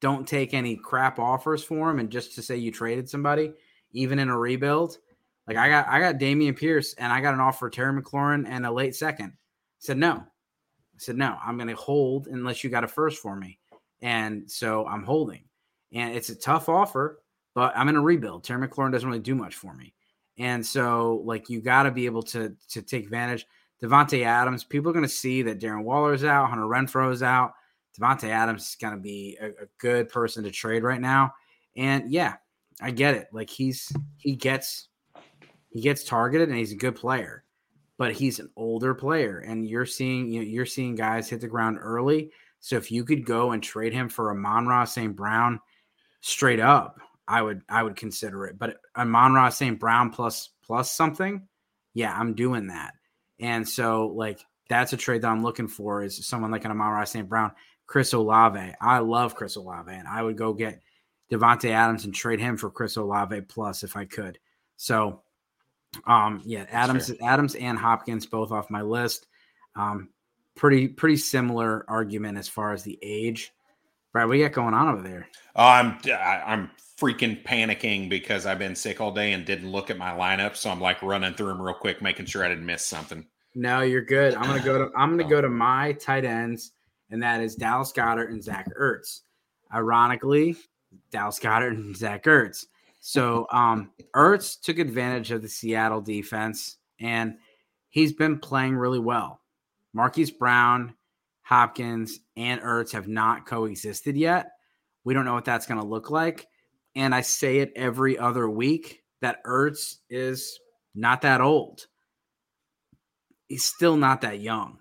Don't 0.00 0.26
take 0.26 0.54
any 0.54 0.76
crap 0.76 1.18
offers 1.18 1.62
for 1.62 1.90
him. 1.90 1.98
And 1.98 2.10
just 2.10 2.34
to 2.36 2.42
say 2.42 2.56
you 2.56 2.70
traded 2.70 3.08
somebody, 3.08 3.52
even 3.92 4.18
in 4.18 4.30
a 4.30 4.38
rebuild. 4.38 4.98
Like 5.46 5.58
I 5.58 5.68
got 5.68 5.88
I 5.88 6.00
got 6.00 6.16
Dameon 6.16 6.56
Pierce 6.56 6.94
and 6.94 7.12
I 7.12 7.20
got 7.20 7.34
an 7.34 7.40
offer 7.40 7.58
for 7.58 7.70
Terry 7.70 8.00
McLaurin 8.00 8.46
and 8.48 8.64
a 8.64 8.72
late 8.72 8.94
second. 8.94 9.32
I 9.32 9.36
said 9.78 9.98
no. 9.98 10.12
I 10.12 10.98
said 10.98 11.16
no, 11.16 11.36
I'm 11.44 11.58
gonna 11.58 11.74
hold 11.74 12.28
unless 12.28 12.64
you 12.64 12.70
got 12.70 12.84
a 12.84 12.88
first 12.88 13.20
for 13.20 13.36
me. 13.36 13.58
And 14.00 14.50
so 14.50 14.86
I'm 14.86 15.02
holding. 15.02 15.44
And 15.92 16.14
it's 16.14 16.30
a 16.30 16.34
tough 16.34 16.68
offer, 16.68 17.20
but 17.54 17.76
I'm 17.76 17.88
in 17.88 17.96
a 17.96 18.00
rebuild. 18.00 18.44
Terry 18.44 18.66
McLaurin 18.66 18.92
doesn't 18.92 19.08
really 19.08 19.20
do 19.20 19.34
much 19.34 19.54
for 19.54 19.74
me. 19.74 19.94
And 20.38 20.64
so 20.64 21.22
like 21.24 21.50
you 21.50 21.60
gotta 21.60 21.90
be 21.90 22.06
able 22.06 22.22
to 22.24 22.54
to 22.70 22.82
take 22.82 23.04
advantage. 23.04 23.46
Davante 23.82 24.24
Adams, 24.24 24.64
people 24.64 24.90
are 24.90 24.94
going 24.94 25.04
to 25.04 25.08
see 25.08 25.42
that 25.42 25.60
Darren 25.60 25.84
Waller's 25.84 26.24
out, 26.24 26.48
Hunter 26.48 26.64
Renfrow's 26.64 27.22
out. 27.22 27.52
Davante 27.98 28.28
Adams 28.28 28.68
is 28.68 28.76
going 28.80 28.94
to 28.94 29.00
be 29.00 29.38
a, 29.40 29.46
a, 29.46 29.66
good 29.78 30.08
person 30.08 30.44
to 30.44 30.50
trade 30.50 30.82
right 30.82 31.00
now. 31.00 31.32
And 31.76 32.10
yeah, 32.10 32.34
I 32.80 32.90
get 32.90 33.14
it. 33.14 33.28
Like 33.32 33.50
he's 33.50 33.92
he 34.16 34.34
gets 34.34 34.88
he 35.70 35.80
gets 35.80 36.04
targeted 36.04 36.48
and 36.48 36.58
he's 36.58 36.72
a 36.72 36.76
good 36.76 36.96
player, 36.96 37.44
but 37.98 38.12
he's 38.12 38.40
an 38.40 38.50
older 38.56 38.94
player, 38.94 39.38
and 39.38 39.66
you're 39.68 39.86
seeing 39.86 40.32
you 40.32 40.40
know, 40.40 40.46
you're 40.46 40.66
seeing 40.66 40.94
guys 40.94 41.28
hit 41.28 41.40
the 41.40 41.48
ground 41.48 41.78
early. 41.80 42.30
So 42.60 42.76
if 42.76 42.90
you 42.90 43.04
could 43.04 43.26
go 43.26 43.52
and 43.52 43.62
trade 43.62 43.92
him 43.92 44.08
for 44.08 44.30
Amon-Ra 44.30 44.86
St. 44.86 45.14
Brown 45.14 45.60
straight 46.22 46.60
up, 46.60 46.98
I 47.28 47.42
would 47.42 47.62
I 47.68 47.82
would 47.82 47.96
consider 47.96 48.46
it. 48.46 48.58
But 48.58 48.78
Amon-Ra 48.96 49.50
St. 49.50 49.78
Brown 49.78 50.10
plus 50.10 50.50
plus 50.64 50.90
something, 50.90 51.46
yeah, 51.92 52.16
I'm 52.18 52.34
doing 52.34 52.68
that. 52.68 52.94
And 53.40 53.68
so, 53.68 54.06
like, 54.06 54.40
that's 54.68 54.92
a 54.92 54.96
trade 54.96 55.22
that 55.22 55.28
I'm 55.28 55.42
looking 55.42 55.68
for 55.68 56.02
is 56.02 56.26
someone 56.26 56.50
like 56.50 56.64
an 56.64 56.70
Amon 56.70 57.06
St. 57.06 57.28
Brown, 57.28 57.52
Chris 57.86 58.12
Olave. 58.12 58.74
I 58.80 58.98
love 58.98 59.34
Chris 59.34 59.56
Olave, 59.56 59.92
and 59.92 60.08
I 60.08 60.22
would 60.22 60.36
go 60.36 60.52
get 60.52 60.80
Davante 61.30 61.70
Adams 61.70 62.04
and 62.04 62.14
trade 62.14 62.40
him 62.40 62.56
for 62.56 62.70
Chris 62.70 62.96
Olave 62.96 63.42
plus 63.42 63.82
if 63.82 63.96
I 63.96 64.04
could. 64.04 64.38
So, 64.76 65.22
um, 66.06 66.42
yeah, 66.44 66.66
Adams, 66.70 67.12
Adams 67.22 67.54
and 67.54 67.78
Hopkins 67.78 68.26
both 68.26 68.50
off 68.50 68.70
my 68.70 68.82
list. 68.82 69.26
Um, 69.76 70.10
pretty 70.56 70.88
pretty 70.88 71.16
similar 71.16 71.84
argument 71.88 72.38
as 72.38 72.48
far 72.48 72.72
as 72.72 72.82
the 72.82 72.98
age. 73.02 73.52
Brad, 74.12 74.28
what 74.28 74.38
you 74.38 74.44
got 74.44 74.54
going 74.54 74.74
on 74.74 74.88
over 74.88 75.02
there? 75.02 75.28
Oh, 75.56 75.66
I'm 75.66 75.98
I'm 76.06 76.70
freaking 77.00 77.42
panicking 77.44 78.08
because 78.08 78.46
I've 78.46 78.58
been 78.58 78.76
sick 78.76 79.00
all 79.00 79.12
day 79.12 79.32
and 79.32 79.44
didn't 79.44 79.70
look 79.70 79.90
at 79.90 79.98
my 79.98 80.12
lineup, 80.12 80.56
so 80.56 80.70
I'm 80.70 80.80
like 80.80 81.02
running 81.02 81.34
through 81.34 81.48
them 81.48 81.60
real 81.60 81.74
quick, 81.74 82.00
making 82.00 82.26
sure 82.26 82.44
I 82.44 82.48
didn't 82.48 82.66
miss 82.66 82.86
something. 82.86 83.26
No, 83.54 83.80
you're 83.82 84.04
good. 84.04 84.34
I'm 84.34 84.46
gonna 84.46 84.62
go 84.62 84.78
to 84.78 84.96
I'm 84.96 85.16
gonna 85.16 85.28
go 85.28 85.40
to 85.40 85.48
my 85.48 85.92
tight 85.92 86.24
ends, 86.24 86.72
and 87.10 87.22
that 87.22 87.40
is 87.40 87.54
Dallas 87.54 87.92
Goedert 87.92 88.30
and 88.30 88.42
Zach 88.42 88.68
Ertz. 88.78 89.20
Ironically, 89.72 90.56
Dallas 91.10 91.38
Goedert 91.38 91.70
and 91.72 91.96
Zach 91.96 92.24
Ertz. 92.24 92.66
So 93.00 93.46
um 93.52 93.90
Ertz 94.14 94.60
took 94.60 94.78
advantage 94.78 95.30
of 95.30 95.42
the 95.42 95.48
Seattle 95.48 96.00
defense, 96.00 96.78
and 97.00 97.36
he's 97.90 98.12
been 98.12 98.38
playing 98.38 98.76
really 98.76 98.98
well. 98.98 99.40
Marquise 99.92 100.32
Brown, 100.32 100.94
Hopkins, 101.42 102.18
and 102.36 102.60
Ertz 102.60 102.90
have 102.92 103.06
not 103.06 103.46
coexisted 103.46 104.16
yet. 104.16 104.50
We 105.04 105.14
don't 105.14 105.24
know 105.24 105.34
what 105.34 105.44
that's 105.44 105.66
going 105.66 105.80
to 105.80 105.86
look 105.86 106.10
like. 106.10 106.48
And 106.96 107.14
I 107.14 107.20
say 107.20 107.58
it 107.58 107.72
every 107.76 108.18
other 108.18 108.48
week 108.50 109.02
that 109.20 109.44
Ertz 109.44 109.98
is 110.10 110.58
not 110.94 111.22
that 111.22 111.40
old. 111.40 111.86
He's 113.48 113.64
still 113.64 113.96
not 113.96 114.22
that 114.22 114.40
young. 114.40 114.78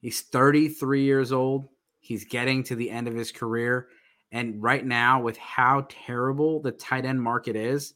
He's 0.00 0.20
33 0.20 1.02
years 1.02 1.32
old. 1.32 1.68
He's 2.00 2.24
getting 2.24 2.62
to 2.64 2.76
the 2.76 2.90
end 2.90 3.08
of 3.08 3.14
his 3.14 3.32
career. 3.32 3.88
And 4.30 4.62
right 4.62 4.84
now, 4.84 5.22
with 5.22 5.38
how 5.38 5.86
terrible 5.88 6.60
the 6.60 6.72
tight 6.72 7.04
end 7.04 7.22
market 7.22 7.56
is, 7.56 7.94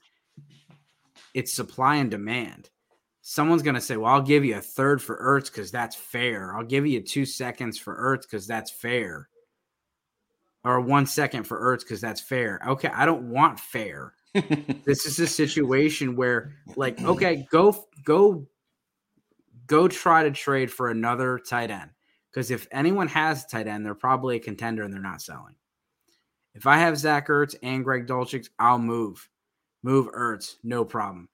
it's 1.35 1.55
supply 1.55 1.97
and 1.97 2.11
demand 2.11 2.71
someone's 3.29 3.63
going 3.63 3.75
to 3.75 3.81
say, 3.81 3.95
well, 3.99 4.15
I'll 4.15 4.23
give 4.23 4.47
you 4.47 4.57
a 4.57 4.63
third 4.63 5.03
for 5.03 5.15
Ertz 5.23 5.53
because 5.53 5.71
that's 5.71 5.95
fair. 5.95 6.57
I'll 6.57 6.65
give 6.65 6.87
you 6.87 7.03
two 7.03 7.27
seconds 7.27 7.77
for 7.77 7.95
Ertz 7.95 8.23
because 8.23 8.47
that's 8.47 8.71
fair. 8.71 9.29
Or 10.65 10.81
one 10.81 11.05
second 11.05 11.45
for 11.45 11.61
Ertz 11.61 11.81
because 11.81 12.01
that's 12.01 12.23
fair. 12.23 12.59
Okay, 12.67 12.89
I 12.89 13.05
don't 13.05 13.29
want 13.29 13.61
fair. 13.61 14.15
this 14.33 15.05
is 15.05 15.19
a 15.19 15.27
situation 15.27 16.17
where, 16.17 16.55
like, 16.75 17.03
okay, 17.03 17.47
go, 17.51 17.85
go, 18.03 18.47
go 19.69 19.87
try 19.87 20.25
to 20.25 20.33
trade 20.33 20.73
for 20.73 20.91
another 20.91 21.39
tight 21.39 21.71
end. 21.71 21.91
Because 22.31 22.51
if 22.51 22.67
anyone 22.73 23.09
has 23.09 23.45
a 23.45 23.49
tight 23.49 23.69
end, 23.69 23.87
they're 23.87 23.95
probably 23.95 24.37
a 24.37 24.41
contender 24.41 24.83
and 24.83 24.93
they're 24.93 25.01
not 25.01 25.23
selling. 25.23 25.55
If 26.55 26.67
I 26.67 26.79
have 26.79 26.99
Zach 26.99 27.29
Ertz 27.29 27.55
and 27.63 27.85
Greg 27.85 28.07
Dulcich, 28.07 28.49
I'll 28.59 28.79
move. 28.79 29.29
Move 29.83 30.09
Ertz, 30.13 30.57
no 30.65 30.85
problem 30.85 31.29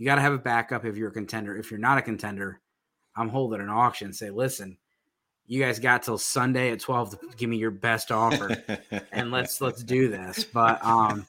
you 0.00 0.06
got 0.06 0.14
to 0.14 0.22
have 0.22 0.32
a 0.32 0.38
backup 0.38 0.86
if 0.86 0.96
you're 0.96 1.10
a 1.10 1.12
contender. 1.12 1.54
If 1.54 1.70
you're 1.70 1.78
not 1.78 1.98
a 1.98 2.02
contender, 2.02 2.58
I'm 3.14 3.28
holding 3.28 3.60
an 3.60 3.68
auction. 3.68 4.14
Say, 4.14 4.30
listen, 4.30 4.78
you 5.46 5.60
guys 5.60 5.78
got 5.78 6.02
till 6.02 6.16
Sunday 6.16 6.72
at 6.72 6.80
12 6.80 7.20
to 7.20 7.36
give 7.36 7.50
me 7.50 7.58
your 7.58 7.70
best 7.70 8.10
offer, 8.10 8.56
and 9.12 9.30
let's 9.30 9.60
let's 9.60 9.84
do 9.84 10.08
this. 10.08 10.42
But 10.42 10.82
um, 10.82 11.26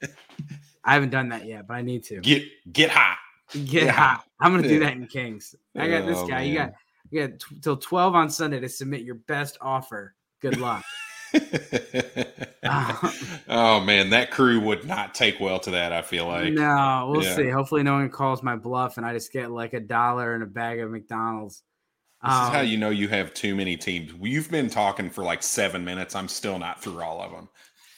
I 0.86 0.94
haven't 0.94 1.10
done 1.10 1.28
that 1.30 1.46
yet, 1.46 1.68
but 1.68 1.74
I 1.74 1.82
need 1.82 2.06
to 2.06 2.22
get 2.22 2.44
get 2.72 2.90
hot. 2.90 3.18
Hot. 3.54 3.90
hot. 3.90 4.24
I'm 4.40 4.56
gonna 4.56 4.68
do 4.68 4.80
that 4.80 4.94
in 4.94 5.08
Kings. 5.08 5.56
I 5.78 5.88
got 5.88 6.06
this 6.06 6.18
oh, 6.18 6.28
guy. 6.28 6.40
Man. 6.40 6.48
You 6.48 6.56
got 6.56 6.74
you 7.10 7.28
got 7.28 7.40
t- 7.40 7.56
till 7.62 7.78
12 7.78 8.16
on 8.16 8.30
Sunday 8.30 8.60
to 8.60 8.70
submit 8.70 9.02
your 9.02 9.16
best 9.16 9.58
offer. 9.62 10.16
Good 10.42 10.58
luck. 10.60 10.84
oh 12.64 13.80
man, 13.80 14.10
that 14.10 14.30
crew 14.32 14.60
would 14.60 14.86
not 14.86 15.16
take 15.16 15.40
well 15.40 15.60
to 15.60 15.72
that. 15.72 15.94
I 15.94 16.02
feel 16.02 16.28
like. 16.28 16.54
No, 16.54 17.10
we'll 17.12 17.24
yeah. 17.24 17.36
see. 17.36 17.50
Hopefully, 17.50 17.84
no 17.84 17.94
one 17.94 18.10
calls 18.10 18.44
my 18.44 18.56
bluff, 18.56 18.98
and 18.98 19.06
I 19.06 19.14
just 19.14 19.32
get 19.32 19.52
like 19.52 19.74
a 19.74 19.80
dollar 19.80 20.34
and 20.34 20.44
a 20.44 20.48
bag 20.48 20.80
of 20.80 20.92
McDonald's. 20.92 21.64
This 22.24 22.34
um, 22.34 22.44
is 22.44 22.54
how 22.54 22.60
um, 22.62 22.68
you 22.68 22.78
know 22.78 22.90
you 22.90 23.08
have 23.08 23.34
too 23.34 23.56
many 23.56 23.78
teams. 23.78 24.12
You've 24.22 24.52
been 24.52 24.70
talking 24.70 25.10
for 25.10 25.24
like 25.24 25.42
seven 25.42 25.86
minutes. 25.86 26.16
I'm 26.16 26.28
still 26.28 26.60
not 26.60 26.82
through 26.82 27.02
all 27.02 27.22
of 27.22 27.32
them. 27.32 27.50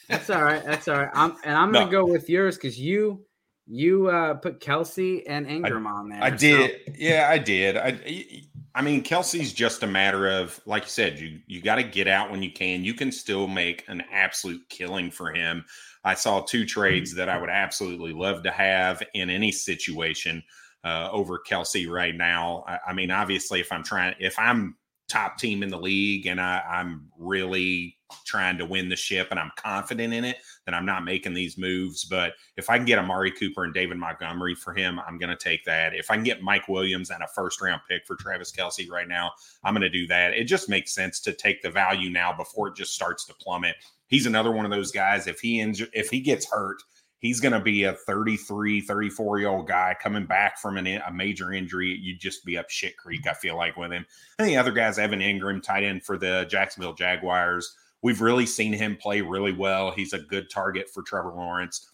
That's 0.09 0.29
all 0.29 0.43
right. 0.43 0.63
That's 0.63 0.87
all 0.87 0.97
right. 0.97 1.09
I'm 1.13 1.35
and 1.43 1.55
I'm 1.55 1.71
gonna 1.71 1.89
go 1.89 2.05
with 2.05 2.29
yours 2.29 2.55
because 2.55 2.79
you 2.79 3.25
you 3.65 4.07
uh 4.07 4.35
put 4.35 4.59
Kelce 4.59 5.23
and 5.27 5.47
Engram 5.47 5.87
I, 5.87 5.91
on 5.91 6.09
there. 6.09 6.23
I 6.23 6.29
did. 6.29 6.71
So. 6.85 6.93
Yeah, 6.97 7.27
I 7.29 7.37
did. 7.37 7.77
I 7.77 8.43
I 8.75 8.81
mean, 8.81 9.03
Kelce's 9.03 9.53
just 9.53 9.83
a 9.83 9.87
matter 9.87 10.27
of, 10.27 10.59
like 10.65 10.83
you 10.83 10.89
said, 10.89 11.19
you 11.19 11.39
you 11.45 11.61
got 11.61 11.75
to 11.75 11.83
get 11.83 12.07
out 12.07 12.31
when 12.31 12.41
you 12.41 12.51
can. 12.51 12.83
You 12.83 12.93
can 12.93 13.11
still 13.11 13.47
make 13.47 13.83
an 13.87 14.03
absolute 14.11 14.67
killing 14.69 15.11
for 15.11 15.31
him. 15.31 15.63
I 16.03 16.15
saw 16.15 16.41
two 16.41 16.65
trades 16.65 17.13
that 17.15 17.29
I 17.29 17.39
would 17.39 17.49
absolutely 17.49 18.13
love 18.13 18.43
to 18.43 18.51
have 18.51 19.03
in 19.13 19.29
any 19.29 19.51
situation 19.51 20.43
uh, 20.83 21.09
over 21.11 21.39
Kelce 21.47 21.89
right 21.89 22.15
now. 22.15 22.63
I, 22.67 22.79
I, 22.87 22.93
mean, 22.93 23.11
obviously, 23.11 23.61
if 23.61 23.71
I'm 23.71 23.83
trying, 23.83 24.15
if 24.19 24.37
I'm 24.37 24.75
top 25.07 25.37
team 25.37 25.63
in 25.63 25.69
the 25.69 25.79
league 25.79 26.25
and 26.25 26.41
I, 26.41 26.61
I'm 26.67 27.09
really 27.17 27.97
trying 28.25 28.57
to 28.57 28.65
win 28.65 28.89
the 28.89 28.95
ship 28.95 29.27
and 29.31 29.39
I'm 29.39 29.51
confident 29.55 30.13
in 30.13 30.23
it, 30.23 30.37
then 30.65 30.73
I'm 30.73 30.85
not 30.85 31.03
making 31.03 31.33
these 31.33 31.57
moves. 31.57 32.05
But 32.05 32.33
if 32.57 32.69
I 32.69 32.77
can 32.77 32.85
get 32.85 32.99
Amari 32.99 33.31
Cooper 33.31 33.63
and 33.63 33.73
David 33.73 33.97
Montgomery 33.97 34.55
for 34.55 34.73
him, 34.73 34.99
I'm 35.07 35.17
going 35.17 35.35
to 35.35 35.43
take 35.43 35.63
that. 35.65 35.93
If 35.93 36.09
I 36.11 36.15
can 36.15 36.23
get 36.23 36.41
Mike 36.41 36.67
Williams 36.67 37.09
and 37.09 37.23
a 37.23 37.27
first 37.27 37.61
round 37.61 37.81
pick 37.89 38.05
for 38.05 38.15
Travis 38.15 38.51
Kelce 38.51 38.89
right 38.89 39.07
now, 39.07 39.31
I'm 39.63 39.73
going 39.73 39.81
to 39.81 39.89
do 39.89 40.07
that. 40.07 40.33
It 40.33 40.45
just 40.45 40.69
makes 40.69 40.93
sense 40.93 41.19
to 41.21 41.33
take 41.33 41.61
the 41.61 41.71
value 41.71 42.09
now 42.09 42.33
before 42.33 42.69
it 42.69 42.75
just 42.75 42.93
starts 42.93 43.25
to 43.25 43.33
plummet. 43.33 43.75
He's 44.07 44.25
another 44.25 44.51
one 44.51 44.65
of 44.65 44.71
those 44.71 44.91
guys. 44.91 45.27
If 45.27 45.39
he 45.39 45.59
injure, 45.59 45.87
if 45.93 46.09
he 46.09 46.19
gets 46.19 46.49
hurt, 46.49 46.83
he's 47.23 47.39
going 47.39 47.53
to 47.53 47.59
be 47.59 47.85
a 47.85 47.93
33, 47.93 48.81
34 48.81 49.39
year 49.39 49.47
old 49.47 49.67
guy 49.67 49.95
coming 49.99 50.25
back 50.25 50.59
from 50.59 50.77
an, 50.77 50.85
a 50.85 51.11
major 51.11 51.53
injury. 51.53 51.97
You'd 51.99 52.19
just 52.19 52.45
be 52.45 52.57
up 52.57 52.69
shit 52.69 52.95
creek, 52.97 53.25
I 53.25 53.33
feel 53.33 53.55
like, 53.55 53.75
with 53.75 53.91
him. 53.91 54.05
And 54.37 54.47
the 54.47 54.57
other 54.57 54.71
guys, 54.71 54.99
Evan 54.99 55.21
Engram, 55.21 55.63
tight 55.63 55.83
end 55.83 56.03
for 56.03 56.17
the 56.17 56.45
Jacksonville 56.49 56.93
Jaguars. 56.93 57.75
We've 58.03 58.21
really 58.21 58.45
seen 58.45 58.73
him 58.73 58.97
play 58.97 59.21
really 59.21 59.53
well. 59.53 59.91
He's 59.91 60.13
a 60.13 60.19
good 60.19 60.49
target 60.49 60.89
for 60.89 61.01
Trevor 61.01 61.33
Lawrence. 61.35 61.89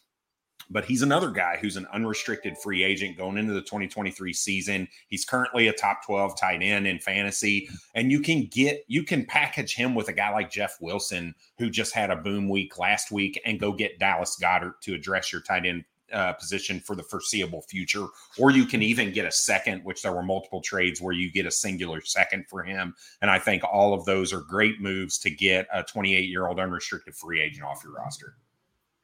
But 0.72 0.86
he's 0.86 1.01
another 1.01 1.32
guy 1.32 1.57
who's 1.60 1.78
an 1.78 1.88
unrestricted 1.91 2.57
free 2.57 2.84
agent 2.84 3.18
going 3.18 3.38
into 3.38 3.53
the 3.53 3.62
2023 3.62 4.34
season. 4.34 4.88
He's 5.07 5.26
currently 5.26 5.68
a 5.68 5.74
top 5.74 6.05
12 6.05 6.39
tight 6.39 6.62
end 6.62 6.86
in 6.86 6.99
fantasy. 6.99 7.70
And 7.95 8.12
you 8.12 8.20
can 8.20 8.45
get, 8.45 8.84
you 8.88 9.03
can 9.03 9.26
package 9.26 9.74
him 9.74 9.95
with 9.95 10.10
a 10.10 10.14
guy 10.14 10.32
like 10.32 10.51
Jeff 10.51 10.78
Wilson, 10.80 11.34
who 11.57 11.72
just 11.72 11.93
had 11.93 12.12
a 12.12 12.16
boom 12.16 12.49
week 12.49 12.78
last 12.78 13.12
week, 13.12 13.39
and 13.45 13.60
go 13.60 13.72
get 13.72 13.97
Dallas 13.97 14.38
Goedert 14.39 14.82
to 14.82 14.93
address 14.93 15.32
your 15.32 15.41
tight 15.41 15.66
end 15.66 15.86
uh, 16.14 16.34
position 16.34 16.80
for 16.80 16.95
the 16.95 17.03
foreseeable 17.03 17.62
future, 17.64 18.05
or 18.38 18.51
you 18.51 18.66
can 18.66 18.82
even 18.82 19.12
get 19.12 19.26
a 19.26 19.32
second, 19.32 19.84
which 19.84 20.01
there 20.01 20.14
were 20.14 20.24
multiple 20.24 20.62
trades 20.62 21.01
where 21.01 21.14
you 21.14 21.32
get 21.32 21.45
a 21.45 21.51
singular 21.51 22.01
second 22.01 22.45
for 22.47 22.64
him. 22.64 22.95
And 23.22 23.30
I 23.30 23.39
think 23.39 23.64
all 23.64 23.93
of 23.93 24.05
those 24.05 24.34
are 24.34 24.41
great 24.41 24.82
moves 24.82 25.18
to 25.20 25.30
get 25.30 25.68
a 25.74 25.84
28 25.84 26.30
year 26.30 26.47
old 26.47 26.60
unrestricted 26.60 27.16
free 27.16 27.41
agent 27.41 27.66
off 27.66 27.84
your 27.84 27.93
roster. 27.93 28.36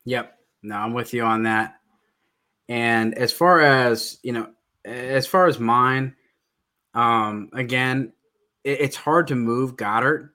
Yep. 0.06 0.38
No, 0.64 0.76
I'm 0.76 0.94
with 0.94 1.14
you 1.14 1.24
on 1.24 1.44
that. 1.44 1.76
And 2.68 3.16
as 3.16 3.32
far 3.32 3.62
as, 3.62 4.18
you 4.24 4.32
know, 4.32 4.50
as 4.84 5.28
far 5.28 5.48
as 5.48 5.60
mine, 5.60 6.16
um, 6.94 7.50
again, 7.54 8.14
it, 8.64 8.82
it's 8.82 8.96
hard 8.96 9.28
to 9.28 9.36
move 9.36 9.76
Goedert, 9.76 10.32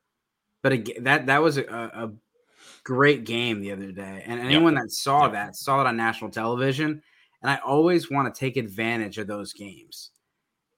but 0.63 0.73
again, 0.73 1.05
that 1.05 1.27
that 1.27 1.43
was 1.43 1.57
a, 1.57 1.65
a 1.65 2.13
great 2.91 3.25
game 3.25 3.61
the 3.61 3.71
other 3.71 3.93
day. 3.93 4.25
And 4.27 4.41
anyone 4.41 4.75
yep. 4.75 4.83
that 4.83 4.91
saw 4.91 5.23
yep. 5.23 5.33
that 5.35 5.55
saw 5.55 5.81
it 5.81 5.87
on 5.87 5.97
national 5.97 6.33
television. 6.33 7.01
And 7.41 7.51
I 7.51 7.61
always 7.65 8.11
want 8.11 8.35
to 8.35 8.39
take 8.39 8.57
advantage 8.57 9.17
of 9.19 9.29
those 9.29 9.53
games. 9.53 10.11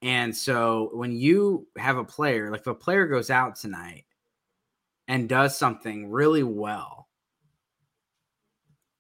And 0.03 0.37
so 0.37 0.91
when 0.93 1.13
you 1.13 1.67
have 1.79 1.97
a 1.97 2.05
player, 2.05 2.51
like 2.51 2.61
if 2.61 2.67
a 2.67 2.75
player 2.75 3.07
goes 3.07 3.31
out 3.31 3.57
tonight 3.57 4.05
and 5.09 5.27
does 5.27 5.57
something 5.57 6.11
really 6.11 6.43
well, 6.43 7.09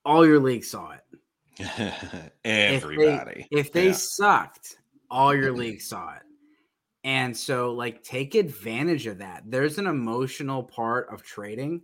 all 0.06 0.26
your 0.26 0.40
league 0.40 0.64
saw 0.64 0.92
it. 0.92 2.30
Everybody. 2.46 3.46
If 3.50 3.50
they, 3.50 3.58
if 3.60 3.72
they 3.72 3.86
yeah. 3.88 3.92
sucked, 3.92 4.76
all 5.10 5.34
your 5.34 5.52
league 5.62 5.82
saw 5.82 6.14
it. 6.14 6.22
And 7.04 7.36
so, 7.36 7.74
like, 7.74 8.02
take 8.02 8.36
advantage 8.36 9.06
of 9.06 9.18
that. 9.18 9.42
There's 9.44 9.76
an 9.76 9.86
emotional 9.86 10.62
part 10.62 11.12
of 11.12 11.22
trading 11.22 11.82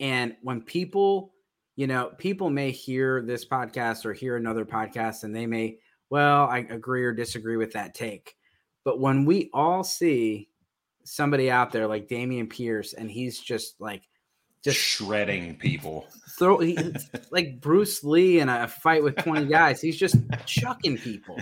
and 0.00 0.36
when 0.42 0.62
people, 0.62 1.32
you 1.76 1.86
know, 1.86 2.10
people 2.18 2.50
may 2.50 2.70
hear 2.70 3.22
this 3.22 3.46
podcast 3.46 4.04
or 4.04 4.12
hear 4.12 4.36
another 4.36 4.64
podcast 4.64 5.24
and 5.24 5.34
they 5.34 5.46
may, 5.46 5.78
well, 6.10 6.46
I 6.46 6.58
agree 6.58 7.04
or 7.04 7.12
disagree 7.12 7.56
with 7.56 7.72
that 7.72 7.94
take. 7.94 8.36
But 8.84 9.00
when 9.00 9.24
we 9.24 9.50
all 9.52 9.84
see 9.84 10.48
somebody 11.04 11.50
out 11.50 11.72
there 11.72 11.86
like 11.86 12.08
Dameon 12.08 12.50
Pierce 12.50 12.92
and 12.92 13.10
he's 13.10 13.38
just 13.40 13.80
like, 13.80 14.02
just 14.62 14.78
shredding 14.78 15.56
people. 15.56 16.06
Throw 16.38 16.60
like 17.30 17.60
Bruce 17.60 18.02
Lee 18.02 18.40
in 18.40 18.48
a 18.48 18.66
fight 18.68 19.02
with 19.02 19.16
20 19.16 19.46
guys. 19.46 19.80
He's 19.80 19.96
just 19.96 20.16
chucking 20.46 20.98
people. 20.98 21.38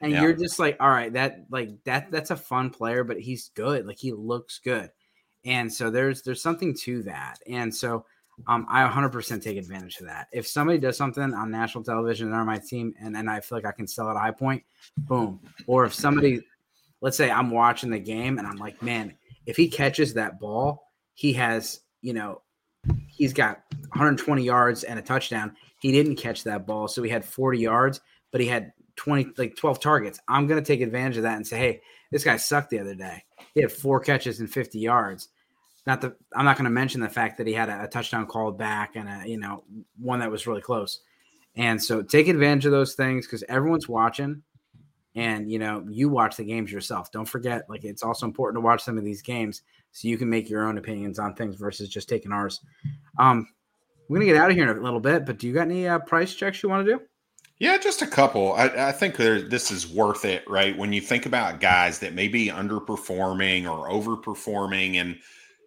and 0.00 0.12
yeah. 0.12 0.22
you're 0.22 0.34
just 0.34 0.58
like, 0.58 0.76
all 0.80 0.90
right, 0.90 1.12
that 1.12 1.44
like 1.50 1.70
that 1.84 2.10
that's 2.10 2.30
a 2.30 2.36
fun 2.36 2.70
player, 2.70 3.04
but 3.04 3.20
he's 3.20 3.50
good. 3.54 3.86
Like 3.86 3.98
he 3.98 4.12
looks 4.12 4.58
good, 4.58 4.90
and 5.44 5.72
so 5.72 5.90
there's 5.90 6.22
there's 6.22 6.42
something 6.42 6.74
to 6.82 7.02
that, 7.04 7.38
and 7.46 7.74
so 7.74 8.04
um, 8.46 8.66
I 8.68 8.86
100% 8.86 9.42
take 9.42 9.56
advantage 9.56 9.98
of 9.98 10.06
that. 10.06 10.28
If 10.32 10.46
somebody 10.46 10.78
does 10.78 10.96
something 10.96 11.34
on 11.34 11.50
national 11.50 11.84
television 11.84 12.32
on 12.32 12.46
my 12.46 12.58
team, 12.58 12.94
and 13.00 13.16
and 13.16 13.28
I 13.28 13.40
feel 13.40 13.58
like 13.58 13.66
I 13.66 13.72
can 13.72 13.86
sell 13.86 14.08
at 14.10 14.16
high 14.16 14.30
point, 14.30 14.62
boom. 14.96 15.40
Or 15.66 15.84
if 15.84 15.94
somebody, 15.94 16.42
let's 17.00 17.16
say 17.16 17.30
I'm 17.30 17.50
watching 17.50 17.90
the 17.90 17.98
game 17.98 18.38
and 18.38 18.46
I'm 18.46 18.56
like, 18.56 18.80
man, 18.82 19.16
if 19.46 19.56
he 19.56 19.68
catches 19.68 20.14
that 20.14 20.38
ball, 20.38 20.84
he 21.14 21.32
has, 21.34 21.80
you 22.00 22.12
know, 22.12 22.42
he's 23.08 23.32
got 23.32 23.62
120 23.90 24.42
yards 24.42 24.84
and 24.84 24.98
a 24.98 25.02
touchdown. 25.02 25.56
He 25.80 25.92
didn't 25.92 26.16
catch 26.16 26.44
that 26.44 26.66
ball, 26.66 26.88
so 26.88 27.02
he 27.02 27.10
had 27.10 27.24
40 27.24 27.58
yards, 27.58 28.00
but 28.30 28.40
he 28.40 28.46
had 28.46 28.72
20 28.96 29.32
like 29.36 29.56
12 29.56 29.80
targets. 29.80 30.20
I'm 30.28 30.46
going 30.46 30.62
to 30.62 30.66
take 30.66 30.80
advantage 30.80 31.16
of 31.16 31.22
that 31.24 31.36
and 31.36 31.46
say, 31.46 31.58
"Hey, 31.58 31.80
this 32.10 32.24
guy 32.24 32.36
sucked 32.36 32.70
the 32.70 32.78
other 32.78 32.94
day. 32.94 33.24
He 33.58 33.62
had 33.62 33.72
four 33.72 34.00
catches 34.00 34.40
and 34.40 34.50
50 34.50 34.78
yards." 34.78 35.28
Not 35.86 36.02
the 36.02 36.14
I'm 36.36 36.44
not 36.44 36.56
going 36.56 36.64
to 36.64 36.70
mention 36.70 37.00
the 37.00 37.08
fact 37.08 37.38
that 37.38 37.46
he 37.46 37.54
had 37.54 37.70
a, 37.70 37.84
a 37.84 37.88
touchdown 37.88 38.26
called 38.26 38.58
back 38.58 38.94
and 38.94 39.08
a, 39.08 39.26
you 39.26 39.38
know, 39.38 39.64
one 39.98 40.20
that 40.20 40.30
was 40.30 40.46
really 40.46 40.60
close. 40.60 41.00
And 41.56 41.82
so 41.82 42.02
take 42.02 42.28
advantage 42.28 42.66
of 42.66 42.72
those 42.72 42.94
things 42.94 43.26
cuz 43.26 43.42
everyone's 43.48 43.88
watching 43.88 44.42
and 45.14 45.50
you 45.50 45.58
know, 45.58 45.86
you 45.88 46.10
watch 46.10 46.36
the 46.36 46.44
games 46.44 46.70
yourself. 46.70 47.10
Don't 47.10 47.28
forget 47.28 47.64
like 47.70 47.84
it's 47.84 48.02
also 48.02 48.26
important 48.26 48.56
to 48.56 48.64
watch 48.66 48.82
some 48.82 48.98
of 48.98 49.04
these 49.04 49.22
games 49.22 49.62
so 49.90 50.08
you 50.08 50.18
can 50.18 50.28
make 50.28 50.50
your 50.50 50.64
own 50.64 50.76
opinions 50.76 51.18
on 51.18 51.34
things 51.34 51.56
versus 51.56 51.88
just 51.88 52.08
taking 52.08 52.32
ours. 52.32 52.60
Um 53.18 53.48
we're 54.10 54.20
to 54.20 54.26
get 54.26 54.36
out 54.36 54.50
of 54.50 54.56
here 54.56 54.70
in 54.70 54.76
a 54.76 54.82
little 54.82 55.00
bit, 55.00 55.26
but 55.26 55.38
do 55.38 55.46
you 55.46 55.54
got 55.54 55.62
any 55.68 55.86
uh, 55.86 55.98
price 55.98 56.34
checks 56.34 56.62
you 56.62 56.68
want 56.68 56.86
to 56.86 56.92
do? 56.92 57.00
Yeah, 57.58 57.76
just 57.76 58.02
a 58.02 58.06
couple. 58.06 58.52
I, 58.52 58.88
I 58.88 58.92
think 58.92 59.16
there, 59.16 59.40
this 59.42 59.70
is 59.72 59.86
worth 59.86 60.24
it, 60.24 60.48
right? 60.48 60.76
When 60.78 60.92
you 60.92 61.00
think 61.00 61.26
about 61.26 61.60
guys 61.60 61.98
that 61.98 62.14
may 62.14 62.28
be 62.28 62.48
underperforming 62.48 63.68
or 63.68 63.88
overperforming, 63.90 64.94
and 64.94 65.18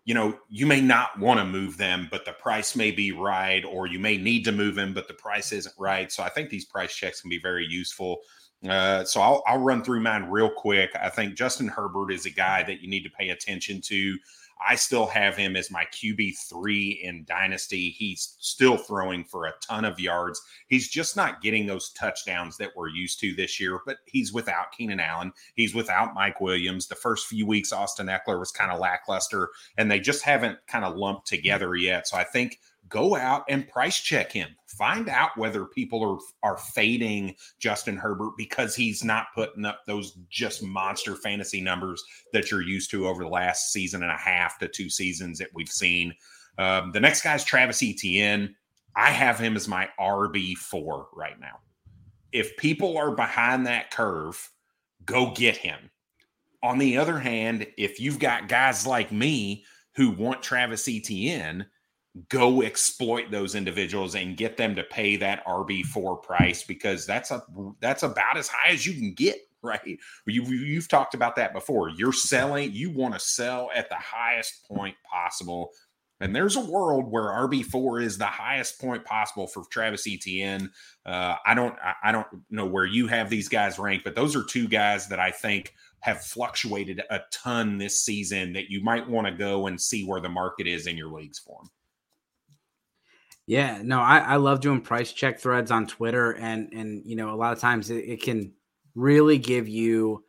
you 0.06 0.14
know, 0.14 0.38
you 0.50 0.66
may 0.66 0.80
not 0.80 1.20
want 1.20 1.40
to 1.40 1.46
move 1.46 1.78
them, 1.78 2.08
but 2.10 2.26
the 2.26 2.32
price 2.34 2.76
may 2.76 2.92
be 2.92 3.12
right, 3.12 3.64
or 3.66 3.88
you 3.88 4.00
may 4.00 4.18
need 4.18 4.46
to 4.46 4.52
move 4.52 4.76
them, 4.76 4.94
but 4.94 5.08
the 5.08 5.14
price 5.14 5.52
isn't 5.52 5.76
right. 5.78 6.12
So 6.12 6.24
I 6.24 6.30
think 6.30 6.50
these 6.50 6.66
price 6.66 6.96
checks 6.96 7.22
can 7.22 7.30
be 7.30 7.40
very 7.40 7.66
useful. 7.66 8.20
Uh, 8.68 9.04
so 9.04 9.22
I'll, 9.22 9.44
I'll 9.46 9.60
run 9.60 9.84
through 9.84 10.00
mine 10.00 10.24
real 10.26 10.50
quick. 10.50 10.92
I 10.96 11.10
think 11.10 11.36
Justin 11.36 11.68
Herbert 11.68 12.12
is 12.12 12.26
a 12.26 12.32
guy 12.32 12.64
that 12.64 12.82
you 12.82 12.90
need 12.90 13.04
to 13.04 13.10
pay 13.10 13.30
attention 13.30 13.82
to. 13.82 14.18
I 14.68 14.76
still 14.76 15.08
have 15.08 15.36
him 15.36 15.56
as 15.56 15.72
my 15.72 15.86
QB3 15.86 17.02
in 17.02 17.26
Dynasty. 17.26 17.90
He's 17.90 18.36
still 18.40 18.78
throwing 18.78 19.24
for 19.24 19.46
a 19.46 19.54
ton 19.62 19.86
of 19.86 20.00
yards. 20.00 20.42
He's 20.68 20.90
just 20.90 21.16
not 21.16 21.42
getting 21.42 21.66
those 21.66 21.92
touchdowns 21.92 22.58
that 22.58 22.72
we're 22.76 22.90
used 22.90 23.20
to 23.22 23.34
this 23.34 23.60
year, 23.60 23.80
but 23.86 23.98
he's 24.06 24.34
without 24.34 24.72
Keenan 24.72 25.00
Allen. 25.00 25.32
He's 25.56 25.74
without 25.74 26.14
Mike 26.14 26.42
Williams. 26.42 26.88
The 26.88 26.96
first 26.96 27.28
few 27.28 27.46
weeks, 27.46 27.74
Austin 27.74 28.08
Ekeler 28.08 28.40
was 28.40 28.52
kind 28.52 28.72
of 28.72 28.80
lackluster, 28.80 29.50
and 29.78 29.90
they 29.90 30.00
just 30.00 30.24
haven't 30.24 30.60
kind 30.68 30.86
of 30.86 30.96
lumped 30.96 31.28
together 31.28 31.76
yet. 31.76 32.08
So 32.08 32.18
I 32.18 32.24
think 32.24 32.60
go 32.92 33.16
out 33.16 33.44
and 33.50 33.68
price 33.68 34.00
check 34.00 34.32
him. 34.32 34.50
Find 34.68 35.10
out 35.10 35.38
whether 35.38 35.66
people 35.66 36.04
are 36.04 36.50
are 36.50 36.58
fading 36.58 37.36
Justin 37.60 37.98
Herbert 37.98 38.34
because 38.38 38.76
he's 38.76 39.04
not 39.04 39.28
putting 39.34 39.66
up 39.66 39.82
those 39.88 40.18
just 40.30 40.62
monster 40.62 41.16
fantasy 41.16 41.62
numbers 41.62 42.04
that 42.34 42.52
you're 42.52 42.62
used 42.62 42.92
to 42.92 43.08
over 43.08 43.24
the 43.24 43.30
last 43.30 43.72
season 43.72 44.04
and 44.04 44.12
a 44.12 44.18
half 44.18 44.60
to 44.60 44.68
two 44.68 44.90
seasons 44.90 45.40
that 45.40 45.50
we've 45.54 45.70
seen. 45.70 46.14
Um, 46.58 46.92
the 46.92 47.00
next 47.00 47.24
guy 47.24 47.36
is 47.36 47.44
Travis 47.44 47.82
Etienne. 47.82 48.56
I 48.96 49.10
have 49.10 49.40
him 49.40 49.56
as 49.56 49.68
my 49.68 49.90
RB 50.00 50.56
four 50.56 51.08
right 51.14 51.40
now. 51.40 51.60
If 52.32 52.56
people 52.58 52.98
are 52.98 53.12
behind 53.12 53.66
that 53.66 53.92
curve, 53.92 54.52
go 55.06 55.32
get 55.32 55.58
him. 55.58 55.90
On 56.64 56.78
the 56.78 56.98
other 56.98 57.18
hand, 57.18 57.68
if 57.78 58.00
you've 58.00 58.20
got 58.20 58.48
guys 58.48 58.86
like 58.86 59.12
me 59.12 59.66
who 59.96 60.12
want 60.12 60.44
Travis 60.44 60.88
Etienne 60.88 61.66
go 62.30 62.62
exploit 62.62 63.32
those 63.32 63.56
individuals 63.56 64.16
and 64.16 64.36
get 64.36 64.58
them 64.58 64.76
to 64.76 64.84
pay 64.84 65.16
that 65.18 65.46
RB4 65.46 66.22
price 66.22 66.64
because 66.64 67.06
that's 67.06 67.32
a 67.32 67.44
that's 67.80 68.04
about 68.04 68.38
as 68.38 68.48
high 68.48 68.72
as 68.72 68.86
you 68.86 68.94
can 68.94 69.14
get, 69.14 69.38
right? 69.62 69.98
You 70.26 70.44
you've 70.44 70.88
talked 70.88 71.14
about 71.14 71.36
that 71.38 71.54
before. 71.54 71.90
You're 71.90 72.14
selling, 72.14 72.72
you 72.74 72.90
want 72.90 73.14
to 73.14 73.20
sell 73.20 73.70
at 73.74 73.90
the 73.90 73.96
highest 73.96 74.68
point 74.68 74.96
possible. 75.10 75.72
And 76.20 76.36
there's 76.36 76.56
a 76.56 76.64
world 76.64 77.10
where 77.10 77.24
RB4 77.24 78.04
is 78.04 78.20
the 78.20 78.26
highest 78.26 78.80
point 78.80 79.04
possible 79.06 79.48
for 79.48 79.64
Travis 79.72 80.06
Etienne. 80.08 80.70
Uh, 81.04 81.38
I 81.46 81.56
don't 81.56 81.76
I 82.04 82.12
don't 82.12 82.28
know 82.50 82.66
where 82.66 82.86
you 82.86 83.08
have 83.08 83.30
these 83.30 83.50
guys 83.50 83.80
ranked, 83.80 84.04
but 84.04 84.16
those 84.16 84.36
are 84.36 84.44
two 84.44 84.68
guys 84.68 85.08
that 85.08 85.20
I 85.20 85.32
think 85.32 85.74
have 86.02 86.22
fluctuated 86.22 87.02
a 87.10 87.22
ton 87.32 87.78
this 87.78 88.02
season 88.02 88.54
that 88.54 88.70
you 88.70 88.84
might 88.84 89.08
want 89.08 89.28
to 89.28 89.34
go 89.34 89.68
and 89.68 89.80
see 89.80 90.04
where 90.04 90.20
the 90.20 90.30
market 90.30 90.68
is 90.68 90.88
in 90.88 90.98
your 90.98 91.12
leagues 91.12 91.40
for 91.40 91.60
them. 91.62 91.70
Yeah, 93.52 93.82
no, 93.84 94.00
I, 94.00 94.20
I 94.20 94.36
love 94.38 94.62
doing 94.62 94.80
price 94.80 95.12
check 95.12 95.38
threads 95.38 95.72
on 95.72 95.86
Twitter, 95.86 96.32
and 96.38 96.72
and 96.72 97.02
you 97.06 97.18
know 97.18 97.34
a 97.34 97.36
lot 97.36 97.52
of 97.52 97.60
times 97.60 97.90
it, 97.90 98.06
it 98.06 98.24
can 98.24 98.54
really 98.96 99.38
give 99.38 99.68
you 99.68 100.24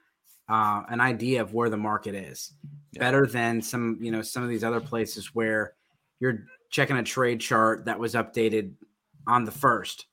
uh, 0.49 0.83
an 0.89 1.01
idea 1.01 1.41
of 1.41 1.55
where 1.55 1.71
the 1.71 1.77
market 1.77 2.17
is 2.17 2.53
yeah. 2.91 2.99
better 2.99 3.29
than 3.29 3.63
some 3.63 3.97
you 4.01 4.11
know 4.11 4.23
some 4.23 4.43
of 4.43 4.49
these 4.49 4.65
other 4.65 4.81
places 4.81 5.37
where 5.37 5.75
you're 6.19 6.47
checking 6.73 6.97
a 6.97 7.03
trade 7.05 7.41
chart 7.41 7.85
that 7.85 7.97
was 7.97 8.15
updated 8.15 8.73
on 9.29 9.45
the 9.45 9.53
first 9.53 10.07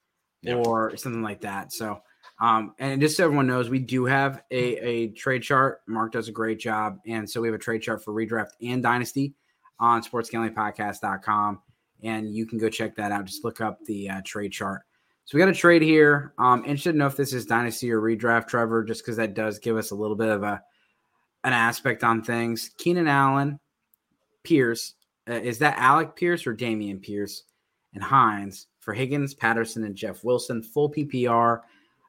yeah. 0.43 0.53
or 0.53 0.95
something 0.95 1.23
like 1.23 1.41
that. 1.41 1.73
So, 1.73 1.99
um, 2.39 2.75
and 2.77 3.01
just 3.01 3.17
so 3.17 3.23
everyone 3.23 3.47
knows, 3.47 3.71
we 3.71 3.79
do 3.79 4.05
have 4.05 4.43
a, 4.51 4.75
a 4.87 5.07
trade 5.13 5.41
chart. 5.41 5.79
Mark 5.87 6.11
does 6.11 6.27
a 6.27 6.31
great 6.31 6.59
job, 6.59 6.99
and 7.07 7.27
so 7.27 7.41
we 7.41 7.47
have 7.47 7.55
a 7.55 7.57
trade 7.57 7.81
chart 7.81 8.03
for 8.03 8.13
redraft 8.13 8.49
and 8.61 8.83
dynasty 8.83 9.33
on 9.79 10.03
sportsgamblingpodcast.com 10.03 11.59
and 12.03 12.33
you 12.33 12.45
can 12.45 12.57
go 12.57 12.69
check 12.69 12.95
that 12.95 13.11
out. 13.11 13.25
Just 13.25 13.43
look 13.43 13.61
up 13.61 13.83
the 13.85 14.09
uh, 14.09 14.21
trade 14.23 14.51
chart. 14.51 14.81
So 15.25 15.37
we 15.37 15.43
got 15.43 15.49
a 15.49 15.53
trade 15.53 15.81
here. 15.81 16.33
Um, 16.39 16.61
interested 16.61 16.93
to 16.93 16.97
know 16.97 17.07
if 17.07 17.15
this 17.15 17.33
is 17.33 17.45
dynasty 17.45 17.91
or 17.91 18.01
redraft, 18.01 18.47
Trevor, 18.47 18.83
just 18.83 19.03
because 19.03 19.17
that 19.17 19.35
does 19.35 19.59
give 19.59 19.77
us 19.77 19.91
a 19.91 19.95
little 19.95 20.15
bit 20.15 20.29
of 20.29 20.43
a 20.43 20.61
an 21.43 21.53
aspect 21.53 22.03
on 22.03 22.21
things. 22.21 22.71
Keenan 22.77 23.07
Allen, 23.07 23.59
Pierce, 24.43 24.95
uh, 25.29 25.33
is 25.33 25.59
that 25.59 25.77
Alec 25.77 26.15
Pierce 26.15 26.45
or 26.45 26.55
Dameon 26.55 27.01
Pierce, 27.01 27.43
and 27.93 28.03
Hines 28.03 28.67
for 28.79 28.93
Higgins, 28.93 29.33
Patterson, 29.33 29.83
and 29.83 29.95
Jeff 29.95 30.23
Wilson, 30.23 30.61
full 30.61 30.91
PPR. 30.91 31.61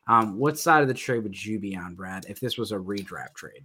Um, 0.08 0.38
what 0.38 0.58
side 0.58 0.82
of 0.82 0.88
the 0.88 0.94
trade 0.94 1.22
would 1.22 1.44
you 1.44 1.58
be 1.58 1.76
on, 1.76 1.94
Brad, 1.94 2.24
if 2.28 2.40
this 2.40 2.58
was 2.58 2.72
a 2.72 2.76
redraft 2.76 3.34
trade? 3.34 3.64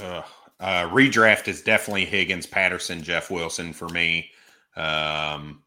Uh, 0.00 0.22
uh, 0.60 0.88
redraft 0.88 1.48
is 1.48 1.62
definitely 1.62 2.04
Higgins, 2.04 2.46
Patterson, 2.46 3.02
Jeff 3.02 3.30
Wilson 3.30 3.72
for 3.72 3.88
me. 3.88 4.30
Um, 4.76 5.62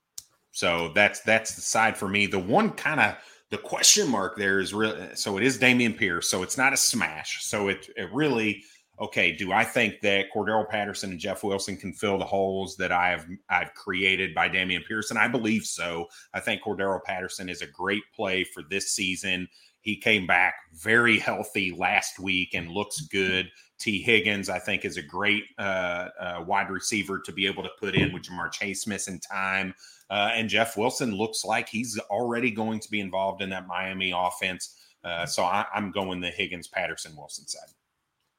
so 0.59 0.91
that's 0.93 1.21
that's 1.21 1.55
the 1.55 1.61
side 1.61 1.95
for 1.95 2.09
me. 2.09 2.25
The 2.25 2.37
one 2.37 2.71
kind 2.71 2.99
of 2.99 3.15
the 3.49 3.57
question 3.57 4.09
mark 4.09 4.35
there 4.35 4.59
is 4.59 4.73
really 4.73 5.15
so 5.15 5.37
it 5.37 5.43
is 5.43 5.57
Dameon 5.57 5.97
Pierce, 5.97 6.29
so 6.29 6.43
it's 6.43 6.57
not 6.57 6.73
a 6.73 6.77
smash. 6.77 7.45
So 7.45 7.69
it 7.69 7.89
it 7.95 8.11
really 8.11 8.65
okay. 8.99 9.31
Do 9.31 9.53
I 9.53 9.63
think 9.63 10.01
that 10.01 10.25
Cordarrelle 10.35 10.67
Patterson 10.67 11.11
and 11.11 11.19
Jeff 11.19 11.45
Wilson 11.45 11.77
can 11.77 11.93
fill 11.93 12.17
the 12.17 12.25
holes 12.25 12.75
that 12.75 12.91
I've 12.91 13.25
I've 13.49 13.73
created 13.73 14.35
by 14.35 14.49
Dameon 14.49 14.85
Pierce? 14.85 15.11
And 15.11 15.17
I 15.17 15.29
believe 15.29 15.63
so. 15.63 16.07
I 16.33 16.41
think 16.41 16.61
Cordarrelle 16.61 17.05
Patterson 17.05 17.47
is 17.47 17.61
a 17.61 17.67
great 17.67 18.03
play 18.13 18.43
for 18.43 18.61
this 18.69 18.91
season. 18.91 19.47
He 19.79 19.95
came 19.95 20.27
back 20.27 20.55
very 20.73 21.19
healthy 21.19 21.71
last 21.71 22.19
week 22.19 22.53
and 22.53 22.69
looks 22.69 22.99
good. 22.99 23.49
T. 23.79 24.01
Higgins, 24.01 24.49
I 24.49 24.59
think, 24.59 24.83
is 24.83 24.97
a 24.97 25.01
great 25.01 25.45
uh, 25.57 26.09
uh, 26.19 26.43
wide 26.45 26.69
receiver 26.69 27.17
to 27.19 27.31
be 27.31 27.47
able 27.47 27.63
to 27.63 27.69
put 27.79 27.95
in 27.95 28.11
with 28.11 28.23
Ja'Marr 28.23 28.51
Chase 28.51 28.85
missing 28.85 29.13
in 29.13 29.19
time. 29.21 29.73
Uh, 30.09 30.31
and 30.33 30.49
Jeff 30.49 30.75
Wilson 30.75 31.15
looks 31.15 31.45
like 31.45 31.69
he's 31.69 31.97
already 32.09 32.51
going 32.51 32.79
to 32.79 32.89
be 32.89 32.99
involved 32.99 33.41
in 33.41 33.49
that 33.49 33.67
Miami 33.67 34.11
offense. 34.15 34.75
Uh, 35.03 35.25
so 35.25 35.43
I, 35.43 35.65
am 35.75 35.91
going 35.91 36.19
the 36.19 36.29
Higgins, 36.29 36.67
Patterson, 36.67 37.15
Wilson 37.15 37.47
side. 37.47 37.69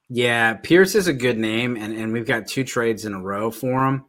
Yeah, 0.08 0.54
Pierce 0.54 0.96
is 0.96 1.06
a 1.06 1.12
good 1.12 1.38
name, 1.38 1.76
and, 1.76 1.96
and 1.96 2.12
we've 2.12 2.26
got 2.26 2.48
two 2.48 2.64
trades 2.64 3.04
in 3.04 3.14
a 3.14 3.20
row 3.20 3.50
for 3.50 3.86
him. 3.86 4.04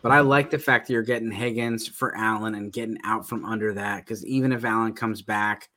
But 0.00 0.10
I 0.10 0.20
like 0.20 0.50
the 0.50 0.58
fact 0.58 0.86
that 0.86 0.92
you're 0.94 1.02
getting 1.02 1.30
Higgins 1.30 1.86
for 1.86 2.16
Allen 2.16 2.54
and 2.54 2.72
getting 2.72 2.98
out 3.04 3.28
from 3.28 3.44
under 3.44 3.74
that 3.74 3.98
because 3.98 4.24
even 4.26 4.52
if 4.52 4.64
Allen 4.64 4.94
comes 4.94 5.22
back, 5.22 5.68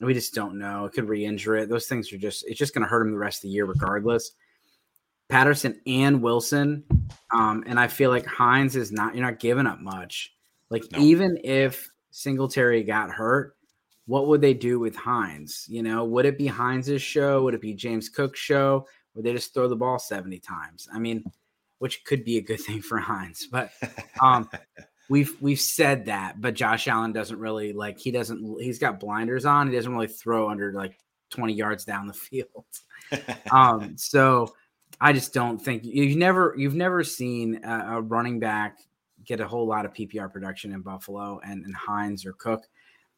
we 0.00 0.14
just 0.14 0.34
don't 0.34 0.58
know. 0.58 0.84
It 0.84 0.92
could 0.92 1.08
re-injure 1.08 1.56
it. 1.56 1.68
Those 1.68 1.86
things 1.86 2.12
are 2.12 2.18
just 2.18 2.44
it's 2.46 2.58
just 2.58 2.74
going 2.74 2.84
to 2.84 2.88
hurt 2.88 3.02
him 3.06 3.12
the 3.12 3.18
rest 3.18 3.38
of 3.38 3.42
the 3.42 3.48
year 3.48 3.64
regardless. 3.64 4.32
Patterson 5.28 5.80
and 5.86 6.22
Wilson, 6.22 6.84
um, 7.34 7.64
and 7.66 7.80
I 7.80 7.88
feel 7.88 8.10
like 8.10 8.26
Hines 8.26 8.76
is 8.76 8.92
not. 8.92 9.16
You're 9.16 9.24
not 9.24 9.40
giving 9.40 9.66
up 9.66 9.80
much. 9.80 10.35
Like 10.70 10.84
no. 10.92 10.98
even 10.98 11.38
if 11.44 11.88
Singletary 12.10 12.82
got 12.82 13.10
hurt, 13.10 13.56
what 14.06 14.28
would 14.28 14.40
they 14.40 14.54
do 14.54 14.78
with 14.78 14.96
Hines? 14.96 15.66
You 15.68 15.82
know, 15.82 16.04
would 16.04 16.26
it 16.26 16.38
be 16.38 16.46
Hines's 16.46 17.02
show? 17.02 17.42
Would 17.44 17.54
it 17.54 17.60
be 17.60 17.74
James 17.74 18.08
Cook's 18.08 18.40
show? 18.40 18.86
Would 19.14 19.24
they 19.24 19.32
just 19.32 19.54
throw 19.54 19.68
the 19.68 19.76
ball 19.76 19.98
70 19.98 20.38
times? 20.40 20.88
I 20.92 20.98
mean, 20.98 21.24
which 21.78 22.04
could 22.04 22.24
be 22.24 22.38
a 22.38 22.42
good 22.42 22.60
thing 22.60 22.82
for 22.82 22.98
Hines, 22.98 23.48
but 23.50 23.70
um, 24.20 24.48
we've 25.08 25.36
we've 25.40 25.60
said 25.60 26.06
that, 26.06 26.40
but 26.40 26.54
Josh 26.54 26.88
Allen 26.88 27.12
doesn't 27.12 27.38
really 27.38 27.72
like 27.72 27.98
he 27.98 28.10
doesn't 28.10 28.60
he's 28.60 28.78
got 28.78 29.00
blinders 29.00 29.44
on. 29.44 29.68
He 29.68 29.76
doesn't 29.76 29.92
really 29.92 30.08
throw 30.08 30.48
under 30.48 30.72
like 30.72 30.98
20 31.30 31.54
yards 31.54 31.84
down 31.84 32.06
the 32.06 32.12
field. 32.12 32.64
um, 33.50 33.96
so 33.96 34.54
I 35.00 35.12
just 35.12 35.34
don't 35.34 35.58
think 35.58 35.84
you've 35.84 36.16
never 36.16 36.54
you've 36.56 36.74
never 36.74 37.04
seen 37.04 37.60
a, 37.64 37.96
a, 37.96 38.00
running 38.00 38.38
back 38.40 38.78
get 39.26 39.40
a 39.40 39.48
whole 39.48 39.66
lot 39.66 39.84
of 39.84 39.92
PPR 39.92 40.32
production 40.32 40.72
in 40.72 40.80
Buffalo 40.80 41.40
and, 41.44 41.64
and 41.64 41.74
Hines 41.74 42.24
or 42.24 42.32
Cook. 42.32 42.66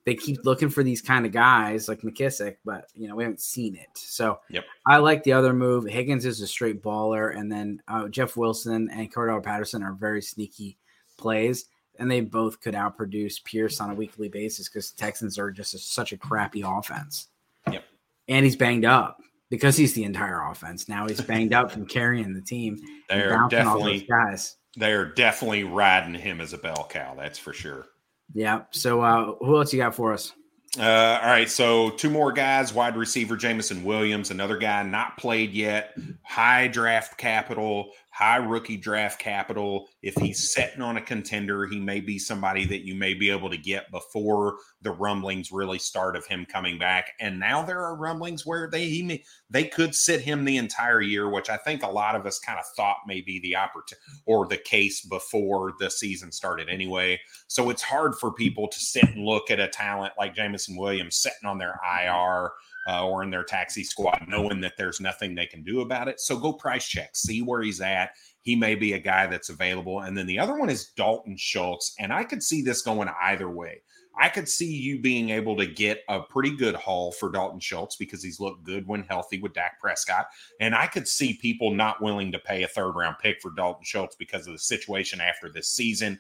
They 0.04 0.14
keep 0.14 0.44
looking 0.44 0.70
for 0.70 0.82
these 0.82 1.02
kind 1.02 1.26
of 1.26 1.32
guys 1.32 1.86
like 1.86 2.00
McKissic, 2.00 2.56
but 2.64 2.86
you 2.94 3.08
know 3.08 3.16
we 3.16 3.24
haven't 3.24 3.40
seen 3.40 3.76
it. 3.76 3.88
So 3.94 4.40
yep. 4.48 4.64
I 4.86 4.96
like 4.96 5.22
the 5.22 5.34
other 5.34 5.52
move. 5.52 5.84
Higgins 5.84 6.24
is 6.24 6.40
a 6.40 6.46
straight 6.46 6.82
baller, 6.82 7.36
and 7.36 7.52
then 7.52 7.82
uh, 7.88 8.08
Jeff 8.08 8.36
Wilson 8.36 8.88
and 8.90 9.12
Cordarrelle 9.12 9.42
Patterson 9.42 9.82
are 9.82 9.92
very 9.92 10.22
sneaky 10.22 10.78
plays, 11.18 11.66
and 11.98 12.10
they 12.10 12.22
both 12.22 12.60
could 12.60 12.74
outproduce 12.74 13.44
Pierce 13.44 13.80
on 13.80 13.90
a 13.90 13.94
weekly 13.94 14.30
basis 14.30 14.68
because 14.68 14.92
Texans 14.92 15.38
are 15.38 15.50
just 15.50 15.74
a, 15.74 15.78
such 15.78 16.12
a 16.12 16.16
crappy 16.16 16.62
offense. 16.64 17.28
Yep. 17.70 17.84
And 18.28 18.46
he's 18.46 18.56
banged 18.56 18.86
up 18.86 19.18
because 19.50 19.76
he's 19.76 19.92
the 19.92 20.04
entire 20.04 20.48
offense. 20.48 20.88
Now 20.88 21.06
he's 21.06 21.20
banged 21.20 21.52
up 21.52 21.70
from 21.70 21.86
carrying 21.86 22.32
the 22.32 22.40
team. 22.40 22.78
They're 23.08 23.46
definitely 23.50 24.00
guys. 24.00 24.56
They're 24.78 25.06
definitely 25.06 25.64
riding 25.64 26.14
him 26.14 26.40
as 26.40 26.52
a 26.52 26.58
bell 26.58 26.86
cow. 26.88 27.14
That's 27.16 27.38
for 27.38 27.52
sure. 27.52 27.86
Yeah. 28.32 28.62
So 28.70 29.00
uh, 29.00 29.34
who 29.40 29.56
else 29.58 29.72
you 29.72 29.78
got 29.78 29.94
for 29.94 30.12
us? 30.12 30.32
Uh, 30.78 31.18
all 31.22 31.28
right, 31.28 31.50
so 31.50 31.90
two 31.90 32.10
more 32.10 32.30
guys. 32.30 32.74
Wide 32.74 32.96
receiver 32.96 33.36
Jameson 33.36 33.82
Williams, 33.84 34.30
another 34.30 34.58
guy 34.58 34.82
not 34.82 35.16
played 35.16 35.52
yet. 35.52 35.96
High 36.22 36.68
draft 36.68 37.16
capital, 37.16 37.92
high 38.18 38.36
rookie 38.36 38.76
draft 38.76 39.20
capital. 39.20 39.86
If 40.02 40.16
he's 40.16 40.52
setting 40.52 40.82
on 40.82 40.96
a 40.96 41.00
contender, 41.00 41.66
he 41.66 41.78
may 41.78 42.00
be 42.00 42.18
somebody 42.18 42.64
that 42.64 42.84
you 42.84 42.96
may 42.96 43.14
be 43.14 43.30
able 43.30 43.48
to 43.48 43.56
get 43.56 43.92
before 43.92 44.56
the 44.82 44.90
rumblings 44.90 45.52
really 45.52 45.78
start 45.78 46.16
of 46.16 46.26
him 46.26 46.44
coming 46.44 46.80
back. 46.80 47.12
And 47.20 47.38
now 47.38 47.62
there 47.62 47.80
are 47.80 47.94
rumblings 47.94 48.44
where 48.44 48.68
they 48.68 48.88
he 48.88 49.04
may, 49.04 49.22
they 49.48 49.62
could 49.62 49.94
sit 49.94 50.20
him 50.20 50.44
the 50.44 50.56
entire 50.56 51.00
year, 51.00 51.30
which 51.30 51.48
I 51.48 51.58
think 51.58 51.84
a 51.84 51.88
lot 51.88 52.16
of 52.16 52.26
us 52.26 52.40
kind 52.40 52.58
of 52.58 52.64
thought 52.76 52.96
may 53.06 53.20
be 53.20 53.38
the 53.38 53.54
opportunity 53.54 54.02
or 54.26 54.48
the 54.48 54.56
case 54.56 55.00
before 55.02 55.74
the 55.78 55.88
season 55.88 56.32
started 56.32 56.68
anyway. 56.68 57.20
So 57.46 57.70
it's 57.70 57.82
hard 57.82 58.16
for 58.16 58.32
people 58.32 58.66
to 58.66 58.80
sit 58.80 59.04
and 59.04 59.24
look 59.24 59.48
at 59.48 59.60
a 59.60 59.68
talent 59.68 60.14
like 60.18 60.34
Jameson 60.34 60.76
Williams 60.76 61.18
sitting 61.18 61.48
on 61.48 61.58
their 61.58 61.78
IR 61.84 62.50
uh, 62.88 63.06
or 63.06 63.22
in 63.22 63.30
their 63.30 63.44
taxi 63.44 63.84
squad, 63.84 64.24
knowing 64.28 64.60
that 64.62 64.72
there's 64.78 65.00
nothing 65.00 65.34
they 65.34 65.46
can 65.46 65.62
do 65.62 65.82
about 65.82 66.08
it. 66.08 66.20
So 66.20 66.38
go 66.38 66.52
price 66.52 66.88
check, 66.88 67.10
see 67.14 67.42
where 67.42 67.60
he's 67.60 67.80
at. 67.80 68.12
He 68.42 68.56
may 68.56 68.74
be 68.74 68.94
a 68.94 68.98
guy 68.98 69.26
that's 69.26 69.50
available. 69.50 70.00
And 70.00 70.16
then 70.16 70.26
the 70.26 70.38
other 70.38 70.58
one 70.58 70.70
is 70.70 70.90
Dalton 70.96 71.36
Schultz. 71.36 71.94
And 71.98 72.12
I 72.12 72.24
could 72.24 72.42
see 72.42 72.62
this 72.62 72.80
going 72.80 73.10
either 73.22 73.50
way. 73.50 73.82
I 74.20 74.28
could 74.28 74.48
see 74.48 74.72
you 74.72 75.00
being 75.00 75.30
able 75.30 75.56
to 75.56 75.66
get 75.66 76.00
a 76.08 76.20
pretty 76.20 76.56
good 76.56 76.74
haul 76.74 77.12
for 77.12 77.30
Dalton 77.30 77.60
Schultz 77.60 77.96
because 77.96 78.22
he's 78.22 78.40
looked 78.40 78.64
good 78.64 78.86
when 78.88 79.04
healthy 79.04 79.38
with 79.38 79.52
Dak 79.52 79.78
Prescott. 79.80 80.26
And 80.60 80.74
I 80.74 80.86
could 80.86 81.06
see 81.06 81.38
people 81.40 81.72
not 81.72 82.02
willing 82.02 82.32
to 82.32 82.38
pay 82.38 82.64
a 82.64 82.68
third 82.68 82.92
round 82.92 83.16
pick 83.22 83.40
for 83.40 83.52
Dalton 83.54 83.84
Schultz 83.84 84.16
because 84.16 84.46
of 84.46 84.54
the 84.54 84.58
situation 84.58 85.20
after 85.20 85.50
this 85.52 85.68
season 85.68 86.18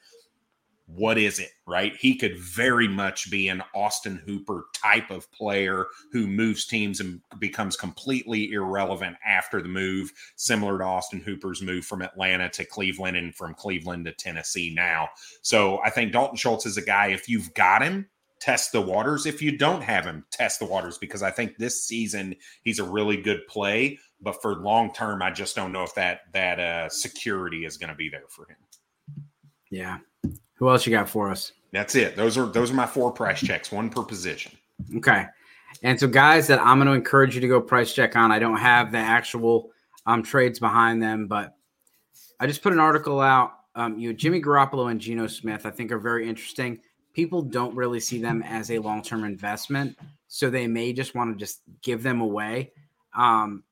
what 0.88 1.18
is 1.18 1.38
it, 1.38 1.50
right? 1.66 1.94
He 1.96 2.16
could 2.16 2.38
very 2.38 2.88
much 2.88 3.30
be 3.30 3.48
an 3.48 3.62
Austin 3.74 4.16
Hooper 4.24 4.64
type 4.74 5.10
of 5.10 5.30
player 5.32 5.86
who 6.12 6.26
moves 6.26 6.64
teams 6.64 7.00
and 7.00 7.20
becomes 7.38 7.76
completely 7.76 8.52
irrelevant 8.52 9.16
after 9.24 9.60
the 9.60 9.68
move, 9.68 10.10
similar 10.36 10.78
to 10.78 10.84
Austin 10.84 11.20
Hooper's 11.20 11.60
move 11.60 11.84
from 11.84 12.00
Atlanta 12.00 12.48
to 12.50 12.64
Cleveland 12.64 13.18
and 13.18 13.34
from 13.34 13.52
Cleveland 13.52 14.06
to 14.06 14.12
Tennessee 14.12 14.72
now. 14.74 15.10
So 15.42 15.78
I 15.84 15.90
think 15.90 16.12
Dalton 16.12 16.38
Schultz 16.38 16.64
is 16.64 16.78
a 16.78 16.82
guy, 16.82 17.08
if 17.08 17.28
you've 17.28 17.52
got 17.52 17.82
him, 17.82 18.08
test 18.40 18.72
the 18.72 18.80
waters. 18.80 19.26
If 19.26 19.42
you 19.42 19.58
don't 19.58 19.82
have 19.82 20.06
him, 20.06 20.24
test 20.30 20.58
the 20.58 20.66
waters 20.66 20.96
because 20.96 21.22
I 21.22 21.30
think 21.30 21.58
this 21.58 21.84
season 21.84 22.34
he's 22.62 22.78
a 22.78 22.84
really 22.84 23.20
good 23.20 23.46
play. 23.46 23.98
But 24.22 24.40
for 24.40 24.56
long 24.56 24.92
term, 24.94 25.22
I 25.22 25.30
just 25.30 25.54
don't 25.54 25.72
know 25.72 25.82
if 25.82 25.94
that 25.96 26.20
that 26.32 26.58
uh, 26.58 26.88
security 26.88 27.66
is 27.66 27.76
going 27.76 27.90
to 27.90 27.96
be 27.96 28.08
there 28.08 28.28
for 28.28 28.48
him. 28.48 28.56
Yeah, 29.70 29.98
who 30.58 30.68
else 30.68 30.86
you 30.86 30.90
got 30.92 31.08
for 31.08 31.30
us? 31.30 31.52
That's 31.72 31.94
it. 31.94 32.16
Those 32.16 32.36
are 32.36 32.46
those 32.46 32.70
are 32.70 32.74
my 32.74 32.86
four 32.86 33.12
price 33.12 33.40
checks, 33.40 33.70
one 33.70 33.90
per 33.90 34.02
position. 34.02 34.52
Okay. 34.96 35.26
And 35.82 35.98
so 35.98 36.08
guys 36.08 36.46
that 36.48 36.60
I'm 36.60 36.78
going 36.78 36.88
to 36.88 36.94
encourage 36.94 37.34
you 37.34 37.40
to 37.40 37.48
go 37.48 37.60
price 37.60 37.94
check 37.94 38.16
on. 38.16 38.32
I 38.32 38.38
don't 38.38 38.56
have 38.56 38.90
the 38.90 38.98
actual 38.98 39.70
um, 40.06 40.22
trades 40.22 40.58
behind 40.58 41.02
them, 41.02 41.26
but 41.26 41.54
I 42.40 42.46
just 42.46 42.62
put 42.62 42.72
an 42.72 42.80
article 42.80 43.20
out. 43.20 43.52
Um, 43.74 43.98
you 43.98 44.08
know, 44.08 44.16
Jimmy 44.16 44.40
Garoppolo 44.40 44.90
and 44.90 45.00
Geno 45.00 45.26
Smith, 45.26 45.66
I 45.66 45.70
think, 45.70 45.92
are 45.92 45.98
very 45.98 46.28
interesting. 46.28 46.80
People 47.12 47.42
don't 47.42 47.76
really 47.76 48.00
see 48.00 48.20
them 48.20 48.42
as 48.42 48.70
a 48.70 48.78
long 48.78 49.02
term 49.02 49.24
investment, 49.24 49.96
so 50.26 50.50
they 50.50 50.66
may 50.66 50.92
just 50.92 51.14
want 51.14 51.32
to 51.32 51.38
just 51.38 51.60
give 51.82 52.02
them 52.02 52.20
away. 52.20 52.72
Um, 53.14 53.62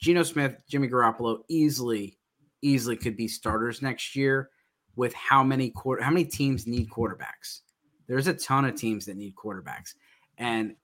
Geno 0.00 0.22
Smith, 0.24 0.56
Jimmy 0.68 0.88
Garoppolo, 0.88 1.40
easily, 1.48 2.18
easily 2.60 2.96
could 2.96 3.16
be 3.16 3.28
starters 3.28 3.80
next 3.80 4.14
year 4.16 4.50
with 4.98 5.14
how 5.14 5.44
many 5.44 5.70
quarter 5.70 6.02
how 6.02 6.10
many 6.10 6.24
teams 6.24 6.66
need 6.66 6.90
quarterbacks. 6.90 7.60
There's 8.08 8.26
a 8.26 8.34
ton 8.34 8.64
of 8.64 8.74
teams 8.74 9.06
that 9.06 9.16
need 9.16 9.36
quarterbacks, 9.36 9.94
and 10.36 10.74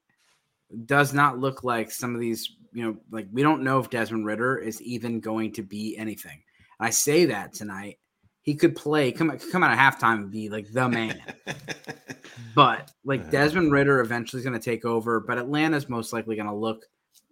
does 0.87 1.13
not 1.13 1.41
look 1.41 1.65
like 1.65 1.91
some 1.91 2.15
of 2.15 2.21
these. 2.21 2.53
You 2.73 2.85
know, 2.85 2.97
like 3.11 3.27
we 3.33 3.43
don't 3.43 3.65
know 3.65 3.81
if 3.81 3.91
Desmond 3.91 4.25
Ridder 4.25 4.57
is 4.57 4.81
even 4.83 5.21
going 5.21 5.53
to 5.55 5.63
be 5.63 5.97
anything. 5.99 6.41
And 6.79 6.87
I 6.87 6.91
say 6.91 7.27
that 7.27 7.53
tonight. 7.53 7.99
He 8.43 8.55
could 8.55 8.77
play, 8.77 9.11
come 9.11 9.37
come 9.51 9.63
out 9.63 9.73
of 9.73 9.79
halftime 9.79 10.17
and 10.17 10.31
be 10.31 10.49
like 10.49 10.71
the 10.71 10.89
man. 10.89 11.21
but 12.55 12.93
like 13.05 13.23
uh-huh. 13.23 13.31
Desmond 13.31 13.73
Ridder 13.73 14.01
eventually 14.01 14.41
is 14.41 14.47
going 14.47 14.59
to 14.59 14.65
take 14.65 14.85
over, 14.85 15.19
but 15.19 15.39
Atlanta's 15.39 15.89
most 15.89 16.13
likely 16.13 16.37
going 16.37 16.49
to 16.49 16.55
look 16.55 16.85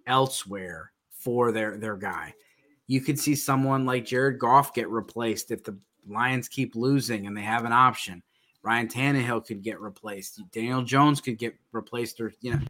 elsewhere 0.06 0.90
for 1.10 1.52
their 1.52 1.76
their 1.76 1.96
guy. 1.96 2.34
You 2.88 3.00
could 3.02 3.18
see 3.18 3.36
someone 3.36 3.86
like 3.86 4.06
Jared 4.06 4.38
Goff 4.40 4.74
get 4.74 4.88
replaced 4.88 5.50
if 5.50 5.62
the 5.62 5.76
Lions 6.08 6.48
keep 6.48 6.74
losing 6.74 7.26
and 7.26 7.36
they 7.36 7.42
have 7.42 7.64
an 7.64 7.72
option. 7.72 8.22
Ryan 8.62 8.88
Tannehill 8.88 9.44
could 9.46 9.62
get 9.62 9.80
replaced. 9.80 10.40
Daniel 10.52 10.82
Jones 10.82 11.20
could 11.20 11.38
get 11.38 11.54
replaced, 11.72 12.20
or 12.20 12.32
you 12.40 12.52
know, 12.52 12.60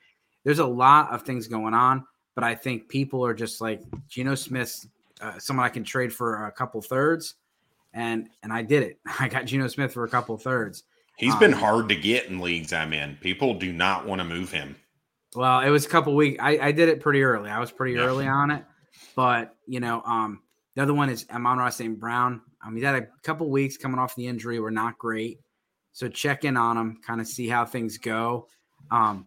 there's 0.44 0.58
a 0.58 0.66
lot 0.66 1.12
of 1.12 1.22
things 1.22 1.48
going 1.48 1.74
on. 1.74 2.06
But 2.34 2.44
I 2.44 2.54
think 2.54 2.88
people 2.88 3.24
are 3.26 3.34
just 3.34 3.60
like 3.60 3.82
Geno 4.08 4.34
Smith, 4.34 4.86
uh, 5.20 5.38
someone 5.38 5.66
I 5.66 5.68
can 5.68 5.84
trade 5.84 6.12
for 6.12 6.46
a 6.46 6.52
couple 6.52 6.80
thirds, 6.80 7.34
and 7.92 8.30
and 8.42 8.52
I 8.52 8.62
did 8.62 8.82
it. 8.82 8.98
I 9.20 9.28
got 9.28 9.44
Geno 9.44 9.68
Smith 9.68 9.92
for 9.92 10.04
a 10.04 10.08
couple 10.08 10.36
thirds. 10.38 10.84
He's 11.18 11.34
um, 11.34 11.40
been 11.40 11.52
hard 11.52 11.90
to 11.90 11.94
get 11.94 12.26
in 12.26 12.40
leagues 12.40 12.72
I'm 12.72 12.94
in. 12.94 13.16
People 13.20 13.54
do 13.54 13.70
not 13.70 14.06
want 14.06 14.20
to 14.20 14.24
move 14.24 14.50
him. 14.50 14.76
Well, 15.34 15.60
it 15.60 15.70
was 15.70 15.84
a 15.84 15.88
couple 15.88 16.14
weeks. 16.14 16.38
I, 16.42 16.58
I 16.58 16.72
did 16.72 16.88
it 16.88 17.00
pretty 17.00 17.22
early. 17.22 17.50
I 17.50 17.58
was 17.58 17.70
pretty 17.70 17.94
yeah. 17.94 18.00
early 18.00 18.26
on 18.26 18.50
it, 18.50 18.64
but 19.14 19.56
you 19.66 19.80
know, 19.80 20.02
um, 20.06 20.40
the 20.74 20.82
other 20.82 20.94
one 20.94 21.10
is 21.10 21.26
Amon-Ra 21.30 21.68
St. 21.68 21.98
Brown. 21.98 22.40
Um, 22.64 22.76
he's 22.76 22.84
had 22.84 22.94
a 22.94 23.08
couple 23.22 23.50
weeks 23.50 23.76
coming 23.76 23.98
off 23.98 24.14
the 24.14 24.26
injury. 24.26 24.60
We're 24.60 24.70
not 24.70 24.98
great. 24.98 25.40
So 25.92 26.08
check 26.08 26.44
in 26.44 26.56
on 26.56 26.76
him, 26.76 26.98
kind 27.04 27.20
of 27.20 27.26
see 27.26 27.48
how 27.48 27.64
things 27.64 27.98
go. 27.98 28.48
Um, 28.90 29.26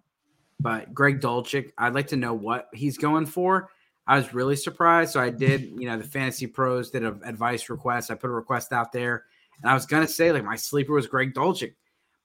but 0.60 0.94
Greg 0.94 1.22
Dulcich, 1.22 1.72
I'd 1.78 1.94
like 1.94 2.08
to 2.08 2.16
know 2.16 2.34
what 2.34 2.70
he's 2.74 2.98
going 2.98 3.26
for. 3.26 3.70
I 4.08 4.18
was 4.18 4.34
really 4.34 4.56
surprised. 4.56 5.14
So 5.14 5.20
I 5.20 5.30
did, 5.30 5.62
you 5.78 5.88
know, 5.88 5.98
the 5.98 6.04
fantasy 6.04 6.48
pros 6.48 6.92
did 6.92 7.04
an 7.04 7.22
advice 7.26 7.70
request. 7.70 8.12
I 8.12 8.16
put 8.16 8.30
a 8.30 8.34
request 8.34 8.72
out 8.72 8.92
there 8.92 9.26
and 9.62 9.70
I 9.70 9.74
was 9.74 9.86
going 9.86 10.06
to 10.06 10.12
say, 10.12 10.32
like, 10.32 10.44
my 10.44 10.56
sleeper 10.56 10.94
was 10.94 11.08
Greg 11.08 11.34
Dulcich, 11.34 11.74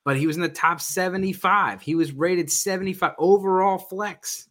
but 0.04 0.16
he 0.16 0.26
was 0.26 0.36
in 0.36 0.42
the 0.42 0.48
top 0.48 0.80
75. 0.80 1.82
He 1.82 1.94
was 1.94 2.12
rated 2.12 2.50
75 2.50 3.12
overall 3.18 3.78
flex. 3.78 4.48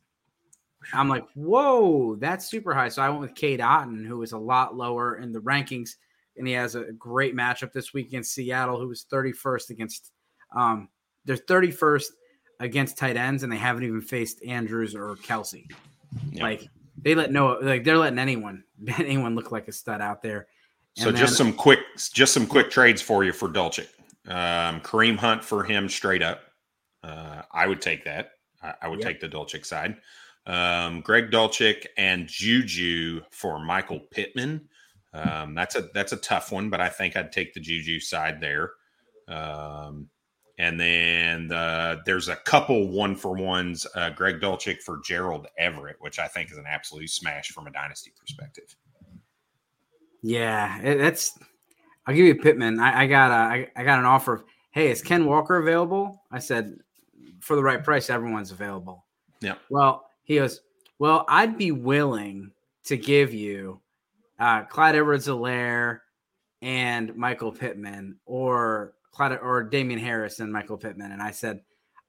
I'm 0.93 1.09
like, 1.09 1.25
whoa, 1.35 2.15
that's 2.15 2.49
super 2.49 2.73
high. 2.73 2.89
So 2.89 3.01
I 3.01 3.09
went 3.09 3.21
with 3.21 3.35
Cade 3.35 3.59
Otton, 3.59 4.05
who 4.05 4.17
was 4.17 4.31
a 4.31 4.37
lot 4.37 4.75
lower 4.75 5.17
in 5.17 5.31
the 5.31 5.41
rankings 5.41 5.95
and 6.39 6.47
he 6.47 6.53
has 6.53 6.75
a 6.75 6.91
great 6.93 7.35
matchup 7.35 7.73
this 7.73 7.93
week 7.93 8.07
against 8.07 8.33
Seattle, 8.33 8.79
who 8.79 8.87
was 8.87 9.05
31st 9.11 9.69
against. 9.69 10.11
Um, 10.55 10.89
they're 11.25 11.35
31st 11.35 12.05
against 12.59 12.97
tight 12.97 13.17
ends, 13.17 13.43
and 13.43 13.51
they 13.51 13.57
haven't 13.57 13.83
even 13.83 14.01
faced 14.01 14.43
Andrews 14.43 14.95
or 14.95 15.15
Kelce. 15.17 15.65
Yep. 16.31 16.41
Like 16.41 16.69
they 17.01 17.13
let 17.13 17.31
no, 17.31 17.59
like 17.61 17.83
they're 17.83 17.97
letting 17.97 18.19
anyone 18.19 18.63
anyone 18.97 19.35
look 19.35 19.51
like 19.51 19.67
a 19.67 19.71
stud 19.71 20.01
out 20.01 20.21
there. 20.23 20.47
And 20.97 21.03
so 21.03 21.11
then, 21.11 21.19
just 21.19 21.37
some 21.37 21.53
quick, 21.53 21.79
just 22.13 22.33
some 22.33 22.47
quick 22.47 22.71
trades 22.71 23.01
for 23.01 23.23
you 23.23 23.31
for 23.31 23.47
Dulcich. 23.47 23.87
Um, 24.27 24.81
Kareem 24.81 25.17
Hunt 25.17 25.43
for 25.43 25.63
him 25.63 25.87
straight 25.87 26.23
up. 26.23 26.41
Uh, 27.03 27.43
I 27.51 27.67
would 27.67 27.81
take 27.81 28.05
that. 28.05 28.31
I, 28.61 28.73
I 28.83 28.87
would 28.87 28.99
yep. 28.99 29.07
take 29.07 29.21
the 29.21 29.29
Dulcich 29.29 29.65
side. 29.65 29.97
Um, 30.45 31.01
Greg 31.01 31.31
Dulcich 31.31 31.85
and 31.97 32.27
Juju 32.27 33.21
for 33.31 33.59
Michael 33.59 33.99
Pittman. 33.99 34.67
Um, 35.13 35.55
that's 35.55 35.75
a 35.75 35.89
that's 35.93 36.11
a 36.11 36.17
tough 36.17 36.51
one, 36.51 36.69
but 36.69 36.81
I 36.81 36.89
think 36.89 37.15
I'd 37.15 37.31
take 37.31 37.53
the 37.53 37.59
Juju 37.59 37.99
side 37.99 38.39
there. 38.39 38.71
Um, 39.27 40.09
and 40.59 40.77
then 40.77 41.47
the, 41.47 42.01
there's 42.05 42.27
a 42.27 42.35
couple 42.35 42.89
one 42.89 43.15
for 43.15 43.33
ones. 43.33 43.87
Uh, 43.95 44.09
Greg 44.09 44.41
Dulcich 44.41 44.81
for 44.81 44.99
Gerald 45.05 45.47
Everett, 45.57 45.95
which 45.99 46.19
I 46.19 46.27
think 46.27 46.51
is 46.51 46.57
an 46.57 46.65
absolute 46.67 47.09
smash 47.09 47.47
from 47.49 47.65
a 47.65 47.71
dynasty 47.71 48.11
perspective. 48.19 48.75
Yeah, 50.21 50.81
it, 50.81 50.97
that's. 50.97 51.39
I'll 52.05 52.15
give 52.15 52.25
you 52.25 52.35
Pittman. 52.35 52.79
I, 52.79 53.03
I 53.03 53.07
got 53.07 53.31
a, 53.31 53.35
I, 53.35 53.67
I 53.75 53.83
got 53.83 53.99
an 53.99 54.05
offer. 54.05 54.33
Of, 54.33 54.43
hey, 54.71 54.91
is 54.91 55.01
Ken 55.01 55.25
Walker 55.25 55.57
available? 55.57 56.23
I 56.31 56.39
said, 56.39 56.77
for 57.39 57.55
the 57.55 57.63
right 57.63 57.83
price, 57.83 58.09
everyone's 58.09 58.51
available. 58.51 59.05
Yeah. 59.41 59.55
Well, 59.69 60.09
he 60.23 60.35
goes, 60.35 60.61
Well, 60.97 61.25
I'd 61.29 61.57
be 61.57 61.71
willing 61.71 62.51
to 62.85 62.97
give 62.97 63.33
you 63.33 63.79
uh, 64.39 64.63
Clyde 64.63 64.95
Edwards-Helaire 64.95 65.99
and 66.61 67.15
Michael 67.15 67.51
Pittman, 67.51 68.17
or 68.25 68.93
Clyde 69.11 69.39
or 69.41 69.63
Damien 69.63 69.99
Harris 69.99 70.39
and 70.39 70.51
Michael 70.51 70.77
Pittman, 70.77 71.11
and 71.11 71.21
I 71.21 71.31
said, 71.31 71.61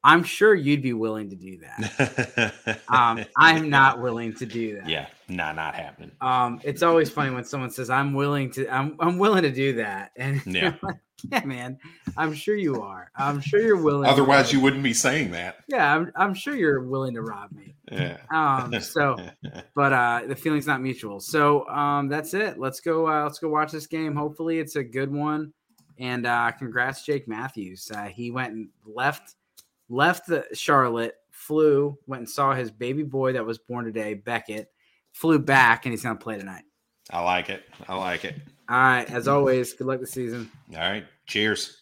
I'm 0.02 0.24
sure 0.24 0.54
you'd 0.54 0.82
be 0.82 0.94
willing 0.94 1.28
to 1.28 1.36
do 1.36 1.58
that. 1.58 2.80
um, 2.88 3.24
I'm 3.36 3.68
not 3.68 4.00
willing 4.00 4.32
to 4.34 4.46
do 4.46 4.76
that. 4.76 4.88
Yeah, 4.88 5.06
not 5.28 5.56
not 5.56 5.74
happening. 5.74 6.10
Um, 6.22 6.60
it's 6.64 6.82
always 6.82 7.10
funny 7.10 7.34
when 7.34 7.44
someone 7.44 7.70
says, 7.70 7.90
"I'm 7.90 8.14
willing 8.14 8.50
to," 8.52 8.66
I'm 8.68 8.96
I'm 8.98 9.18
willing 9.18 9.42
to 9.42 9.52
do 9.52 9.74
that, 9.74 10.12
and 10.16 10.40
Yeah. 10.46 10.74
yeah, 11.30 11.44
man, 11.44 11.78
I'm 12.16 12.32
sure 12.32 12.56
you 12.56 12.82
are. 12.82 13.10
I'm 13.16 13.40
sure 13.40 13.60
you're 13.60 13.82
willing. 13.82 14.08
Otherwise, 14.08 14.52
you 14.52 14.60
wouldn't 14.60 14.82
be 14.82 14.92
saying 14.92 15.30
that. 15.32 15.58
yeah, 15.68 15.94
I'm 15.94 16.12
I'm 16.16 16.34
sure 16.34 16.54
you're 16.54 16.82
willing 16.82 17.14
to 17.14 17.22
rob 17.22 17.52
me. 17.52 17.74
Yeah. 17.90 18.18
Um, 18.30 18.80
so, 18.80 19.16
but 19.74 19.92
uh, 19.92 20.22
the 20.26 20.36
feeling's 20.36 20.66
not 20.66 20.80
mutual. 20.80 21.20
So 21.20 21.68
um, 21.68 22.08
that's 22.08 22.34
it. 22.34 22.58
Let's 22.58 22.80
go. 22.80 23.08
Uh, 23.08 23.24
let's 23.24 23.38
go 23.38 23.48
watch 23.48 23.72
this 23.72 23.86
game. 23.86 24.14
Hopefully, 24.14 24.58
it's 24.58 24.76
a 24.76 24.84
good 24.84 25.12
one. 25.12 25.52
And 25.98 26.26
uh, 26.26 26.50
congrats, 26.52 27.04
Jake 27.04 27.28
Matthews. 27.28 27.90
Uh, 27.94 28.04
he 28.04 28.30
went 28.30 28.52
and 28.52 28.68
left 28.86 29.34
left 29.88 30.26
the 30.26 30.46
Charlotte, 30.54 31.16
flew, 31.30 31.98
went 32.06 32.20
and 32.20 32.28
saw 32.28 32.54
his 32.54 32.70
baby 32.70 33.02
boy 33.02 33.32
that 33.32 33.44
was 33.44 33.58
born 33.58 33.84
today, 33.84 34.14
Beckett. 34.14 34.70
Flew 35.12 35.38
back, 35.38 35.84
and 35.84 35.92
he's 35.92 36.02
gonna 36.02 36.16
play 36.16 36.38
tonight. 36.38 36.62
I 37.10 37.20
like 37.22 37.50
it. 37.50 37.64
I 37.88 37.96
like 37.96 38.24
it. 38.24 38.36
All 38.70 38.76
right. 38.76 39.10
As 39.10 39.26
always, 39.26 39.72
good 39.74 39.88
luck 39.88 39.98
this 39.98 40.12
season. 40.12 40.50
All 40.72 40.78
right. 40.78 41.04
Cheers. 41.26 41.79